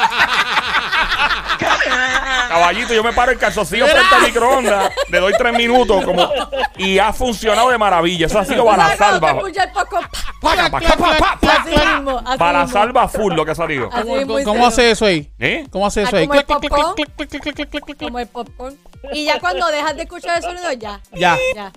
caballito, 2.50 2.94
yo 2.94 3.04
me 3.04 3.14
paro 3.14 3.32
el 3.32 3.38
calzoncillo 3.38 3.86
frente 3.88 4.16
al 4.16 4.22
microondas, 4.24 4.92
le 5.10 5.20
doy 5.20 5.34
tres 5.38 5.54
minutos 5.54 6.04
como 6.04 6.30
y 6.78 7.00
ha 7.00 7.14
funcionado 7.14 7.70
de 7.70 7.78
maravilla. 7.78 8.26
Eso 8.28 8.40
ha 8.40 8.46
sido 8.46 8.64
¿Sabes 8.66 8.76
cuando 8.76 8.94
salva. 9.12 9.32
te 9.32 9.38
escucha 9.38 9.64
el 9.64 9.72
popcorn? 9.72 10.08
Pa, 10.42 10.56
pa, 10.56 10.70
pa, 10.70 10.80
pa, 10.80 11.18
pa, 11.18 11.38
pa. 11.40 11.54
Así 11.54 11.70
mismo, 11.70 12.22
así 12.26 12.38
Bala 12.38 12.60
mismo. 12.64 12.74
salva 12.80 13.08
full 13.08 13.34
lo 13.34 13.46
que 13.46 13.52
ha 13.52 13.56
salido. 13.56 13.90
Así 13.92 14.02
¿Cómo, 14.04 14.16
mismo 14.16 14.34
cómo 14.34 14.40
hicieron. 14.40 14.66
hace 14.68 14.92
eso 14.92 15.06
ahí? 15.06 15.32
¿Eh? 15.40 15.68
¿Cómo 15.72 15.86
hace 15.88 16.02
eso 16.04 16.16
Ah, 16.16 16.20
ahí? 16.20 16.28
como 16.28 16.40
el 16.40 16.46
Clic, 16.46 16.60
clic, 16.60 16.72
popcorn. 16.72 16.96
clic, 16.96 17.10
clic, 17.16 17.30
clic, 17.30 17.42
clic, 17.42 17.54
clic, 17.56 17.70
clic, 17.70 17.84
clic, 17.86 17.98
clic. 17.98 18.08
Como 18.10 18.20
el 18.20 18.28
popcorn. 18.28 18.78
Y 19.14 19.26
ya 19.26 19.40
cuando 19.40 19.68
dejas 19.68 19.96
de 19.96 20.04
escuchar 20.04 20.38
el 20.38 20.44
sonido, 20.44 20.72
ya. 20.74 21.00
Ya. 21.14 21.38
Ya. 21.56 21.72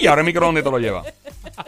Y 0.00 0.06
ahora 0.08 0.22
el 0.22 0.26
microondas 0.26 0.64
te 0.64 0.70
lo 0.70 0.78
lleva. 0.78 1.04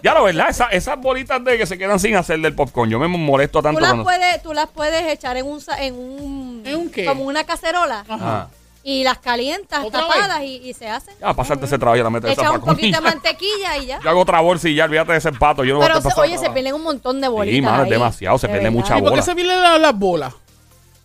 Ya 0.02 0.12
lo 0.14 0.24
verdad, 0.24 0.48
esa- 0.50 0.68
esas 0.70 0.98
bolitas 1.00 1.42
de 1.44 1.56
que 1.56 1.66
se 1.66 1.78
quedan 1.78 2.00
sin 2.00 2.16
hacer 2.16 2.40
del 2.40 2.54
popcorn, 2.54 2.90
yo 2.90 2.98
me 2.98 3.06
molesto 3.06 3.62
tanto 3.62 3.78
Tú 3.78 3.82
las, 3.82 3.90
cuando. 3.92 4.04
puedes, 4.04 4.42
tú 4.42 4.52
las 4.52 4.68
puedes 4.70 5.06
echar 5.12 5.36
en 5.36 5.46
un, 5.46 5.60
sa- 5.60 5.80
en 5.80 5.94
un... 5.94 6.62
¿En 6.64 6.74
un 6.76 6.90
qué? 6.90 7.04
Como 7.04 7.22
una 7.24 7.44
cacerola. 7.44 8.04
Ah. 8.08 8.48
Y 8.86 9.02
las 9.02 9.16
calientas 9.18 9.82
¿Otra 9.82 10.00
tapadas 10.00 10.42
y, 10.42 10.56
y 10.56 10.74
se 10.74 10.86
hacen. 10.88 11.14
Ya, 11.18 11.32
pasarte 11.32 11.64
ese 11.64 11.78
trabajo 11.78 11.98
y 11.98 12.02
la 12.02 12.10
metes 12.10 12.32
echas 12.32 12.50
un 12.50 12.60
poquito 12.60 12.98
de 12.98 13.00
mantequilla 13.08 13.78
y 13.78 13.86
ya. 13.86 13.98
Yo 14.00 14.10
hago 14.10 14.20
otra 14.20 14.40
bolsa 14.40 14.68
y 14.68 14.74
ya, 14.74 14.84
olvídate 14.84 15.12
de 15.12 15.18
ese 15.18 15.32
pato. 15.32 15.64
Yo 15.64 15.72
no 15.72 15.80
voy 15.80 15.86
a 15.88 15.94
Pero, 15.94 16.10
se- 16.10 16.20
oye, 16.20 16.36
se 16.36 16.50
pierden 16.50 16.74
un 16.74 16.82
montón 16.82 17.18
de 17.20 17.28
bolitas 17.28 17.54
Sí, 17.56 17.62
mano, 17.62 17.84
es 17.84 17.88
demasiado, 17.90 18.36
se 18.36 18.46
De 18.46 18.52
pierde 18.52 18.70
mucha 18.70 18.98
¿Y 18.98 19.00
por 19.00 19.04
qué 19.08 19.10
bola. 19.10 19.22
se 19.22 19.34
pierden 19.34 19.62
la- 19.62 19.78
las 19.78 19.98
bolas? 19.98 20.34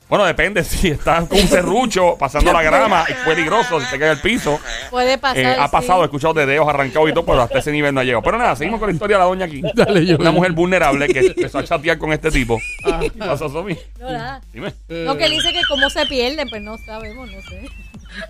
Bueno, 0.09 0.25
depende. 0.25 0.63
Si 0.69 0.87
estás 0.89 1.27
con 1.27 1.39
un 1.39 1.47
serrucho 1.47 2.17
pasando 2.17 2.51
la 2.51 2.61
grama, 2.63 3.05
es 3.07 3.15
peligroso. 3.17 3.79
Si 3.79 3.89
te 3.91 3.99
cae 3.99 4.11
el 4.11 4.19
piso. 4.19 4.59
Puede 4.89 5.17
pasar, 5.17 5.37
Eh, 5.37 5.55
ha 5.59 5.65
sí. 5.67 5.71
pasado, 5.71 6.01
he 6.01 6.05
escuchado 6.05 6.33
de 6.33 6.45
dedos 6.45 6.67
arrancados 6.67 7.09
y 7.09 7.13
todo, 7.13 7.25
pero 7.25 7.41
hasta 7.43 7.59
ese 7.59 7.71
nivel 7.71 7.93
no 7.93 8.01
ha 8.01 8.03
llegado. 8.03 8.23
Pero 8.23 8.37
nada, 8.37 8.55
seguimos 8.55 8.79
con 8.79 8.89
la 8.89 8.93
historia 8.93 9.17
de 9.17 9.19
la 9.19 9.25
doña 9.25 9.45
aquí. 9.45 9.61
Dale, 9.75 10.05
yo. 10.05 10.17
Una 10.17 10.31
mujer 10.31 10.51
vulnerable 10.53 11.07
que 11.07 11.19
empezó 11.19 11.59
a 11.59 11.63
chatear 11.63 11.97
con 11.97 12.11
este 12.11 12.31
tipo. 12.31 12.59
¿Qué 12.99 13.11
pasó, 13.11 13.47
Somi? 13.49 13.77
No, 13.99 14.11
nada. 14.11 14.41
Dime. 14.51 14.73
No, 14.89 15.15
que 15.15 15.25
él 15.25 15.31
dice 15.31 15.53
que 15.53 15.61
cómo 15.69 15.89
se 15.89 16.05
pierden, 16.07 16.49
pues 16.49 16.61
no 16.61 16.77
sabemos, 16.79 17.29
no 17.31 17.41
sé. 17.43 17.69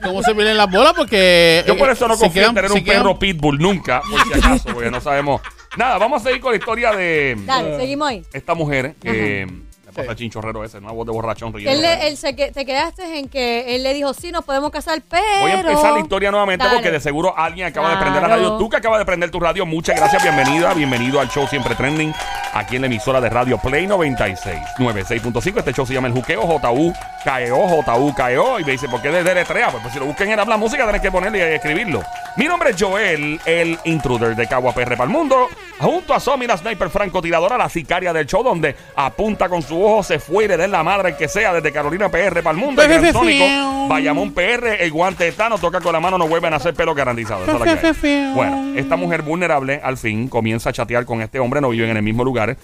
¿Cómo 0.03 0.21
se 0.21 0.35
pierden 0.35 0.57
las 0.57 0.69
bolas? 0.69 0.93
Porque. 0.93 1.63
Yo 1.65 1.77
por 1.77 1.89
eh, 1.89 1.93
eso 1.93 2.07
no 2.07 2.17
confío 2.17 2.49
en 2.49 2.55
tener 2.55 2.71
un 2.71 2.83
quedan- 2.83 2.97
perro 2.97 3.17
pitbull 3.17 3.57
nunca, 3.57 4.01
por 4.01 4.21
si 4.23 4.33
acaso, 4.39 4.69
porque 4.73 4.91
no 4.91 4.99
sabemos. 4.99 5.41
Nada, 5.77 5.97
vamos 5.97 6.21
a 6.21 6.25
seguir 6.25 6.41
con 6.41 6.51
la 6.51 6.57
historia 6.57 6.91
de 6.91 7.35
Dale, 7.45 7.77
seguimos 7.77 8.09
ahí. 8.09 8.23
esta 8.33 8.53
mujer 8.55 8.95
que 9.01 9.47
me 9.49 9.68
pasa 9.99 10.11
el 10.11 10.17
chinchorrero 10.17 10.63
ese, 10.63 10.77
una 10.79 10.91
voz 10.91 11.05
de 11.05 11.11
borrachón 11.13 11.53
riendo. 11.53 11.71
él, 11.71 11.81
le- 11.81 12.07
él 12.07 12.17
se 12.17 12.35
que- 12.35 12.51
te 12.51 12.65
quedaste 12.65 13.19
en 13.19 13.29
que 13.29 13.75
él 13.75 13.83
le 13.83 13.93
dijo, 13.93 14.13
sí, 14.13 14.31
nos 14.31 14.43
podemos 14.45 14.69
casar, 14.71 15.01
pero... 15.09 15.23
Voy 15.41 15.51
a 15.51 15.59
empezar 15.59 15.93
la 15.93 15.99
historia 15.99 16.31
nuevamente 16.31 16.63
Dale. 16.65 16.77
porque 16.77 16.91
de 16.91 16.99
seguro 16.99 17.33
alguien 17.37 17.67
acaba 17.67 17.91
de 17.91 17.97
prender 17.97 18.21
la 18.21 18.27
Claro. 18.27 18.41
radio. 18.43 18.57
Tú 18.57 18.69
que 18.69 18.77
acabas 18.77 18.99
de 18.99 19.05
prender 19.05 19.31
tu 19.31 19.39
radio, 19.39 19.65
muchas 19.65 19.95
gracias, 19.95 20.21
bienvenida, 20.23 20.73
bienvenido 20.73 21.19
al 21.19 21.29
show 21.29 21.47
Siempre 21.47 21.75
Trending, 21.75 22.13
aquí 22.53 22.75
en 22.75 22.81
la 22.83 22.87
emisora 22.87 23.19
de 23.21 23.29
radio 23.29 23.57
Play 23.57 23.87
96, 23.87 24.57
96.5. 24.77 25.59
Este 25.59 25.73
show 25.73 25.85
se 25.85 25.93
llama 25.93 26.07
El 26.07 26.13
Juqueo, 26.13 26.41
J-U-K-E-O, 26.41 27.67
J-U-K-E-O. 27.67 28.59
Y 28.59 28.63
me 28.65 28.71
dice, 28.73 28.87
¿por 28.89 29.01
qué 29.01 29.09
de 29.09 29.23
deletrea? 29.23 29.69
Pues, 29.69 29.81
pues 29.81 29.93
si 29.93 29.99
lo 29.99 30.05
busquen 30.05 30.31
en 30.31 30.39
Habla 30.39 30.57
Música, 30.57 30.85
tenés 30.85 31.01
que 31.01 31.11
ponerle 31.11 31.37
y 31.39 31.41
escribirlo. 31.55 32.01
Mi 32.37 32.45
nombre 32.45 32.71
es 32.71 32.81
Joel, 32.81 33.39
el 33.45 33.77
intruder 33.85 34.35
de 34.35 34.47
Cagua 34.47 34.73
PR 34.73 34.91
para 34.97 35.03
el 35.05 35.09
mundo. 35.09 35.47
Junto 35.79 36.13
a 36.13 36.19
Somi, 36.19 36.45
la 36.45 36.57
sniper 36.57 36.89
francotiradora, 36.89 37.57
la 37.57 37.69
sicaria 37.69 38.11
del 38.11 38.25
show, 38.25 38.43
donde 38.43 38.75
apunta 38.95 39.47
con 39.47 39.61
su 39.61 39.81
ojo, 39.81 40.03
se 40.03 40.19
fue 40.19 40.45
y 40.45 40.47
le 40.49 40.57
den 40.57 40.71
la 40.71 40.83
madre 40.83 41.15
que 41.15 41.29
sea 41.29 41.53
desde 41.53 41.71
Carolina 41.71 42.09
PR 42.09 42.43
para 42.43 42.51
el 42.51 42.57
mundo. 42.57 42.81
El 42.81 42.89
gran 42.89 43.13
Sónico, 43.13 43.45
Bayamón 43.87 44.33
PR, 44.33 44.81
el 44.81 44.91
guante 44.91 45.23
de 45.23 45.31
toca 45.31 45.79
con 45.79 45.93
la 45.93 46.01
mano, 46.01 46.17
no 46.17 46.27
vuelven 46.27 46.53
a 46.53 46.57
hacer 46.57 46.73
pelo 46.73 46.93
garantizado. 46.93 47.43
Esa 47.43 47.53
es 47.53 47.59
la 47.59 47.93
que 47.93 48.07
hay. 48.07 48.33
Bueno, 48.33 48.77
esta 48.77 48.97
mujer 48.97 49.21
vulnerable 49.21 49.79
al 49.81 49.97
fin 49.97 50.27
comienza 50.27 50.69
a 50.69 50.73
chatear 50.73 51.05
con 51.05 51.21
este 51.21 51.39
hombre, 51.39 51.61
no 51.61 51.69
viven 51.69 51.89
en 51.89 51.97
el 51.97 52.03
mismo 52.03 52.25
lugar. 52.25 52.57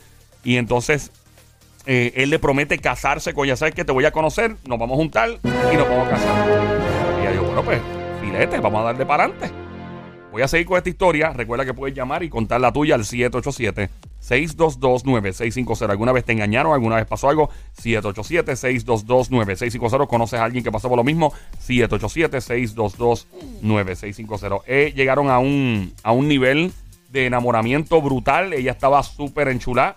Y 0.44 0.58
entonces 0.58 1.12
eh, 1.86 2.12
él 2.16 2.30
le 2.30 2.40
promete 2.40 2.78
casarse 2.80 3.34
con 3.34 3.46
ella. 3.46 3.56
¿Sabes 3.56 3.74
que 3.74 3.86
Te 3.86 3.92
voy 3.92 4.06
a 4.06 4.12
conocer, 4.12 4.58
nos 4.66 4.78
vamos 4.78 4.96
a 4.96 4.98
juntar 4.98 5.30
y 5.42 5.78
nos 5.78 5.88
vamos 5.88 6.08
a 6.08 6.12
casar. 6.12 6.48
Y 7.18 7.22
ella 7.22 7.32
dijo, 7.32 7.44
bueno, 7.46 7.64
pues, 7.64 7.80
filete, 8.22 8.60
vamos 8.60 8.82
a 8.82 8.84
darle 8.86 9.06
para 9.06 9.24
adelante. 9.24 9.65
Voy 10.36 10.42
a 10.42 10.50
seguir 10.50 10.66
con 10.66 10.78
esta 10.78 10.90
historia. 10.90 11.30
Recuerda 11.30 11.64
que 11.64 11.74
puedes 11.74 11.96
llamar 11.96 12.22
y 12.22 12.28
contar 12.28 12.60
la 12.60 12.74
tuya 12.74 12.96
al 12.96 13.06
787-622-9650. 13.06 15.90
¿Alguna 15.90 16.12
vez 16.12 16.26
te 16.26 16.34
engañaron? 16.34 16.74
¿Alguna 16.74 16.98
vez 16.98 17.06
pasó 17.06 17.30
algo? 17.30 17.50
787-622-9650. 17.82 20.08
¿Conoces 20.08 20.42
a 20.42 20.44
alguien 20.44 20.62
que 20.62 20.74
pasó 20.74 20.90
por 20.90 20.98
lo 20.98 21.06
mismo? 21.06 21.32
787-622-9650. 21.66 24.64
Eh, 24.68 24.92
llegaron 24.94 25.30
a 25.30 25.40
un, 25.40 25.94
a 26.04 26.12
un 26.12 26.28
nivel 26.28 26.74
de 27.12 27.28
enamoramiento 27.28 28.02
brutal. 28.02 28.52
Ella 28.52 28.74
estaba 28.74 29.04
súper 29.04 29.48
enchulada. 29.48 29.96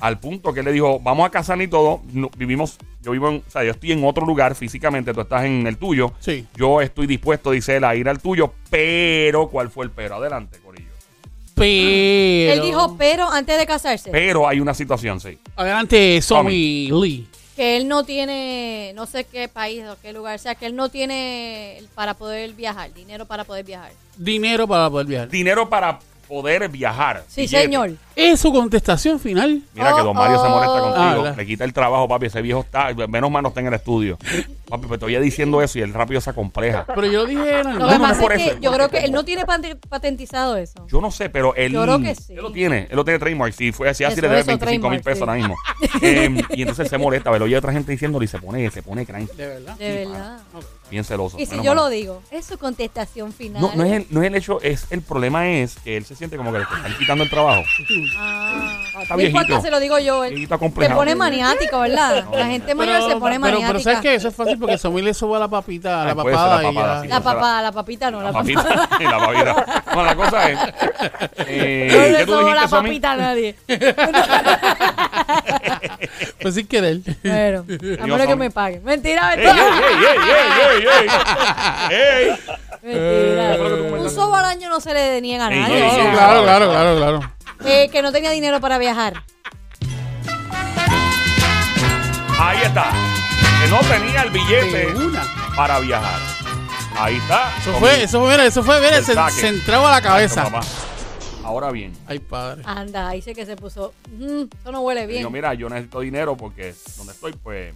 Al 0.00 0.18
punto 0.18 0.52
que 0.52 0.60
él 0.60 0.66
le 0.66 0.72
dijo, 0.72 0.98
vamos 1.00 1.26
a 1.26 1.30
casarnos 1.30 1.66
y 1.66 1.68
todo. 1.68 2.00
No, 2.12 2.30
vivimos, 2.36 2.78
yo 3.02 3.12
vivo 3.12 3.28
en, 3.28 3.44
o 3.46 3.50
sea, 3.50 3.64
yo 3.64 3.72
estoy 3.72 3.92
en 3.92 4.04
otro 4.04 4.24
lugar 4.24 4.54
físicamente, 4.54 5.12
tú 5.12 5.20
estás 5.20 5.44
en 5.44 5.66
el 5.66 5.76
tuyo. 5.76 6.12
Sí. 6.20 6.46
Yo 6.54 6.80
estoy 6.80 7.06
dispuesto, 7.06 7.50
dice 7.50 7.76
él, 7.76 7.84
a 7.84 7.94
ir 7.94 8.08
al 8.08 8.20
tuyo, 8.20 8.52
pero 8.70 9.48
¿cuál 9.48 9.70
fue 9.70 9.84
el 9.84 9.90
pero? 9.90 10.16
Adelante, 10.16 10.58
Corillo. 10.58 10.88
Pero. 11.54 12.52
Él 12.54 12.62
dijo, 12.62 12.96
pero 12.96 13.30
antes 13.30 13.58
de 13.58 13.66
casarse, 13.66 14.10
Pero 14.10 14.48
hay 14.48 14.60
una 14.60 14.72
situación, 14.72 15.20
sí. 15.20 15.38
Adelante, 15.56 16.22
Somi 16.22 16.90
Lee. 16.90 17.28
que 17.54 17.76
él 17.76 17.86
no 17.86 18.04
tiene, 18.04 18.92
no 18.94 19.04
sé 19.04 19.24
qué 19.24 19.48
país 19.48 19.84
o 19.86 19.96
qué 20.00 20.14
lugar, 20.14 20.36
o 20.36 20.38
sea, 20.38 20.54
que 20.54 20.64
él 20.64 20.74
no 20.74 20.88
tiene 20.88 21.82
para 21.94 22.14
poder 22.14 22.54
viajar, 22.54 22.94
dinero 22.94 23.26
para 23.26 23.44
poder 23.44 23.66
viajar. 23.66 23.92
Dinero 24.16 24.66
para 24.66 24.88
poder 24.88 25.06
viajar. 25.06 25.28
Dinero 25.28 25.68
para 25.68 25.98
poder 26.30 26.68
viajar. 26.68 27.24
Sí, 27.28 27.42
Billete. 27.42 27.64
señor. 27.64 27.90
Es 28.16 28.40
su 28.40 28.52
contestación 28.52 29.18
final. 29.18 29.62
Mira 29.74 29.94
que 29.96 30.02
don 30.02 30.14
Mario 30.16 30.40
se 30.42 30.48
molesta 30.48 30.70
Oh, 30.82 30.94
contigo. 30.94 31.26
Ah, 31.26 31.34
le 31.36 31.46
quita 31.46 31.64
el 31.64 31.72
trabajo, 31.72 32.06
papi. 32.08 32.26
Ese 32.26 32.40
viejo 32.42 32.60
está, 32.60 32.92
menos 33.08 33.30
mal 33.30 33.42
no 33.42 33.48
está 33.48 33.60
en 33.60 33.66
el 33.68 33.74
estudio. 33.74 34.16
papi, 34.68 34.86
pues 34.86 34.92
estoy 35.00 35.16
diciendo 35.18 35.60
eso 35.62 35.78
y 35.78 35.82
él 35.82 35.92
rápido 35.92 36.20
se 36.20 36.30
acompleja. 36.30 36.84
Pero 36.86 37.06
yo 37.06 37.26
dije. 37.26 37.62
no, 37.64 37.72
no, 37.78 37.98
no, 37.98 38.18
por 38.20 38.32
es 38.32 38.42
eso, 38.46 38.58
yo 38.60 38.72
creo 38.72 38.88
que 38.88 38.98
él 38.98 39.12
no 39.12 39.24
tiene 39.24 39.44
pate- 39.44 39.74
patentizado 39.88 40.56
eso. 40.56 40.86
Yo 40.86 41.00
no 41.00 41.10
sé, 41.10 41.28
pero 41.30 41.54
él. 41.56 41.72
Yo 41.72 41.82
creo 41.82 41.98
que 42.00 42.14
sí. 42.14 42.34
Él 42.34 42.42
lo 42.42 42.52
tiene. 42.52 42.86
Él 42.90 42.96
lo 42.96 43.04
tiene 43.04 43.18
trademark. 43.18 43.52
Si 43.52 43.72
fue 43.72 43.88
así, 43.88 44.04
así 44.04 44.12
Eso, 44.14 44.22
le 44.22 44.28
debe 44.28 44.40
eso, 44.40 44.46
25 44.48 44.90
mil 44.90 45.00
pesos 45.00 45.20
ahora 45.22 45.34
mismo. 45.34 45.56
Eh, 46.02 46.42
y 46.50 46.62
entonces 46.62 46.88
se 46.88 46.96
molesta. 46.98 47.30
Pero 47.32 47.44
oye 47.46 47.56
otra 47.56 47.72
gente 47.72 47.90
diciéndole 47.92 48.24
y 48.24 48.28
se 48.28 48.38
pone, 48.38 48.70
se 48.70 48.82
pone 48.82 49.04
cranky. 49.04 49.34
De 49.36 49.46
verdad. 49.46 49.76
De 49.76 50.04
verdad. 50.04 50.38
Bien 50.90 51.04
celoso. 51.04 51.38
Y 51.38 51.46
si 51.46 51.62
yo 51.62 51.74
lo 51.74 51.88
digo, 51.88 52.22
es 52.30 52.44
su 52.44 52.58
contestación 52.58 53.32
final. 53.32 53.62
No, 53.62 53.72
no 53.74 53.84
es, 53.84 53.92
el, 53.92 54.06
no 54.10 54.22
es 54.22 54.26
el 54.28 54.34
hecho, 54.34 54.60
es 54.60 54.86
el 54.90 55.00
problema 55.02 55.48
es 55.48 55.76
que 55.84 55.96
él 55.96 56.04
se 56.04 56.14
siente 56.16 56.36
como 56.36 56.52
que 56.52 56.58
le 56.58 56.64
están 56.64 56.94
quitando 56.98 57.24
el 57.24 57.30
trabajo. 57.30 57.62
Ah, 58.16 58.82
está 59.02 59.16
no 59.16 59.22
importa, 59.22 59.60
se 59.60 59.70
lo 59.70 59.78
digo 59.80 59.98
yo. 59.98 60.24
él 60.24 60.46
acomplejado. 60.50 60.98
pone 60.98 61.14
maniático, 61.14 61.80
¿verdad? 61.80 62.24
La 62.32 62.46
gente 62.46 62.74
mayor 62.74 63.02
se 63.08 63.16
pone 63.16 63.38
pero, 63.38 63.40
maniática. 63.40 63.66
pero 63.68 63.80
¿sabes 63.80 64.00
qué? 64.00 64.14
Eso 64.14 64.28
es 64.28 64.34
fácil 64.34 64.58
porque 64.58 64.78
Somi 64.78 65.02
le 65.02 65.14
suba 65.14 65.38
la 65.38 65.48
papita, 65.48 66.04
la 66.04 66.14
papada 66.14 66.56
la 66.56 66.62
y 66.62 66.74
papada, 66.74 67.02
sí. 67.02 67.08
La 67.08 67.20
papada, 67.20 67.62
la 67.62 67.72
papita 67.72 68.10
no, 68.10 68.22
la, 68.22 68.32
papita. 68.32 68.62
la 68.64 68.88
papita. 69.18 69.84
No, 69.94 70.04
la 70.04 70.14
cosa 70.16 70.50
es. 70.50 70.58
Eh, 71.46 71.88
No 71.90 71.94
¿Qué 71.94 72.10
le 72.10 72.24
dijiste, 72.26 72.54
la 72.54 72.68
papita 72.68 73.12
a 73.12 73.16
nadie. 73.16 73.54
Pues 76.42 76.54
sin 76.54 76.66
querer. 76.66 76.98
Bueno, 77.22 77.64
a 78.02 78.06
menos 78.06 78.26
que 78.26 78.36
me 78.36 78.50
paguen. 78.50 78.82
Mentira, 78.82 79.34
¡Ey, 79.34 79.40
ey, 79.46 79.46
mentira. 79.46 80.79
Ey, 80.82 81.08
ey, 81.08 81.08
ey, 81.90 81.96
ey, 81.96 81.96
ey! 81.96 82.28
¡Ey! 82.28 82.38
Mentira. 82.82 83.52
¿qué 83.52 83.58
fue 83.58 83.68
lo 83.70 83.76
que 83.76 83.88
tú 83.90 83.94
Un 84.04 84.10
sobo 84.10 84.34
al 84.34 84.44
año 84.46 84.68
no 84.68 84.80
se 84.80 84.94
le 84.94 85.20
niega 85.20 85.46
a 85.46 85.50
nadie. 85.50 85.90
claro, 86.12 86.42
claro, 86.42 86.68
claro, 86.70 86.96
claro. 86.96 87.20
eh, 87.64 87.88
que 87.90 88.02
no 88.02 88.10
tenía 88.12 88.30
dinero 88.30 88.60
para 88.60 88.78
viajar. 88.78 89.22
Ahí 92.38 92.58
está. 92.62 92.90
Que 93.62 93.68
no 93.70 93.80
tenía 93.80 94.22
el 94.22 94.30
billete 94.30 94.86
una. 94.96 95.22
para 95.54 95.78
viajar. 95.80 96.18
Ahí 96.98 97.16
está. 97.16 97.52
Eso 97.58 97.72
fue, 97.74 98.02
eso 98.02 98.20
fue, 98.20 98.30
mira, 98.30 98.46
eso 98.46 98.62
fue, 98.62 98.80
mira, 98.80 99.02
se, 99.02 99.48
entraba 99.48 99.88
a 99.88 99.92
la 99.92 100.02
cabeza. 100.02 100.50
Ahora 101.44 101.70
bien. 101.70 101.92
Ay, 102.06 102.18
padre. 102.18 102.62
Anda, 102.64 103.08
ahí 103.08 103.22
sé 103.22 103.34
que 103.34 103.44
se 103.44 103.56
puso. 103.56 103.92
"Mm, 104.16 104.42
eso 104.60 104.72
no 104.72 104.80
huele 104.82 105.06
bien. 105.06 105.18
Digo, 105.18 105.30
mira, 105.30 105.52
yo 105.54 105.68
necesito 105.68 106.00
dinero 106.00 106.36
porque 106.36 106.74
donde 106.96 107.12
estoy, 107.12 107.32
pues, 107.32 107.74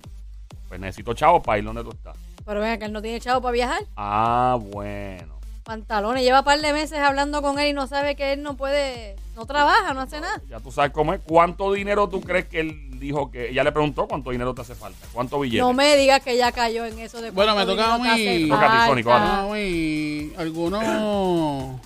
pues 0.69 0.81
necesito 0.81 1.13
chavos 1.15 1.43
para 1.45 1.59
ir 1.59 1.65
donde 1.65 1.83
tú 1.83 1.91
estás. 1.91 2.17
Pero 2.45 2.61
venga, 2.61 2.79
que 2.79 2.85
él 2.85 2.93
no 2.93 3.03
tiene 3.03 3.21
chavo 3.21 3.41
para 3.41 3.53
viajar. 3.53 3.83
Ah, 3.97 4.59
bueno. 4.61 5.35
Pantalones. 5.65 6.23
Lleva 6.23 6.41
un 6.41 6.45
par 6.45 6.61
de 6.61 6.73
meses 6.75 6.99
hablando 6.99 7.41
con 7.41 7.59
él 7.59 7.69
y 7.69 7.73
no 7.73 7.87
sabe 7.87 8.17
que 8.17 8.35
él 8.35 8.43
no 8.43 8.55
puede. 8.57 9.17
No 9.35 9.47
trabaja, 9.47 9.95
no 9.95 10.03
hace 10.03 10.21
nada. 10.21 10.41
Ya 10.49 10.61
tú 10.61 10.71
sabes 10.71 10.93
cómo 10.93 11.15
es. 11.15 11.21
¿Cuánto 11.25 11.73
dinero 11.73 12.09
tú 12.09 12.21
crees 12.21 12.45
que 12.47 12.61
él 12.61 13.01
dijo 13.01 13.31
que... 13.31 13.49
Ella 13.49 13.65
le 13.65 13.73
preguntó 13.73 14.07
cuánto 14.07 14.31
dinero 14.31 14.55
te 14.55 14.61
hace 14.61 14.75
falta. 14.75 15.07
¿Cuánto 15.13 15.41
billete? 15.41 15.63
No 15.63 15.73
me 15.73 15.97
digas 15.97 16.23
que 16.23 16.37
ya 16.37 16.53
cayó 16.53 16.85
en 16.85 16.99
eso 16.99 17.21
de 17.21 17.31
Bueno, 17.31 17.57
me 17.57 17.65
toca 17.65 17.95
a 17.95 17.99
mí. 17.99 18.49
Toca 18.49 18.67
a 18.67 18.81
ti, 18.85 18.89
Sónico, 18.91 19.11
falta. 19.11 19.27
dale. 19.27 19.41
Ah, 19.41 19.45
güey, 19.47 20.35
algunos 20.37 21.81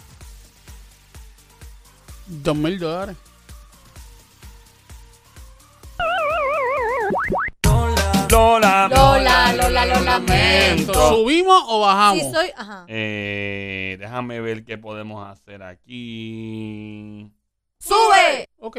dos 2.27 2.57
mil 2.57 2.79
dólares. 2.79 3.17
Lola. 8.39 8.87
Lola, 8.89 9.53
Lola, 9.55 9.85
lo 9.87 10.01
lamento. 10.01 11.09
¿Subimos 11.09 11.61
o 11.67 11.81
bajamos? 11.81 12.23
Si 12.23 12.31
soy, 12.33 12.51
ajá. 12.57 12.85
Eh, 12.87 13.97
déjame 13.99 14.41
ver 14.41 14.65
qué 14.65 14.79
podemos 14.79 15.27
hacer 15.29 15.61
aquí. 15.65 17.29
¡Sube! 17.81 18.49
Ok. 18.61 18.79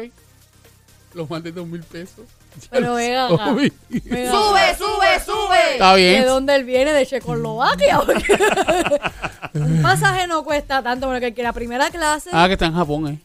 Los 1.12 1.28
más 1.28 1.42
de 1.42 1.52
dos 1.52 1.66
mil 1.66 1.82
pesos. 1.82 2.24
Pero 2.70 2.94
venga 2.94 3.28
Sube, 3.38 3.70
sube, 3.90 5.20
sube. 5.24 5.72
Está 5.72 5.94
¿De 5.94 6.10
bien. 6.10 6.24
dónde 6.26 6.54
él 6.56 6.64
viene? 6.64 6.92
De 6.94 7.04
Checoslovaquia. 7.06 8.00
Un 9.54 9.82
pasaje 9.82 10.26
no 10.26 10.42
cuesta 10.42 10.82
tanto, 10.82 11.06
porque 11.08 11.26
el 11.28 11.34
que 11.34 11.42
la 11.42 11.52
primera 11.52 11.90
clase. 11.90 12.30
Ah, 12.32 12.46
que 12.46 12.54
está 12.54 12.64
en 12.66 12.74
Japón, 12.74 13.08
eh. 13.08 13.18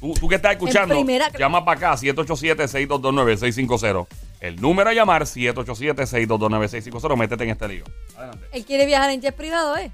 Tú, 0.00 0.12
tú 0.14 0.28
que 0.28 0.34
estás 0.34 0.52
escuchando, 0.52 0.94
primera- 0.96 1.30
llama 1.38 1.64
para 1.64 1.92
acá, 1.92 1.96
787-622-9650. 1.96 4.06
El 4.42 4.60
número 4.60 4.90
a 4.90 4.92
llamar, 4.92 5.22
787-622-9650. 5.22 7.16
Métete 7.16 7.44
en 7.44 7.50
este 7.50 7.68
lío. 7.68 7.84
Adelante. 8.16 8.44
Él 8.50 8.64
quiere 8.64 8.86
viajar 8.86 9.10
en 9.10 9.20
jet 9.20 9.36
privado, 9.36 9.76
¿eh? 9.76 9.92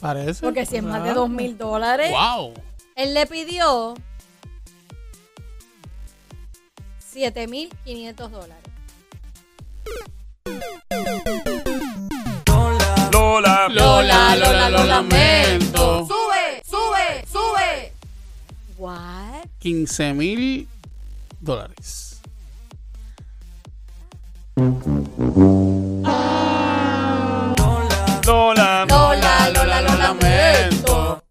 Parece. 0.00 0.42
Porque 0.42 0.66
si 0.66 0.76
es 0.76 0.82
más 0.82 1.02
de 1.02 1.14
dos 1.14 1.30
mil 1.30 1.56
dólares. 1.56 2.10
Wow. 2.10 2.52
Él 2.94 3.14
le 3.14 3.26
pidió 3.26 3.94
7.500 7.10 8.28
dólares. 8.28 8.56
Lola. 13.14 13.68
Lola, 13.70 14.36
Lola, 14.36 14.68
lo 14.68 14.84
lamento. 14.84 16.06
Sube, 16.06 16.62
sube, 16.68 17.24
sube. 17.32 17.92
¿What? 18.76 19.46
15 19.60 20.12
mil 20.12 20.68
dólares. 21.40 22.05
Lola. 28.26 28.86
Lola, 28.88 29.50
Lola, 29.54 29.80
lo 29.82 29.94
lamento. 29.96 31.22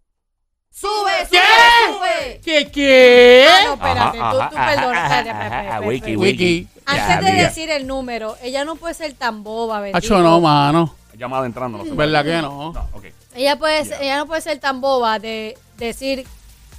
Sube, 0.70 1.10
¿Qué? 1.28 1.38
sube, 1.38 1.98
sube. 1.98 2.40
¿Qué, 2.44 2.70
qué? 2.70 3.48
Ah, 3.50 3.64
no, 3.64 3.72
espérate, 3.74 4.18
tú, 4.18 4.38
tú 4.48 4.54
perdona. 4.54 5.18
espérate, 5.18 5.86
wiki. 5.88 6.16
Wiki. 6.16 6.68
Antes 6.86 7.24
de 7.24 7.32
decir 7.42 7.70
el 7.70 7.86
número, 7.88 8.36
ella 8.42 8.64
no 8.64 8.76
puede 8.76 8.94
ser 8.94 9.14
tan 9.14 9.42
boba, 9.42 9.80
bendito. 9.80 9.98
Hacho, 9.98 10.18
no, 10.22 10.40
mano. 10.40 10.94
Llamada 11.18 11.46
entrando, 11.46 11.78
no 11.78 11.84
sé. 11.84 11.90
¿Verdad 11.94 12.24
que 12.24 12.36
no? 12.42 12.72
No, 12.72 12.88
ok. 12.92 13.06
Ella, 13.34 13.56
puede, 13.58 13.84
Ya. 13.84 13.96
ella 13.98 14.18
no 14.18 14.26
puede 14.26 14.40
ser 14.40 14.60
tan 14.60 14.80
boba 14.80 15.18
de 15.18 15.58
decir, 15.78 16.24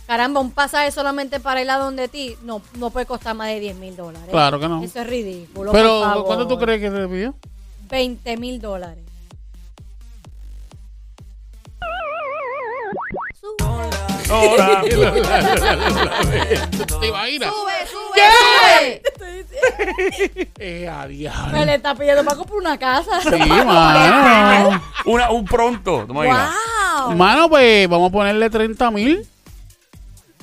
caramba, 0.07 0.39
un 0.39 0.51
pasaje 0.51 0.89
solamente 0.91 1.39
para 1.39 1.61
ir 1.61 1.69
a 1.69 1.77
donde 1.77 2.07
ti, 2.07 2.35
no, 2.43 2.61
no 2.75 2.89
puede 2.89 3.05
costar 3.05 3.35
más 3.35 3.49
de 3.49 3.59
10 3.59 3.75
mil 3.75 3.95
dólares. 3.95 4.29
Claro 4.31 4.59
que 4.59 4.67
no. 4.67 4.81
Eso 4.81 5.01
es 5.01 5.07
ridículo. 5.07 5.71
Pero. 5.71 6.23
¿cuánto 6.25 6.47
tú 6.47 6.57
crees 6.57 6.81
que 6.81 6.89
le 6.89 7.07
pidió? 7.07 7.35
20 7.89 8.37
mil 8.37 8.59
dólares. 8.59 9.03
Lola. 14.29 14.81
¿Te 16.99 17.07
imaginas? 17.07 17.53
Sube, 17.53 17.73
sube, 17.87 18.23
sube. 18.23 19.01
Eh, 20.59 20.87
a 20.87 21.03
Me 21.07 21.13
diablo. 21.13 21.65
le 21.65 21.75
está 21.75 21.95
pidiendo 21.95 22.23
para 22.23 22.35
comprar 22.37 22.59
una 22.59 22.77
casa. 22.77 23.21
Sí, 23.21 23.29
mano. 23.65 24.81
Una, 25.05 25.31
un 25.31 25.45
pronto. 25.45 26.05
¿tú 26.07 26.13
me 26.13 26.25
imaginas? 26.25 26.53
¡Wow! 27.05 27.15
Mano, 27.15 27.49
pues 27.49 27.87
vamos 27.87 28.09
a 28.09 28.11
ponerle 28.11 28.49
30 28.49 28.91
mil. 28.91 29.27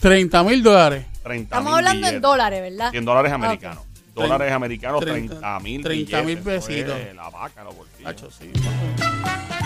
30 0.05 0.43
mil 0.45 0.63
dólares. 0.63 1.07
30 1.23 1.45
Estamos 1.57 1.73
hablando 1.79 1.93
en 1.93 2.01
billetes. 2.03 2.21
dólares, 2.21 2.61
¿verdad? 2.61 2.91
100 2.91 3.05
dólares 3.07 3.33
Ah, 3.33 3.35
americanos. 3.37 3.85
Dólares 4.15 4.53
americanos, 4.53 5.01
30 5.01 5.35
30 5.35 5.59
mil 5.61 5.83
30 5.83 6.23
mil. 6.23 6.37
Eso 6.39 6.45
pesitos. 6.45 6.97
es 6.99 7.15
La 7.17 7.31
vaca, 7.31 7.65
los 7.65 7.75
bolsillos. 7.75 8.11
Hacho, 8.11 8.31
sí. 8.31 8.51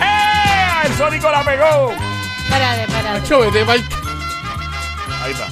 ¡Eh! 0.01 0.87
¡El 0.87 0.93
Sónico 0.95 1.29
la 1.31 1.45
pegó! 1.45 1.91
Espérate, 1.91 2.83
espérate. 2.83 3.09
Hacho, 3.19 3.41
vete 3.41 3.65
pa'l- 3.67 3.85
Ahí 5.23 5.33
está. 5.33 5.49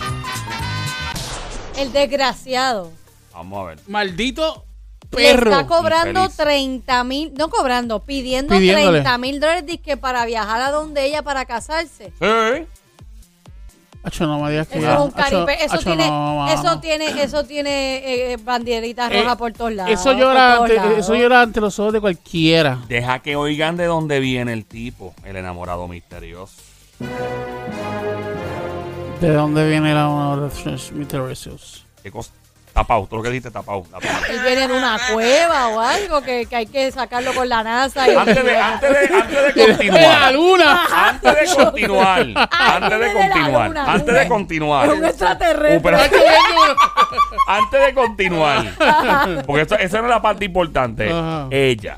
El 1.80 1.92
desgraciado. 1.92 2.92
Vamos 3.34 3.64
a 3.64 3.68
ver. 3.70 3.78
Maldito 3.88 4.64
Le 5.10 5.16
perro. 5.34 5.50
está 5.50 5.66
cobrando 5.66 6.20
Infeliz. 6.26 6.36
30 6.36 7.02
mil, 7.04 7.34
no 7.36 7.50
cobrando, 7.50 8.04
pidiendo 8.04 8.54
Pidiéndole. 8.54 9.00
30 9.02 9.18
mil 9.18 9.40
dólares 9.40 9.64
para 10.00 10.24
viajar 10.26 10.60
a 10.62 10.70
donde 10.70 11.04
ella 11.06 11.22
para 11.22 11.44
casarse. 11.44 12.12
Sí. 12.18 12.66
Hacho, 14.06 14.24
no 14.24 14.38
me 14.38 14.50
digas 14.52 14.68
que 14.68 14.78
Eso 14.78 14.86
ya. 14.86 14.94
es 14.94 15.00
un 15.00 15.10
caripe, 15.10 15.64
eso 15.64 15.78
tiene, 15.78 16.06
no, 16.08 16.48
eso 16.48 16.78
tiene, 16.78 17.22
eso 17.24 17.44
tiene 17.44 18.32
eh, 18.32 18.36
banderitas 18.36 19.10
Eh, 19.10 19.20
rojas 19.20 19.36
por 19.36 19.52
todos 19.52 19.72
lados. 19.72 19.90
Eso 19.92 20.12
llora, 20.12 20.58
ante, 20.58 20.74
lados. 20.76 20.98
eso 20.98 21.14
llora 21.16 21.42
ante 21.42 21.60
los 21.60 21.76
ojos 21.80 21.92
de 21.92 22.00
cualquiera. 22.00 22.78
Deja 22.86 23.18
que 23.18 23.34
oigan 23.34 23.76
de 23.76 23.86
dónde 23.86 24.20
viene 24.20 24.52
el 24.52 24.64
tipo, 24.64 25.12
el 25.24 25.34
enamorado 25.34 25.88
misterioso. 25.88 26.54
¿De 29.20 29.32
dónde 29.32 29.68
viene 29.68 29.88
de 29.88 29.94
los 29.96 30.92
misteriosos? 30.92 31.84
¿Qué 32.02 32.12
cosa? 32.12 32.30
Tapao, 32.76 33.06
tú 33.08 33.16
lo 33.16 33.22
que 33.22 33.30
dijiste 33.30 33.50
tapao. 33.50 33.86
Él 34.28 34.40
viene 34.44 34.68
de 34.68 34.74
una 34.74 34.98
cueva 35.10 35.68
o 35.68 35.80
algo 35.80 36.20
que, 36.20 36.44
que 36.44 36.56
hay 36.56 36.66
que 36.66 36.92
sacarlo 36.92 37.32
con 37.32 37.48
la 37.48 37.62
NASA. 37.62 38.06
Y 38.06 38.14
Antes 38.14 38.44
de, 38.44 38.54
antes 38.60 38.90
de, 38.90 39.14
antes 39.16 39.54
de 39.54 39.62
¡De 39.62 39.68
la 39.68 39.76
continuar. 39.78 40.32
luna! 40.34 40.86
Antes 41.08 41.34
de 41.56 41.64
continuar. 41.64 42.20
Antes 42.50 43.00
de 43.00 43.12
continuar. 43.14 43.68
luna. 43.68 43.84
Antes 43.94 44.14
de 44.14 44.28
continuar. 44.28 44.88
es 44.90 44.92
un 44.98 45.04
extraterrestre. 45.06 45.78
Uh, 45.78 45.82
pero- 45.82 45.98
Antes 47.48 47.80
de 47.86 47.94
continuar. 47.94 48.66
Porque 49.46 49.62
esto- 49.62 49.78
esa 49.78 49.98
no 50.00 50.04
es 50.04 50.10
la 50.10 50.20
parte 50.20 50.44
importante. 50.44 51.10
Ajá. 51.10 51.46
Ella. 51.50 51.96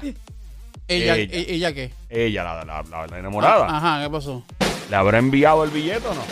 ¿Ella, 0.86 1.16
Ella. 1.16 1.16
e- 1.16 1.54
¿Ella 1.54 1.72
qué? 1.74 1.92
Ella, 2.08 2.44
la, 2.44 2.64
la, 2.64 2.82
la- 2.88 3.06
la 3.08 3.18
enamorada. 3.18 3.66
Ajá, 3.66 4.04
¿qué 4.04 4.10
pasó? 4.10 4.44
¿Le 4.88 4.94
habrá 4.94 5.18
enviado 5.18 5.64
el 5.64 5.70
billete 5.70 6.06
o 6.06 6.14
no? 6.14 6.22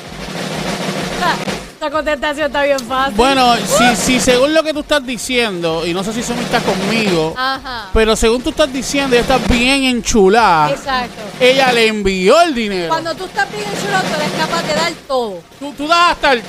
Esta 1.76 1.90
contestación 1.90 2.46
está 2.46 2.62
bien 2.62 2.80
fácil. 2.80 3.14
Bueno, 3.16 3.54
si, 3.56 3.96
si 3.96 4.18
según 4.18 4.54
lo 4.54 4.62
que 4.62 4.72
tú 4.72 4.80
estás 4.80 5.04
diciendo, 5.04 5.86
y 5.86 5.92
no 5.92 6.02
sé 6.02 6.10
si 6.14 6.20
está 6.20 6.58
conmigo, 6.60 7.34
Ajá. 7.36 7.90
pero 7.92 8.16
según 8.16 8.40
tú 8.42 8.48
estás 8.48 8.72
diciendo, 8.72 9.14
ella 9.14 9.20
está 9.20 9.36
bien 9.52 9.84
enchulada. 9.84 10.70
Exacto. 10.70 11.20
Ella 11.38 11.70
le 11.72 11.88
envió 11.88 12.40
el 12.40 12.54
dinero. 12.54 12.88
Cuando 12.88 13.14
tú 13.14 13.26
estás 13.26 13.46
bien 13.52 13.66
chulo, 13.78 14.00
tú 14.00 14.14
eres 14.18 14.32
capaz 14.38 14.62
de 14.62 14.74
dar 14.74 14.92
todo. 15.06 15.42
Tú, 15.58 15.74
tú 15.74 15.86
das 15.86 16.12
hasta 16.12 16.32
el... 16.32 16.42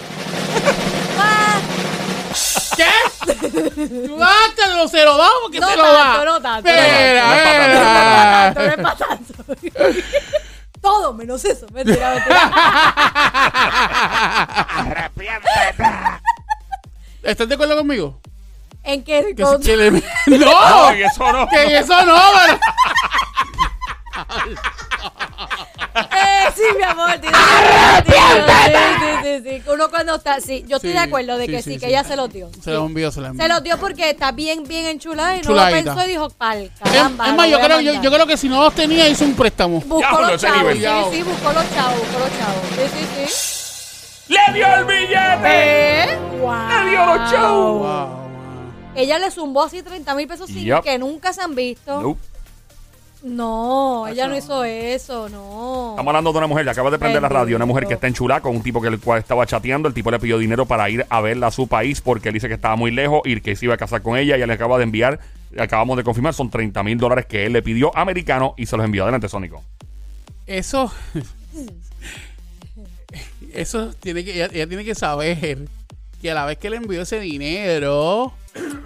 Ah, 1.20 1.60
¿Qué? 2.78 2.86
tú 4.08 4.18
das 4.18 4.30
hasta 4.50 4.76
los 4.78 4.90
cero 4.92 5.14
dos 5.18 5.30
porque 5.44 5.60
No 5.60 5.68
te 5.68 5.76
lo 5.76 5.84
tanto, 5.84 5.98
da. 6.20 6.26
no 6.26 6.42
tanto. 6.42 6.70
Espera, 6.70 7.28
No, 7.28 7.34
es 7.36 7.44
tanto, 8.54 8.60
no 8.62 8.66
eres 8.66 8.78
para 8.78 8.96
tanto. 8.96 9.34
Todo 10.88 11.14
menos 11.14 11.44
eso. 11.44 11.66
Mentira, 11.74 12.14
mentira. 12.16 12.52
¿Estás 17.24 17.50
de 17.50 17.56
acuerdo 17.56 17.76
conmigo? 17.76 18.18
¿En 18.84 19.04
qué? 19.04 19.34
Que, 19.36 19.44
con- 19.44 19.62
que 19.62 19.76
le- 19.76 19.92
No, 20.28 20.38
¡No! 20.38 20.92
en 20.92 21.04
eso 21.06 21.32
no. 21.34 21.48
que 21.50 21.64
en 21.64 21.76
eso 21.84 22.06
no, 22.06 22.16
pero... 22.46 22.60
Eh, 25.96 26.52
sí, 26.56 26.62
mi 26.78 26.84
amor. 26.84 27.10
razón. 27.10 27.22
Sí, 28.06 28.14
sí, 29.00 29.42
sí, 29.44 29.50
sí. 29.64 29.70
Uno 29.72 29.90
cuando 29.90 30.16
está. 30.16 30.40
Sí, 30.42 30.64
yo 30.68 30.78
estoy 30.78 30.92
Sí, 30.92 30.98
de 30.98 31.04
acuerdo 31.04 31.38
de 31.38 31.46
sí, 31.46 31.52
que 31.52 31.62
sí, 31.62 31.74
sí, 31.74 31.80
que 31.80 31.88
ella 31.88 32.04
se 32.04 32.16
los 32.16 32.32
dio. 32.32 32.50
Se 32.64 32.72
lo 32.72 32.86
envió, 32.86 33.12
se 33.12 33.22
lo 33.22 33.28
envió. 33.28 33.42
Se 33.44 33.50
los 33.50 33.64
dio 33.64 33.78
porque 33.78 34.10
está 34.10 34.32
bien, 34.32 34.64
bien 34.64 34.86
enchulada 34.86 35.36
y 35.38 35.42
no 35.42 35.52
lo 35.54 35.66
pensó 35.66 36.06
y 36.06 36.10
dijo, 36.10 36.30
pal, 36.30 36.64
Es, 36.64 36.72
caramba. 36.80 37.26
es 37.26 37.32
lo 37.32 37.38
más, 37.38 37.50
yo 37.50 37.60
creo, 37.60 37.80
yo, 37.80 37.86
mandar". 37.94 38.04
yo 38.04 38.12
creo 38.12 38.28
que 38.28 38.38
si 38.38 38.50
no 38.50 38.62
los 38.62 38.74
tenía, 38.74 39.08
hizo 39.08 39.24
un 39.26 39.36
préstamo. 39.36 39.82
Buscó 39.82 40.22
los 40.22 40.42
chavos. 40.42 40.74
Sí, 40.74 40.86
sí, 41.12 41.24
buscó 41.24 41.52
los 41.54 41.74
chavos, 41.74 42.00
buscó 42.00 42.20
los 42.20 42.30
chavos. 42.38 42.62
Sí, 42.76 42.82
sí, 42.94 43.26
sí. 43.26 44.34
¡Le 44.34 44.54
dio 44.54 44.68
el 44.76 44.86
billete! 44.86 46.04
¿Eh? 46.04 46.18
¡Wow! 46.42 46.84
¡Le 46.84 46.90
dio 46.90 47.06
los 47.06 47.32
chavos! 47.32 47.80
Wow. 47.80 48.28
Ella 48.96 49.20
le 49.20 49.32
zumbó 49.32 49.64
así 49.64 49.82
30 49.84 50.16
mil 50.16 50.28
pesos 50.28 50.48
sin 50.50 50.82
que 50.82 50.98
nunca 50.98 51.32
se 51.32 51.42
han 51.42 51.56
visto. 51.56 52.02
Nope. 52.02 52.20
No, 53.24 54.08
ella 54.08 54.26
Eso 54.26 54.30
no 54.30 54.38
hizo 54.38 54.64
eso, 54.64 55.30
no. 55.30 55.92
Estamos 55.92 56.08
hablando 56.08 56.32
de 56.32 56.38
una 56.38 56.48
mujer, 56.48 56.66
le 56.66 56.72
acaba 56.72 56.92
de 56.92 57.00
prender 57.00 57.22
la 57.22 57.30
radio, 57.30 57.56
una 57.56 57.66
mujer 57.66 57.88
que 57.88 57.96
está 57.96 58.08
en 58.08 58.14
Chulá 58.14 58.42
con 58.42 58.56
un 58.56 58.62
tipo 58.62 58.82
que 58.82 58.90
el 58.90 59.00
cual 59.00 59.20
estaba 59.20 59.46
chateando. 59.46 59.88
El 59.88 59.94
tipo 59.94 60.12
le 60.12 60.20
pidió 60.20 60.38
dinero 60.38 60.66
para 60.66 60.90
ir 60.90 61.06
a 61.10 61.22
verla 61.22 61.48
a 61.48 61.52
su 61.52 61.68
país 61.68 62.02
porque 62.02 62.30
él 62.30 62.34
dice 62.34 62.48
que 62.48 62.54
estaba 62.54 62.76
muy 62.76 62.92
lejos 62.92 63.22
y 63.26 63.42
que 63.42 63.56
se 63.56 63.66
iba 63.66 63.74
a 63.74 63.78
casar 63.78 64.02
con 64.02 64.18
ella. 64.18 64.36
Ella 64.36 64.46
le 64.46 64.54
acaba 64.54 64.78
de 64.78 64.84
enviar, 64.84 65.20
acabamos 65.58 65.98
de 65.98 66.04
confirmar, 66.04 66.34
son 66.34 66.50
30 66.50 66.84
mil 66.84 66.98
dólares 66.98 67.26
que 67.26 67.46
él 67.46 67.54
le 67.54 67.64
pidió 67.64 67.96
americano 67.98 68.54
y 68.56 68.68
se 68.68 68.78
los 68.78 68.86
envió. 68.86 69.04
Adelante, 69.04 69.28
Sónico. 69.28 69.64
Eso. 70.46 70.92
Eso 73.54 73.94
tiene 74.00 74.24
que. 74.24 74.36
Ella, 74.36 74.50
ella 74.54 74.68
tiene 74.68 74.86
que 74.86 74.94
saber 74.94 75.58
que 76.22 76.32
a 76.32 76.36
la 76.36 76.46
vez 76.46 76.58
que 76.58 76.70
le 76.70 76.78
envió 76.78 77.02
ese 77.02 77.20
dinero. 77.20 78.34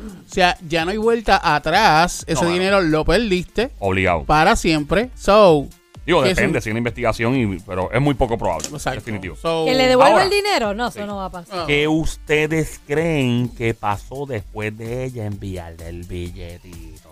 O 0.01 0.33
sea, 0.33 0.57
ya 0.67 0.85
no 0.85 0.91
hay 0.91 0.97
vuelta 0.97 1.39
atrás. 1.55 2.23
Ese 2.27 2.43
No, 2.43 2.51
dinero 2.51 2.81
lo 2.81 3.05
perdiste 3.05 3.71
Obligado. 3.79 4.23
para 4.25 4.55
siempre. 4.55 5.09
So. 5.15 5.67
Digo, 6.03 6.23
depende, 6.23 6.59
si 6.61 6.69
hay 6.69 6.71
una 6.71 6.79
investigación, 6.79 7.35
y, 7.35 7.59
pero 7.59 7.91
es 7.91 8.01
muy 8.01 8.15
poco 8.15 8.35
probable. 8.35 8.67
Exacto. 8.73 8.99
Definitivo. 9.01 9.35
So- 9.35 9.65
¿Que 9.65 9.75
le 9.75 9.85
devuelva 9.87 10.13
Ahora. 10.13 10.23
el 10.23 10.31
dinero? 10.31 10.73
No, 10.73 10.87
eso 10.87 11.05
no 11.05 11.17
va 11.17 11.25
a 11.25 11.29
pasar. 11.29 11.67
¿Qué 11.67 11.87
ustedes 11.87 12.81
creen 12.87 13.49
que 13.49 13.75
pasó 13.75 14.25
después 14.25 14.75
de 14.75 15.03
ella 15.05 15.25
enviarle 15.27 15.87
el 15.89 16.01
billetito? 16.03 17.10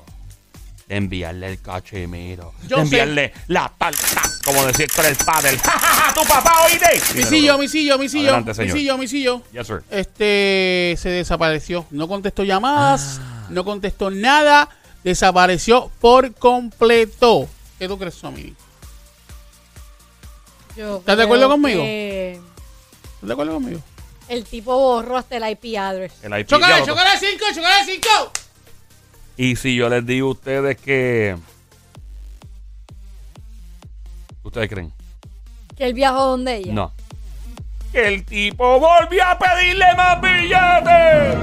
De 0.90 0.96
enviarle 0.98 1.48
el 1.48 1.62
cachemiro. 1.62 2.52
Yo 2.64 2.68
de 2.68 2.76
sé. 2.76 2.82
enviarle 2.82 3.34
la 3.48 3.72
tarta, 3.78 4.22
como 4.44 4.66
decir 4.66 4.90
con 4.94 5.06
el 5.06 5.16
padre. 5.16 5.58
¡Ja, 5.64 5.72
ja, 5.72 5.80
ja! 5.80 6.14
¡Tu 6.16 6.28
papá, 6.28 6.66
oíste! 6.66 6.88
Misillo, 7.16 7.58
misillo, 7.60 7.98
misillo. 8.00 8.24
Adelante, 8.30 8.54
señor. 8.56 8.74
Misillo, 8.74 8.98
misillo. 8.98 9.42
Yes, 9.54 9.68
sir. 9.68 9.84
Este 9.92 10.96
se 11.00 11.10
desapareció. 11.10 11.86
No 11.92 12.08
contestó 12.08 12.44
llamadas, 12.44 13.20
Ah. 13.22 13.46
no 13.52 13.64
contestó 13.64 14.10
nada. 14.10 14.68
Desapareció 15.04 15.92
por 16.02 16.34
completo. 16.34 17.48
¿Qué 17.78 17.88
tú 17.88 17.98
crees, 17.98 18.16
Somini? 18.16 18.56
Yo 20.76 20.98
¿Estás 20.98 21.18
de 21.18 21.24
creo 21.24 21.26
acuerdo 21.26 21.50
conmigo? 21.50 21.82
que 21.84 22.34
¿Estás 23.14 23.28
de 23.28 23.34
acuerdo 23.34 23.54
conmigo? 23.54 23.82
El 24.28 24.44
tipo 24.46 24.76
borró 24.78 25.18
hasta 25.18 25.38
el 25.38 25.50
IP 25.52 25.78
address. 25.78 26.14
El 26.24 26.32
IP, 26.40 26.48
¡Chocale, 26.48 26.76
diablo. 26.76 26.94
chocale 26.94 27.20
5, 27.20 27.46
chocale 27.56 27.86
5! 27.86 28.32
Y 29.42 29.56
si 29.56 29.74
yo 29.74 29.88
les 29.88 30.06
digo 30.06 30.28
a 30.28 30.32
ustedes 30.32 30.76
que. 30.76 31.38
¿Ustedes 34.44 34.70
creen? 34.70 34.92
Que 35.78 35.86
él 35.86 35.94
viajó 35.94 36.26
donde 36.32 36.58
ella. 36.58 36.74
No. 36.74 36.92
Que 37.94 38.06
el 38.10 38.26
tipo 38.26 38.80
volvió 38.82 39.24
a 39.26 39.40
pedirle 39.40 39.86
más 39.96 40.20
billetes. 40.20 41.38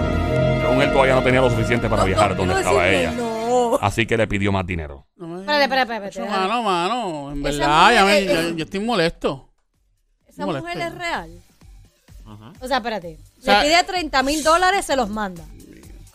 Según 0.61 0.83
él 0.83 0.93
todavía 0.93 1.15
no 1.15 1.23
tenía 1.23 1.41
lo 1.41 1.49
suficiente 1.49 1.89
para 1.89 2.03
No, 2.03 2.07
viajar 2.07 2.31
no, 2.33 2.37
donde 2.37 2.53
no 2.55 2.61
estaba 2.61 2.87
ella. 2.87 3.13
No. 3.13 3.77
Así 3.81 4.05
que 4.07 4.19
le 4.19 4.27
pidió 4.27 4.53
más 4.53 4.67
dinero. 4.67 5.07
No 5.17 5.29
me- 5.29 5.41
Espérate, 5.41 5.65
espérate, 5.65 5.95
espérate. 6.09 6.31
Mano, 6.31 6.63
mano, 6.63 7.33
en 7.33 7.47
Esa 7.47 7.59
verdad, 7.61 7.93
ya 7.95 8.03
mujer 8.03 8.27
me- 8.27 8.33
es- 8.33 8.51
yo, 8.51 8.57
yo 8.59 8.65
estoy 8.65 8.81
molesto. 8.81 9.49
Esa 10.29 10.45
Molesto. 10.45 10.69
mujer 10.69 10.83
es 10.87 10.95
real. 10.99 11.31
O 12.61 12.69
sea, 12.69 12.77
espérate. 12.77 13.19
O 13.39 13.43
sea, 13.43 13.63
le 13.63 13.69
pide 13.71 13.85
30 13.85 14.23
mil 14.23 14.43
dólares, 14.45 14.85
se 14.85 14.97
los 14.97 15.09
manda. 15.09 15.45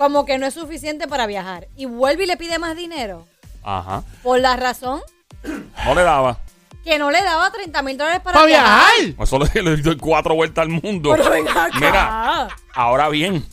Como 0.01 0.25
que 0.25 0.39
no 0.39 0.47
es 0.47 0.55
suficiente 0.55 1.07
para 1.07 1.27
viajar. 1.27 1.67
Y 1.77 1.85
vuelve 1.85 2.23
y 2.23 2.27
le 2.27 2.35
pide 2.35 2.57
más 2.57 2.75
dinero. 2.75 3.27
Ajá. 3.63 4.03
Por 4.23 4.39
la 4.39 4.55
razón 4.55 4.99
No 5.85 5.93
le 5.93 6.01
daba. 6.01 6.39
que 6.83 6.97
no 6.97 7.11
le 7.11 7.21
daba 7.21 7.51
30 7.51 7.81
mil 7.83 7.97
dólares 7.97 8.19
para 8.23 8.33
¡Para 8.33 8.45
viajar. 8.47 8.89
Pues 9.15 9.29
solo 9.29 9.45
le 9.53 9.75
dio 9.77 9.95
cuatro 9.99 10.33
vueltas 10.33 10.63
al 10.63 10.69
mundo. 10.69 11.11
Pero 11.15 11.29
venga 11.29 11.65
acá. 11.65 11.79
Mira, 11.79 12.47
ahora 12.73 13.09
bien. 13.09 13.45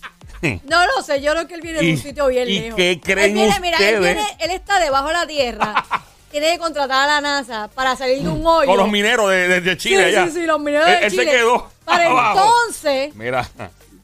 No, 0.64 0.86
no 0.86 1.02
sé, 1.02 1.20
yo 1.20 1.32
creo 1.32 1.46
que 1.46 1.54
él 1.56 1.60
viene 1.60 1.80
de 1.80 1.84
¿Y- 1.84 1.92
un 1.92 1.98
sitio 1.98 2.26
bien 2.28 2.48
y 2.48 2.60
lejos. 2.60 2.76
qué 2.76 2.98
creen 3.04 3.36
él 3.36 3.44
viene, 3.50 3.60
Mira, 3.60 3.76
él, 3.78 3.96
ustedes? 3.96 4.14
viene- 4.14 4.36
él 4.38 4.50
está 4.52 4.78
debajo 4.80 5.08
de 5.08 5.12
la 5.14 5.26
tierra. 5.26 5.84
Tiene 6.30 6.52
que 6.52 6.58
contratar 6.58 7.04
a 7.10 7.14
la 7.14 7.20
NASA 7.20 7.68
para 7.74 7.94
salir 7.96 8.22
de 8.22 8.28
un 8.30 8.46
hoyo. 8.46 8.66
Con 8.66 8.76
los 8.78 8.88
mineros 8.90 9.30
de, 9.30 9.48
de- 9.48 9.60
de 9.60 9.72
Sí, 9.72 9.90
Chile 9.90 10.04
allá. 10.06 10.24
sí, 10.26 10.32
sí, 10.32 10.46
los 10.46 10.60
mineros 10.60 10.88
Él- 10.88 11.00
de 11.00 11.04
él 11.06 11.10
se 11.10 11.16
Chile. 11.18 11.30
quedó 11.30 11.70
Para 11.84 12.06
abajo. 12.10 12.38
entonces 12.38 13.14
Mira. 13.16 13.46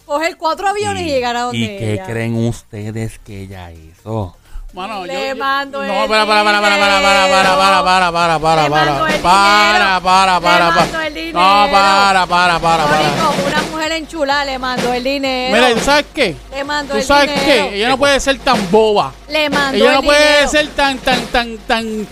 Coger 0.07 0.37
cuatro 0.37 0.69
aviones 0.69 1.03
y, 1.03 1.07
llegar 1.07 1.37
a 1.37 1.43
donde 1.43 1.59
¿Y 1.59 1.67
qué 1.79 1.93
ella. 1.95 2.05
creen 2.05 2.37
ustedes 2.47 3.19
que 3.25 3.43
ella 3.43 3.71
hizo? 3.73 4.37
Mano, 4.73 5.05
Le 5.07 5.13
yo, 5.15 5.27
yo- 5.29 5.37
mando 5.37 5.79
No, 5.79 6.03
el 6.03 6.09
para, 6.09 6.27
para, 6.27 6.45
para, 6.45 6.61
para, 6.61 6.79
para, 6.79 6.91
para, 6.91 7.29
para, 7.29 7.57
para, 7.57 7.83
para, 7.83 8.13
para, 8.13 8.43
para, 8.43 9.21
para, 9.23 10.01
para, 10.01 10.41
para, 10.41 10.41
para, 10.41 10.75
para. 10.75 11.33
No, 11.33 11.71
para, 11.71 12.27
para, 12.27 12.59
para, 12.59 12.85
para. 12.87 13.31
Una 13.47 13.63
mujer 13.71 13.93
en 13.93 14.09
chula 14.09 14.45
le 14.45 14.59
mandó 14.59 14.93
el 14.93 15.05
dinero. 15.05 15.55
Mira, 15.55 15.75
¿tú 15.75 15.81
sabes 15.85 16.07
qué? 16.13 16.37
le 16.51 16.65
mandó 16.65 16.95
¿Tú 16.95 16.99
el 16.99 17.05
sabes 17.05 17.31
dinero. 17.41 17.69
qué? 17.71 17.77
Ella 17.77 17.89
no 17.91 17.99
puede 17.99 18.19
ser 18.19 18.39
tan 18.41 18.69
boba. 18.71 19.13
Le 19.29 19.49
mandó 19.49 19.77
Ella 19.77 19.89
el 19.91 19.95
no 19.95 20.03
puede 20.03 20.29
dinero. 20.33 20.51
ser 20.51 20.69
tan, 20.71 20.99
tan, 20.99 21.21
tan, 21.27 21.59
tan... 21.59 22.09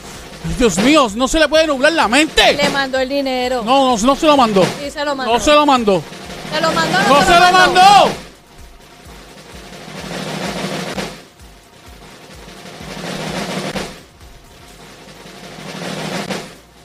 Dios 0.58 0.76
mío, 0.78 1.08
no 1.16 1.26
se 1.28 1.38
le 1.40 1.48
puede 1.48 1.66
nublar 1.66 1.92
la 1.92 2.06
mente. 2.08 2.52
Le 2.54 2.68
mandó 2.68 2.98
el 3.00 3.08
dinero. 3.08 3.62
No, 3.64 3.96
no, 3.96 4.06
no 4.06 4.14
se 4.16 4.26
lo 4.26 4.36
mandó. 4.36 4.64
Sí, 4.80 4.88
se 4.90 5.04
lo 5.04 5.14
mandó. 5.16 5.32
No 5.34 5.40
se 5.40 5.52
lo 5.52 5.66
mandó. 5.66 6.02
¿Se 6.52 6.60
lo 6.60 6.70
mandó 6.72 6.98
no, 6.98 7.08
No 7.08 7.26
se 7.26 7.40
lo 7.40 7.52
mandó. 7.52 8.10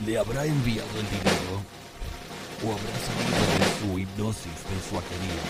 ¿Le 0.05 0.17
habrá 0.17 0.45
enviado 0.45 0.87
el 0.99 1.09
dinero? 1.09 1.61
¿O 2.63 2.71
habrá 2.71 2.93
salido 3.05 3.43
de 3.59 3.93
su 3.93 3.99
hipnosis 3.99 4.53
persuajería? 4.69 5.43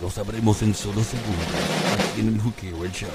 Lo 0.00 0.08
sabremos 0.10 0.62
en 0.62 0.74
solo 0.74 1.02
segundos, 1.02 1.46
aquí 1.92 2.20
en 2.20 2.34
el 2.34 2.40
Juqueo 2.40 2.84
el 2.84 2.92
Show. 2.92 3.10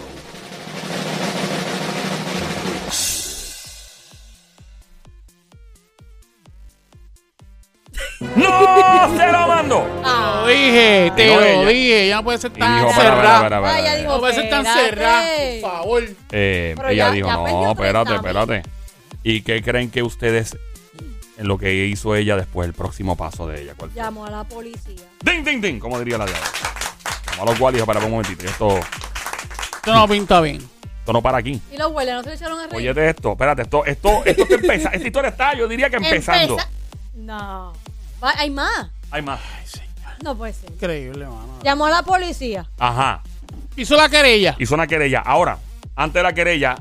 Dije, 10.75 11.11
te 11.15 11.23
Dijo 11.23 11.35
lo 11.35 11.45
ella. 11.45 11.67
dije. 11.69 12.03
Ella 12.05 12.15
no 12.17 12.23
puede 12.23 12.37
ser 12.37 12.51
tan 12.53 12.75
dijo, 12.75 12.87
para, 12.89 12.97
para, 12.97 13.15
cerrada. 13.15 13.41
para, 13.41 13.61
para, 13.61 13.73
Ah, 13.73 13.79
ella 13.79 13.87
para. 13.89 13.97
dijo, 13.99 14.11
No 14.13 14.19
puede 14.19 14.33
ser 14.35 14.49
tan 14.49 14.65
Espérate. 14.65 14.89
cerrada, 14.89 15.27
por 15.61 15.71
favor. 15.71 16.03
Eh, 16.31 16.73
Pero 16.77 16.89
ella 16.89 17.05
ya- 17.07 17.11
dijo, 17.11 17.27
ya 17.27 17.43
perdió 17.43 17.61
no, 17.61 17.71
espérate, 17.71 18.09
30.000". 18.11 18.15
espérate. 18.15 18.69
¿Y 19.23 19.41
qué 19.41 19.61
creen 19.63 19.89
que 19.91 20.03
ustedes, 20.03 20.57
en 21.37 21.47
lo 21.47 21.57
que 21.57 21.73
hizo 21.85 22.15
ella 22.15 22.35
después, 22.35 22.67
el 22.67 22.73
próximo 22.73 23.15
paso 23.15 23.47
de 23.47 23.61
ella? 23.63 23.73
¿Cuál 23.75 23.91
fue? 23.91 24.01
Llamó 24.01 24.25
a 24.25 24.29
la 24.31 24.43
policía. 24.43 25.01
¡Ding, 25.21 25.43
ding, 25.43 25.61
ding! 25.61 25.79
Como 25.79 25.97
diría 25.99 26.17
la 26.17 26.25
diabla. 26.25 26.47
Llamó 27.31 27.43
a 27.43 27.45
los 27.47 27.59
guardias 27.59 27.85
para 27.85 27.99
un 28.05 28.11
momentito. 28.11 28.45
Esto, 28.45 28.77
Esto 28.77 29.93
no 29.93 30.07
pinta 30.07 30.41
bien. 30.41 30.57
esto 30.99 31.13
no 31.13 31.21
para 31.21 31.39
aquí. 31.39 31.59
Y 31.71 31.77
los 31.77 31.91
hueles 31.91 32.13
no 32.15 32.23
se 32.23 32.29
le 32.29 32.35
echaron 32.35 32.59
a 32.59 32.67
reír. 32.67 32.89
Oye, 32.91 33.09
esto, 33.09 33.31
espérate, 33.31 33.61
esto, 33.63 33.85
esto, 33.85 34.21
esto 34.25 34.43
está 34.43 34.55
empezando. 34.55 34.95
Esta 34.95 35.07
historia 35.07 35.29
está, 35.29 35.53
yo 35.55 35.67
diría 35.67 35.89
que 35.89 35.97
empezando. 35.97 36.53
Empeza- 36.57 36.69
No. 37.15 37.73
Va- 38.23 38.33
hay 38.37 38.49
más. 38.49 38.89
Hay 39.11 39.21
más. 39.21 39.39
No 40.23 40.37
puede 40.37 40.53
ser. 40.53 40.71
Increíble, 40.71 41.25
mano. 41.25 41.59
Llamó 41.63 41.85
a 41.85 41.89
la 41.89 42.03
policía. 42.03 42.69
Ajá. 42.79 43.21
Hizo 43.75 43.95
la 43.95 44.09
querella. 44.09 44.55
Hizo 44.59 44.75
una 44.75 44.87
querella. 44.87 45.19
Ahora, 45.19 45.57
antes 45.95 46.19
de 46.19 46.23
la 46.23 46.33
querella, 46.33 46.75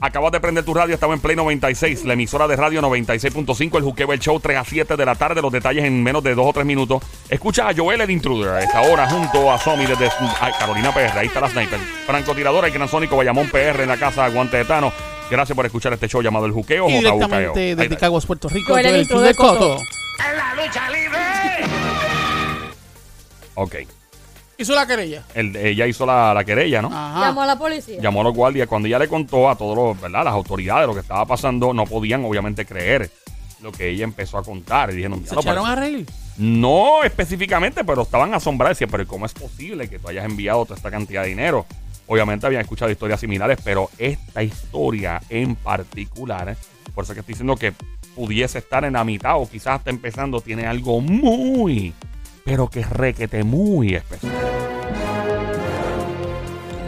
acabas 0.00 0.32
de 0.32 0.40
prender 0.40 0.64
tu 0.64 0.74
radio, 0.74 0.94
estaba 0.94 1.14
en 1.14 1.20
Play 1.20 1.36
96, 1.36 2.04
la 2.04 2.14
emisora 2.14 2.48
de 2.48 2.56
radio 2.56 2.80
96.5, 2.82 3.76
el 3.76 3.84
Juqueo, 3.84 4.12
el 4.12 4.18
show 4.18 4.40
3 4.40 4.58
a 4.58 4.64
7 4.64 4.96
de 4.96 5.06
la 5.06 5.14
tarde, 5.14 5.42
los 5.42 5.52
detalles 5.52 5.84
en 5.84 6.02
menos 6.02 6.22
de 6.22 6.34
2 6.34 6.46
o 6.46 6.52
3 6.52 6.66
minutos. 6.66 7.02
Escucha 7.28 7.68
a 7.68 7.74
Joel 7.74 8.00
el 8.00 8.10
Intruder 8.10 8.50
a 8.50 8.62
esta 8.62 8.80
hora 8.82 9.08
junto 9.08 9.50
a 9.52 9.58
Somi 9.58 9.86
desde 9.86 10.10
ay, 10.40 10.52
Carolina 10.58 10.92
PR, 10.92 11.18
ahí 11.18 11.26
está 11.26 11.40
la 11.40 11.50
sniper. 11.50 11.78
Francotiradora 12.06 12.68
y 12.68 12.72
Gran 12.72 12.88
Sónico 12.88 13.16
Bayamón 13.16 13.48
PR 13.50 13.82
en 13.82 13.88
la 13.88 13.96
casa 13.96 14.28
Guante 14.28 14.56
de 14.56 14.64
Tano. 14.64 14.92
Gracias 15.30 15.54
por 15.54 15.64
escuchar 15.64 15.92
este 15.92 16.08
show 16.08 16.22
llamado 16.22 16.46
El 16.46 16.52
Juqueo. 16.52 16.88
Y 16.88 16.94
JUKEO. 16.96 17.14
directamente 17.14 17.76
desde. 17.76 17.96
Caguas, 17.96 18.26
Puerto 18.26 18.48
Rico, 18.48 18.72
Joel 18.72 18.86
el 18.86 19.02
intruder 19.02 19.28
de 19.28 19.34
Coto. 19.34 19.76
Coto. 19.76 19.82
Ok. 23.60 23.76
Hizo 24.58 24.74
la 24.74 24.86
querella. 24.86 25.22
El- 25.34 25.54
ella 25.56 25.86
hizo 25.86 26.04
la, 26.06 26.32
la 26.34 26.44
querella, 26.44 26.82
¿no? 26.82 26.88
Ajá. 26.88 27.26
Llamó 27.26 27.42
a 27.42 27.46
la 27.46 27.58
policía. 27.58 27.98
llamó 28.00 28.20
a 28.20 28.24
los 28.24 28.34
guardias. 28.34 28.68
Cuando 28.68 28.88
ella 28.88 28.98
le 28.98 29.08
contó 29.08 29.48
a 29.50 29.56
todos 29.56 29.76
los, 29.76 30.00
¿verdad? 30.00 30.24
Las 30.24 30.34
autoridades 30.34 30.86
lo 30.86 30.94
que 30.94 31.00
estaba 31.00 31.24
pasando, 31.26 31.72
no 31.74 31.84
podían 31.84 32.24
obviamente 32.24 32.64
creer 32.66 33.10
lo 33.62 33.70
que 33.72 33.88
ella 33.90 34.04
empezó 34.04 34.38
a 34.38 34.42
contar. 34.42 34.90
Y 34.90 34.96
dijeron, 34.96 35.18
Se 35.20 35.30
"Diablo, 35.30 35.40
echaron 35.42 35.66
a 35.66 35.76
reír. 35.76 36.06
No 36.38 37.02
específicamente, 37.04 37.84
pero 37.84 38.02
estaban 38.02 38.32
asombrados. 38.34 38.76
Decían, 38.78 38.90
pero 38.90 39.06
¿cómo 39.06 39.26
es 39.26 39.32
posible 39.34 39.88
que 39.88 39.98
tú 39.98 40.08
hayas 40.08 40.24
enviado 40.24 40.64
toda 40.64 40.76
esta 40.76 40.90
cantidad 40.90 41.22
de 41.22 41.28
dinero? 41.28 41.66
Obviamente 42.06 42.46
habían 42.46 42.62
escuchado 42.62 42.90
historias 42.90 43.20
similares, 43.20 43.58
pero 43.62 43.88
esta 43.98 44.42
historia 44.42 45.20
en 45.28 45.54
particular, 45.54 46.56
por 46.94 47.04
eso 47.04 47.14
que 47.14 47.20
estoy 47.20 47.34
diciendo 47.34 47.56
que 47.56 47.72
pudiese 48.16 48.58
estar 48.58 48.84
en 48.84 48.94
la 48.94 49.04
mitad 49.04 49.36
o 49.40 49.48
quizás 49.48 49.78
hasta 49.78 49.90
empezando, 49.90 50.40
tiene 50.40 50.66
algo 50.66 51.00
muy, 51.00 51.94
pero 52.50 52.68
que 52.68 52.82
requete 52.82 53.44
muy 53.44 53.94
especial. 53.94 54.32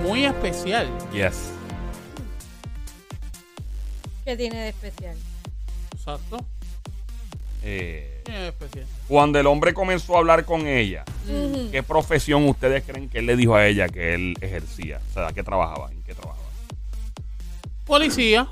Muy 0.03 0.25
especial. 0.25 0.91
Yes. 1.13 1.53
¿Qué 4.25 4.37
tiene 4.37 4.59
de 4.59 4.69
especial? 4.71 5.17
Exacto. 5.95 6.45
Eh, 7.63 8.23
Tiene 8.25 8.41
de 8.41 8.49
especial. 8.49 8.87
cuando 9.07 9.39
el 9.39 9.47
hombre 9.47 9.73
comenzó 9.73 10.17
a 10.17 10.19
hablar 10.19 10.45
con 10.45 10.67
ella. 10.67 11.05
¿qué 11.71 11.85
profesión 11.85 12.49
ustedes 12.49 12.83
creen 12.83 13.09
que 13.09 13.21
él 13.21 13.27
le 13.27 13.37
dijo 13.37 13.55
a 13.55 13.65
ella 13.65 13.89
que 13.89 14.15
él 14.15 14.35
ejercía? 14.41 15.01
O 15.11 15.15
sea, 15.15 15.33
¿qué 15.33 15.45
trabajaba? 15.45 15.93
¿En 15.93 16.03
qué 16.03 16.13
trabajaba? 16.13 16.49
Policía. 17.87 18.49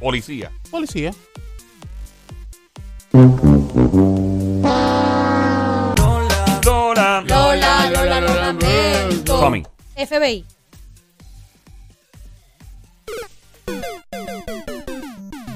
Policía. 0.00 0.50
Policía. 0.70 1.12
Lamento. 9.42 9.70
Tommy. 9.94 10.06
FBI. 10.06 10.44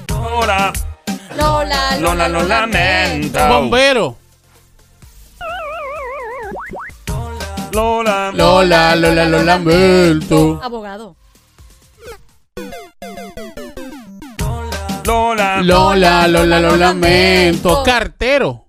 Lola. 0.07 0.71
Lola, 1.35 1.97
Lola, 1.99 2.27
lo 2.27 2.43
lamento. 2.43 3.47
Bombero. 3.47 4.17
Lola. 7.71 8.31
Lola, 8.33 8.95
Lola, 8.95 9.25
lo 9.25 9.43
lamento. 9.43 10.59
Abogado. 10.61 11.15
Lola. 15.03 15.61
Lola, 15.61 16.27
Lola, 16.27 16.59
lo 16.59 16.75
lamento. 16.75 17.83
Cartero. 17.83 18.66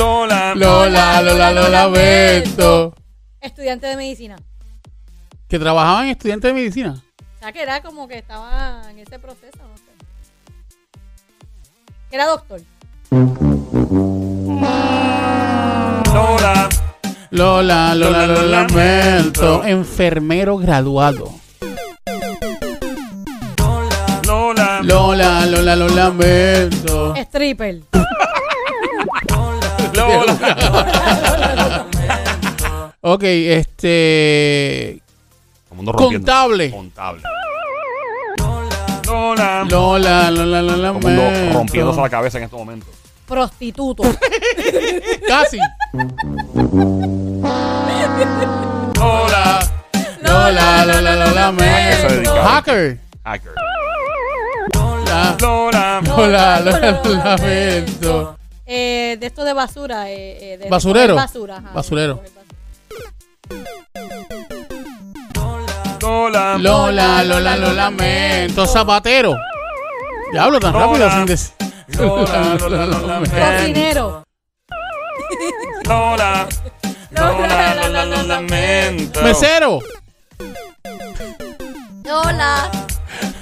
Lola. 0.00 0.54
Lola, 0.54 1.20
Lola, 1.20 1.52
lo 1.52 1.68
lamento. 1.68 2.94
Estudiante 3.38 3.86
de 3.86 3.96
medicina. 3.96 4.36
Que 5.46 5.58
trabajaba 5.58 6.04
en 6.04 6.08
estudiante 6.08 6.48
de 6.48 6.54
medicina. 6.54 7.02
O 7.36 7.38
sea, 7.38 7.52
que 7.52 7.60
era 7.60 7.82
como 7.82 8.08
que 8.08 8.16
estaba 8.16 8.80
en 8.88 9.00
ese 9.00 9.18
proceso, 9.18 9.58
no 9.58 9.76
sé. 9.76 9.82
Que 12.08 12.16
era 12.16 12.28
doctor. 12.28 12.62
Lola. 16.14 16.68
Lola, 17.30 17.94
Lola, 17.94 18.26
lo 18.26 18.42
lamento. 18.46 19.64
Enfermero 19.64 20.56
graduado. 20.56 21.30
Lola. 24.26 24.80
Lola, 24.82 25.44
Lola, 25.44 25.76
lo 25.76 25.88
lamento. 25.88 27.14
Stripper. 27.16 27.82
Lola. 30.16 31.86
Ok, 33.02 33.22
este. 33.24 35.00
Contable. 35.96 36.70
Contable. 36.70 37.22
Lola. 39.06 39.64
Lola, 39.64 40.30
Lola, 40.30 40.62
lo 40.62 40.72
Todo 40.76 40.86
el 40.86 40.92
mundo 40.92 41.52
rompiéndose 41.52 42.00
la 42.00 42.08
cabeza 42.10 42.38
en 42.38 42.44
este 42.44 42.56
momento. 42.56 42.86
Prostituto. 43.26 44.02
Casi. 45.28 45.58
Lola. 48.96 49.60
Lola, 50.22 50.84
Lola, 50.84 51.16
lo 51.16 51.22
¿A 51.22 51.26
qué 51.26 51.32
se 51.32 51.34
lamento. 51.34 52.08
dedicaba? 52.08 52.44
Hacker. 52.56 52.98
Hacker. 53.24 53.52
La- 55.06 55.36
Lola. 55.40 56.00
Lola, 56.02 56.60
Lola, 56.60 56.60
lo 57.04 57.14
lamento. 57.24 58.36
Eh, 58.72 59.16
de 59.18 59.26
esto 59.26 59.42
de 59.42 59.52
basura. 59.52 60.08
Eh, 60.12 60.52
eh, 60.54 60.58
de 60.58 60.68
Basurero. 60.68 61.16
Basura, 61.16 61.56
ajá, 61.56 61.70
Basurero. 61.74 62.22
Lola. 66.00 66.56
Lola, 66.56 67.24
Lola, 67.24 67.56
lo 67.56 67.72
lamento. 67.72 68.66
Zapatero. 68.66 69.34
Diablo, 70.30 70.60
tan 70.60 70.72
Lola. 70.72 70.86
rápido 70.86 71.10
sin 71.10 71.26
decir. 71.26 71.50
Lola, 71.98 72.56
Lola, 72.60 72.86
lo 72.86 73.06
lamento. 73.08 73.36
Cocinero. 73.36 74.22
Lola. 75.88 76.48
Lola, 77.10 77.74
Lola, 77.74 78.04
lo 78.04 78.22
lamento. 78.22 79.22
Mesero. 79.22 79.80
Lola. 82.04 82.70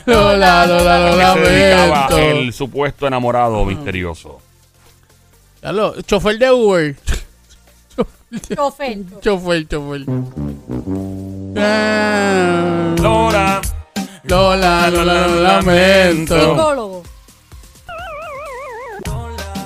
Lola, 0.06 0.66
Lola, 0.66 0.98
lo 0.98 1.26
¿A 1.26 1.34
qué 1.34 1.44
se 1.44 1.50
dedicaba 1.52 1.86
lamento. 2.08 2.18
el 2.18 2.52
supuesto 2.54 3.06
enamorado 3.06 3.62
misterioso? 3.66 4.40
Diablo, 5.60 6.00
chofer 6.02 6.38
de 6.38 6.50
Uber. 6.52 6.96
Chofer. 8.54 8.98
Chofer, 9.22 9.66
chofer. 9.66 10.04
Ah, 11.56 12.94
Lola. 13.00 13.60
Lola, 14.24 14.90
Lola, 14.90 15.26
lo 15.26 15.40
lamento. 15.40 16.38
Psicólogo. 16.38 17.02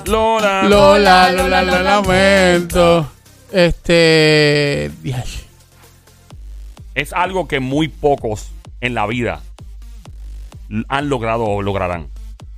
Lola. 0.05 0.63
Lola, 0.63 1.31
Lola, 1.31 1.61
lo 1.63 1.83
lamento. 1.83 3.11
Este. 3.51 4.91
diache. 5.01 5.43
Es 6.95 7.13
algo 7.13 7.47
que 7.47 7.59
muy 7.59 7.87
pocos 7.87 8.49
en 8.81 8.95
la 8.95 9.05
vida 9.05 9.41
han 10.87 11.09
logrado 11.09 11.43
o 11.43 11.61
lograrán. 11.61 12.07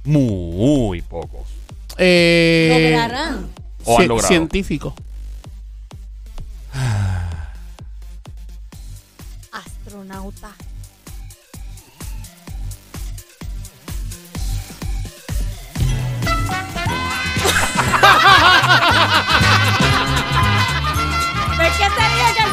Muy 0.04 1.02
pocos. 1.02 1.55
Eh, 1.98 2.92
Lograrán. 2.92 3.50
O 3.86 4.00
han 4.00 4.08
logrado. 4.08 4.28
Científico. 4.28 4.94
Astronauta. 9.52 10.52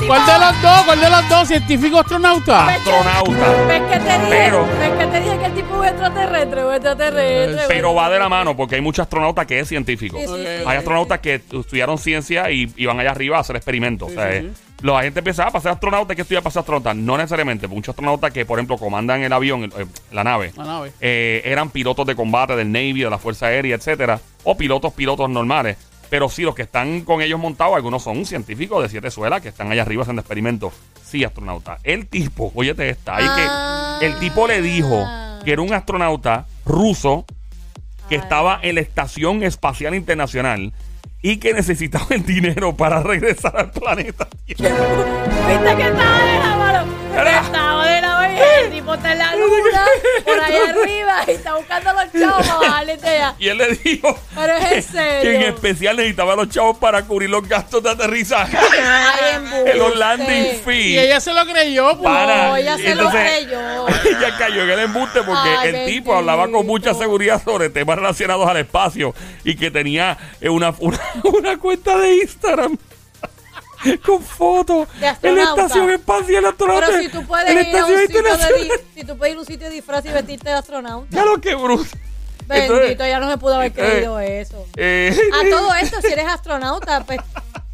Tipo... 0.03 0.07
¿Cuál 0.15 0.27
de 0.27 0.39
los 0.47 0.63
dos? 0.63 0.83
¿Cuál 0.85 1.01
de 1.01 1.11
los 1.11 1.29
dos? 1.29 1.49
¿Científico 1.49 1.99
astronauta? 2.01 2.67
Astronauta. 2.69 3.65
¿Ves 3.67 3.83
que 3.83 3.99
te 3.99 4.19
dije? 4.19 4.29
Pero- 4.29 4.67
¿Ves 4.79 4.91
que 4.99 5.07
te 5.07 5.21
dije 5.21 5.39
que 5.39 5.47
el 5.47 5.53
tipo 5.55 5.85
es 5.85 5.91
extraterrestre 5.91 6.63
o 6.63 6.73
extraterrestre? 6.73 7.63
Pero 7.69 7.95
va 7.95 8.11
de 8.11 8.19
la 8.19 8.29
mano 8.29 8.57
porque 8.57 8.75
hay 8.77 8.81
muchos 8.81 9.03
astronautas 9.05 9.47
que 9.47 9.61
es 9.61 9.69
científico. 9.69 10.19
Sí, 10.19 10.27
sí, 10.27 10.35
sí. 10.37 10.65
Hay 10.67 10.77
astronautas 10.79 11.21
que 11.21 11.35
estudiaron 11.37 11.99
ciencia 11.99 12.51
y, 12.51 12.73
y 12.77 12.87
van 12.87 12.99
allá 13.01 13.11
arriba 13.13 13.39
a 13.39 13.41
hacer 13.41 13.57
experimentos. 13.57 14.11
o 14.11 14.15
sea, 14.15 14.31
sí, 14.31 14.37
eh, 14.47 14.51
La 14.83 15.03
gente 15.03 15.23
pensaba 15.23 15.51
para 15.51 15.63
ser 15.63 15.73
astronauta, 15.73 16.13
hay 16.13 16.17
que 16.17 16.23
estudiar 16.23 16.43
para 16.43 16.53
ser 16.53 16.61
astronauta. 16.61 16.95
No 16.95 17.17
necesariamente. 17.17 17.67
Muchos 17.69 17.93
astronautas 17.93 18.33
que, 18.33 18.45
por 18.45 18.59
ejemplo, 18.59 18.77
comandan 18.79 19.23
el 19.23 19.33
avión, 19.33 19.65
el- 19.65 19.73
eh, 19.83 19.87
la 20.11 20.25
nave, 20.25 20.53
La 20.57 20.65
nave. 20.65 20.93
eh, 21.01 21.43
eran 21.45 21.71
pilotos 21.71 22.07
de 22.07 22.15
combate 22.17 22.57
del 22.57 22.71
Navy, 22.73 23.03
de 23.03 23.11
la 23.11 23.19
Fuerza 23.19 23.47
Aérea, 23.47 23.77
etcétera, 23.77 24.21
o 24.45 24.57
pilotos, 24.57 24.93
pilotos 24.93 25.31
normales. 25.31 25.77
Pero 26.13 26.29
sí, 26.29 26.43
los 26.43 26.55
que 26.55 26.61
están 26.61 27.01
con 27.07 27.23
ellos 27.23 27.41
montados, 27.41 27.75
algunos 27.75 28.03
son 28.03 28.27
científicos 28.27 28.83
de 28.83 28.91
siete 28.91 29.11
suelas 29.11 29.41
que 29.41 29.49
están 29.49 29.73
allá 29.73 29.81
arriba 29.81 30.03
haciendo 30.03 30.21
experimentos. 30.21 30.75
Sí, 31.03 31.25
astronauta. 31.25 31.79
El 31.85 32.07
tipo, 32.07 32.53
óyete 32.55 32.91
esta, 32.91 33.17
ahí 33.17 33.25
Ah. 33.27 33.97
que 33.99 34.05
el 34.09 34.19
tipo 34.19 34.47
le 34.47 34.61
dijo 34.61 35.07
que 35.43 35.55
era 35.55 35.63
un 35.63 35.73
astronauta 35.73 36.45
ruso 36.67 37.25
que 38.11 38.17
Ay. 38.17 38.21
estaba 38.21 38.59
en 38.61 38.75
la 38.75 38.83
Estación 38.83 39.43
Espacial 39.43 39.95
Internacional 39.95 40.75
y 41.23 41.39
que 41.39 41.55
necesitaba 41.55 42.05
el 42.11 42.27
dinero 42.27 42.77
para 42.77 43.03
regresar 43.03 43.57
al 43.57 43.71
planeta 43.71 44.29
Tierra. 44.45 44.69
¿Viste 45.49 45.77
que 45.77 45.83
estaba 47.41 47.87
de 47.87 48.02
y 48.43 48.65
el 48.65 48.71
tipo 48.73 48.95
está 48.95 49.13
en 49.13 49.19
la 49.19 49.37
luna, 49.37 49.85
por 50.25 50.41
ahí 50.41 50.57
arriba, 50.57 51.17
y 51.27 51.31
está 51.33 51.55
buscando 51.57 51.91
a 51.91 52.05
los 52.05 52.13
chavos 52.13 52.47
para 52.47 52.59
bajarle 52.61 52.97
de 52.97 53.09
allá. 53.09 53.35
Y 53.39 53.49
él 53.49 53.59
le 53.59 53.69
dijo 53.77 54.19
Pero 54.35 54.57
es 54.57 54.63
en 54.65 54.71
que 54.71 54.77
en 54.77 54.83
serio. 54.83 55.49
especial 55.49 55.97
necesitaba 55.97 56.33
a 56.33 56.37
los 56.37 56.49
chavos 56.49 56.79
para 56.79 57.03
cubrir 57.03 57.31
los 57.31 57.47
gastos 57.49 57.83
de 57.83 57.91
aterrizaje. 57.91 58.57
Ay, 58.57 59.77
los 59.77 59.97
landing 59.97 60.45
Y 60.47 60.59
fees. 60.65 61.03
ella 61.05 61.21
se 61.21 61.33
lo 61.33 61.45
creyó, 61.47 61.97
pues. 61.99 62.03
Para. 62.13 62.49
No, 62.49 62.57
ella 62.57 62.77
se 62.77 62.95
lo 62.95 63.11
creyó. 63.11 63.61
Ella 64.05 64.37
cayó 64.39 64.63
en 64.63 64.71
el 64.71 64.79
embuste 64.81 65.23
porque 65.23 65.49
Ay, 65.59 65.69
el 65.75 65.87
tipo 65.87 66.15
hablaba 66.15 66.49
con 66.51 66.67
mucha 66.67 66.95
seguridad 66.95 67.43
sobre 67.43 67.71
temas 67.71 67.97
relacionados 67.97 68.49
al 68.49 68.57
espacio 68.59 69.15
y 69.45 69.55
que 69.57 69.71
tenía 69.71 70.17
eh, 70.41 70.49
una, 70.49 70.75
una, 70.79 71.01
una 71.25 71.59
cuenta 71.59 71.97
de 71.99 72.17
Instagram 72.17 72.77
con 74.07 74.23
fotos 74.23 74.89
en 75.23 75.37
la 75.37 75.43
estación 75.43 75.91
espacial 75.91 76.45
astronauta. 76.47 76.87
Pero 76.87 76.99
si 77.03 77.09
tú 77.09 77.25
puedes 77.27 77.51
en 77.51 77.69
ir 77.69 77.77
a 77.77 77.87
un 77.87 77.99
sitio 77.99 78.23
de 78.23 78.31
si 78.95 79.05
tú 79.05 79.17
puedes 79.19 79.33
ir 79.33 79.37
a 79.39 79.41
un 79.41 79.47
sitio 79.47 79.67
de 79.69 79.75
disfraz 79.75 80.05
y 80.05 80.09
vestirte 80.11 80.49
de 80.51 80.55
astronauta. 80.57 81.07
Ya 81.11 81.25
lo 81.25 81.41
que 81.41 81.55
Bruce. 81.55 81.97
Bendito, 82.47 82.75
Entonces, 82.83 83.09
ya 83.09 83.21
no 83.21 83.31
se 83.31 83.39
pudo 83.39 83.55
haber 83.55 83.69
entonces, 83.69 83.93
creído 83.95 84.19
eso. 84.21 84.67
eh, 84.77 85.17
A 85.33 85.49
todo 85.49 85.75
esto, 85.75 86.01
si 86.03 86.09
eres 86.09 86.27
astronauta, 86.27 87.05
pues 87.05 87.21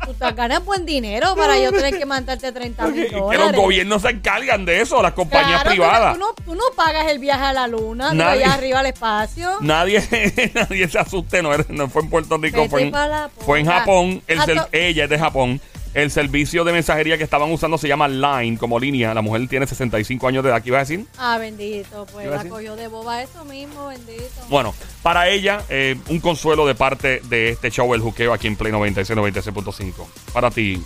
tú 0.04 0.12
te 0.14 0.30
ganas 0.32 0.62
buen 0.64 0.84
dinero 0.84 1.34
para 1.34 1.58
yo 1.58 1.72
tener 1.72 1.98
que 1.98 2.04
mandarte 2.04 2.52
30 2.52 2.86
mil 2.88 3.06
Que 3.08 3.12
los 3.16 3.22
dólares. 3.32 3.56
gobiernos 3.56 4.02
se 4.02 4.10
encargan 4.10 4.66
de 4.66 4.82
eso, 4.82 5.02
las 5.02 5.12
compañías 5.14 5.62
Claro, 5.62 5.70
privadas. 5.70 6.14
Tú 6.14 6.20
no, 6.20 6.34
tú 6.44 6.54
no 6.54 6.64
pagas 6.76 7.06
el 7.08 7.18
viaje 7.18 7.44
a 7.46 7.52
la 7.54 7.66
luna, 7.66 8.12
Nadie- 8.12 8.44
allá 8.44 8.54
arriba 8.54 8.80
al 8.80 8.86
espacio. 8.86 9.50
Nadie, 9.62 10.02
nadie 10.54 10.86
se 10.88 10.98
asuste, 10.98 11.42
no, 11.42 11.50
no 11.70 11.88
fue 11.88 12.02
en 12.02 12.10
Puerto 12.10 12.36
Rico, 12.36 12.58
Vete 12.58 12.68
fue 12.68 12.82
en, 12.82 12.92
fue 13.38 13.58
en 13.60 13.64
puta. 13.66 13.78
Japón. 13.80 14.22
El 14.26 14.38
to- 14.44 14.68
ella 14.72 15.04
es 15.04 15.10
de 15.10 15.18
Japón. 15.18 15.60
El 15.94 16.10
servicio 16.10 16.64
de 16.64 16.72
mensajería 16.72 17.16
que 17.18 17.24
estaban 17.24 17.50
usando 17.50 17.78
se 17.78 17.88
llama 17.88 18.08
Line 18.08 18.56
como 18.58 18.78
línea. 18.78 19.14
La 19.14 19.22
mujer 19.22 19.48
tiene 19.48 19.66
65 19.66 20.28
años 20.28 20.44
de 20.44 20.50
edad. 20.50 20.62
¿Qué 20.62 20.68
iba 20.68 20.78
a 20.78 20.80
decir? 20.80 21.06
Ah, 21.18 21.38
bendito, 21.38 22.06
pues 22.12 22.18
¿Qué 22.18 22.24
iba 22.24 22.34
a 22.34 22.36
la 22.38 22.42
decir? 22.44 22.50
cogió 22.52 22.76
de 22.76 22.88
boba 22.88 23.22
eso 23.22 23.44
mismo, 23.44 23.88
bendito. 23.88 24.22
Bueno, 24.48 24.74
para 25.02 25.28
ella, 25.28 25.62
eh, 25.68 25.96
un 26.08 26.20
consuelo 26.20 26.66
de 26.66 26.74
parte 26.74 27.20
de 27.24 27.50
este 27.50 27.70
show, 27.70 27.92
El 27.94 28.00
Juqueo, 28.00 28.32
aquí 28.32 28.46
en 28.46 28.56
Play 28.56 28.70
96, 28.70 29.18
96.5. 29.18 30.06
Para 30.32 30.50
ti, 30.50 30.82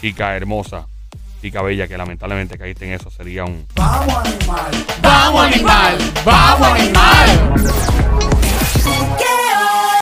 chica 0.00 0.34
hermosa, 0.36 0.86
chica 1.42 1.60
bella, 1.62 1.88
que 1.88 1.98
lamentablemente 1.98 2.56
caíste 2.56 2.86
en 2.86 2.92
eso, 2.92 3.10
sería 3.10 3.44
un... 3.44 3.66
¡Vamos, 3.74 4.14
animal! 4.24 5.98
¡Vamos, 6.24 6.68
animal! 6.80 7.28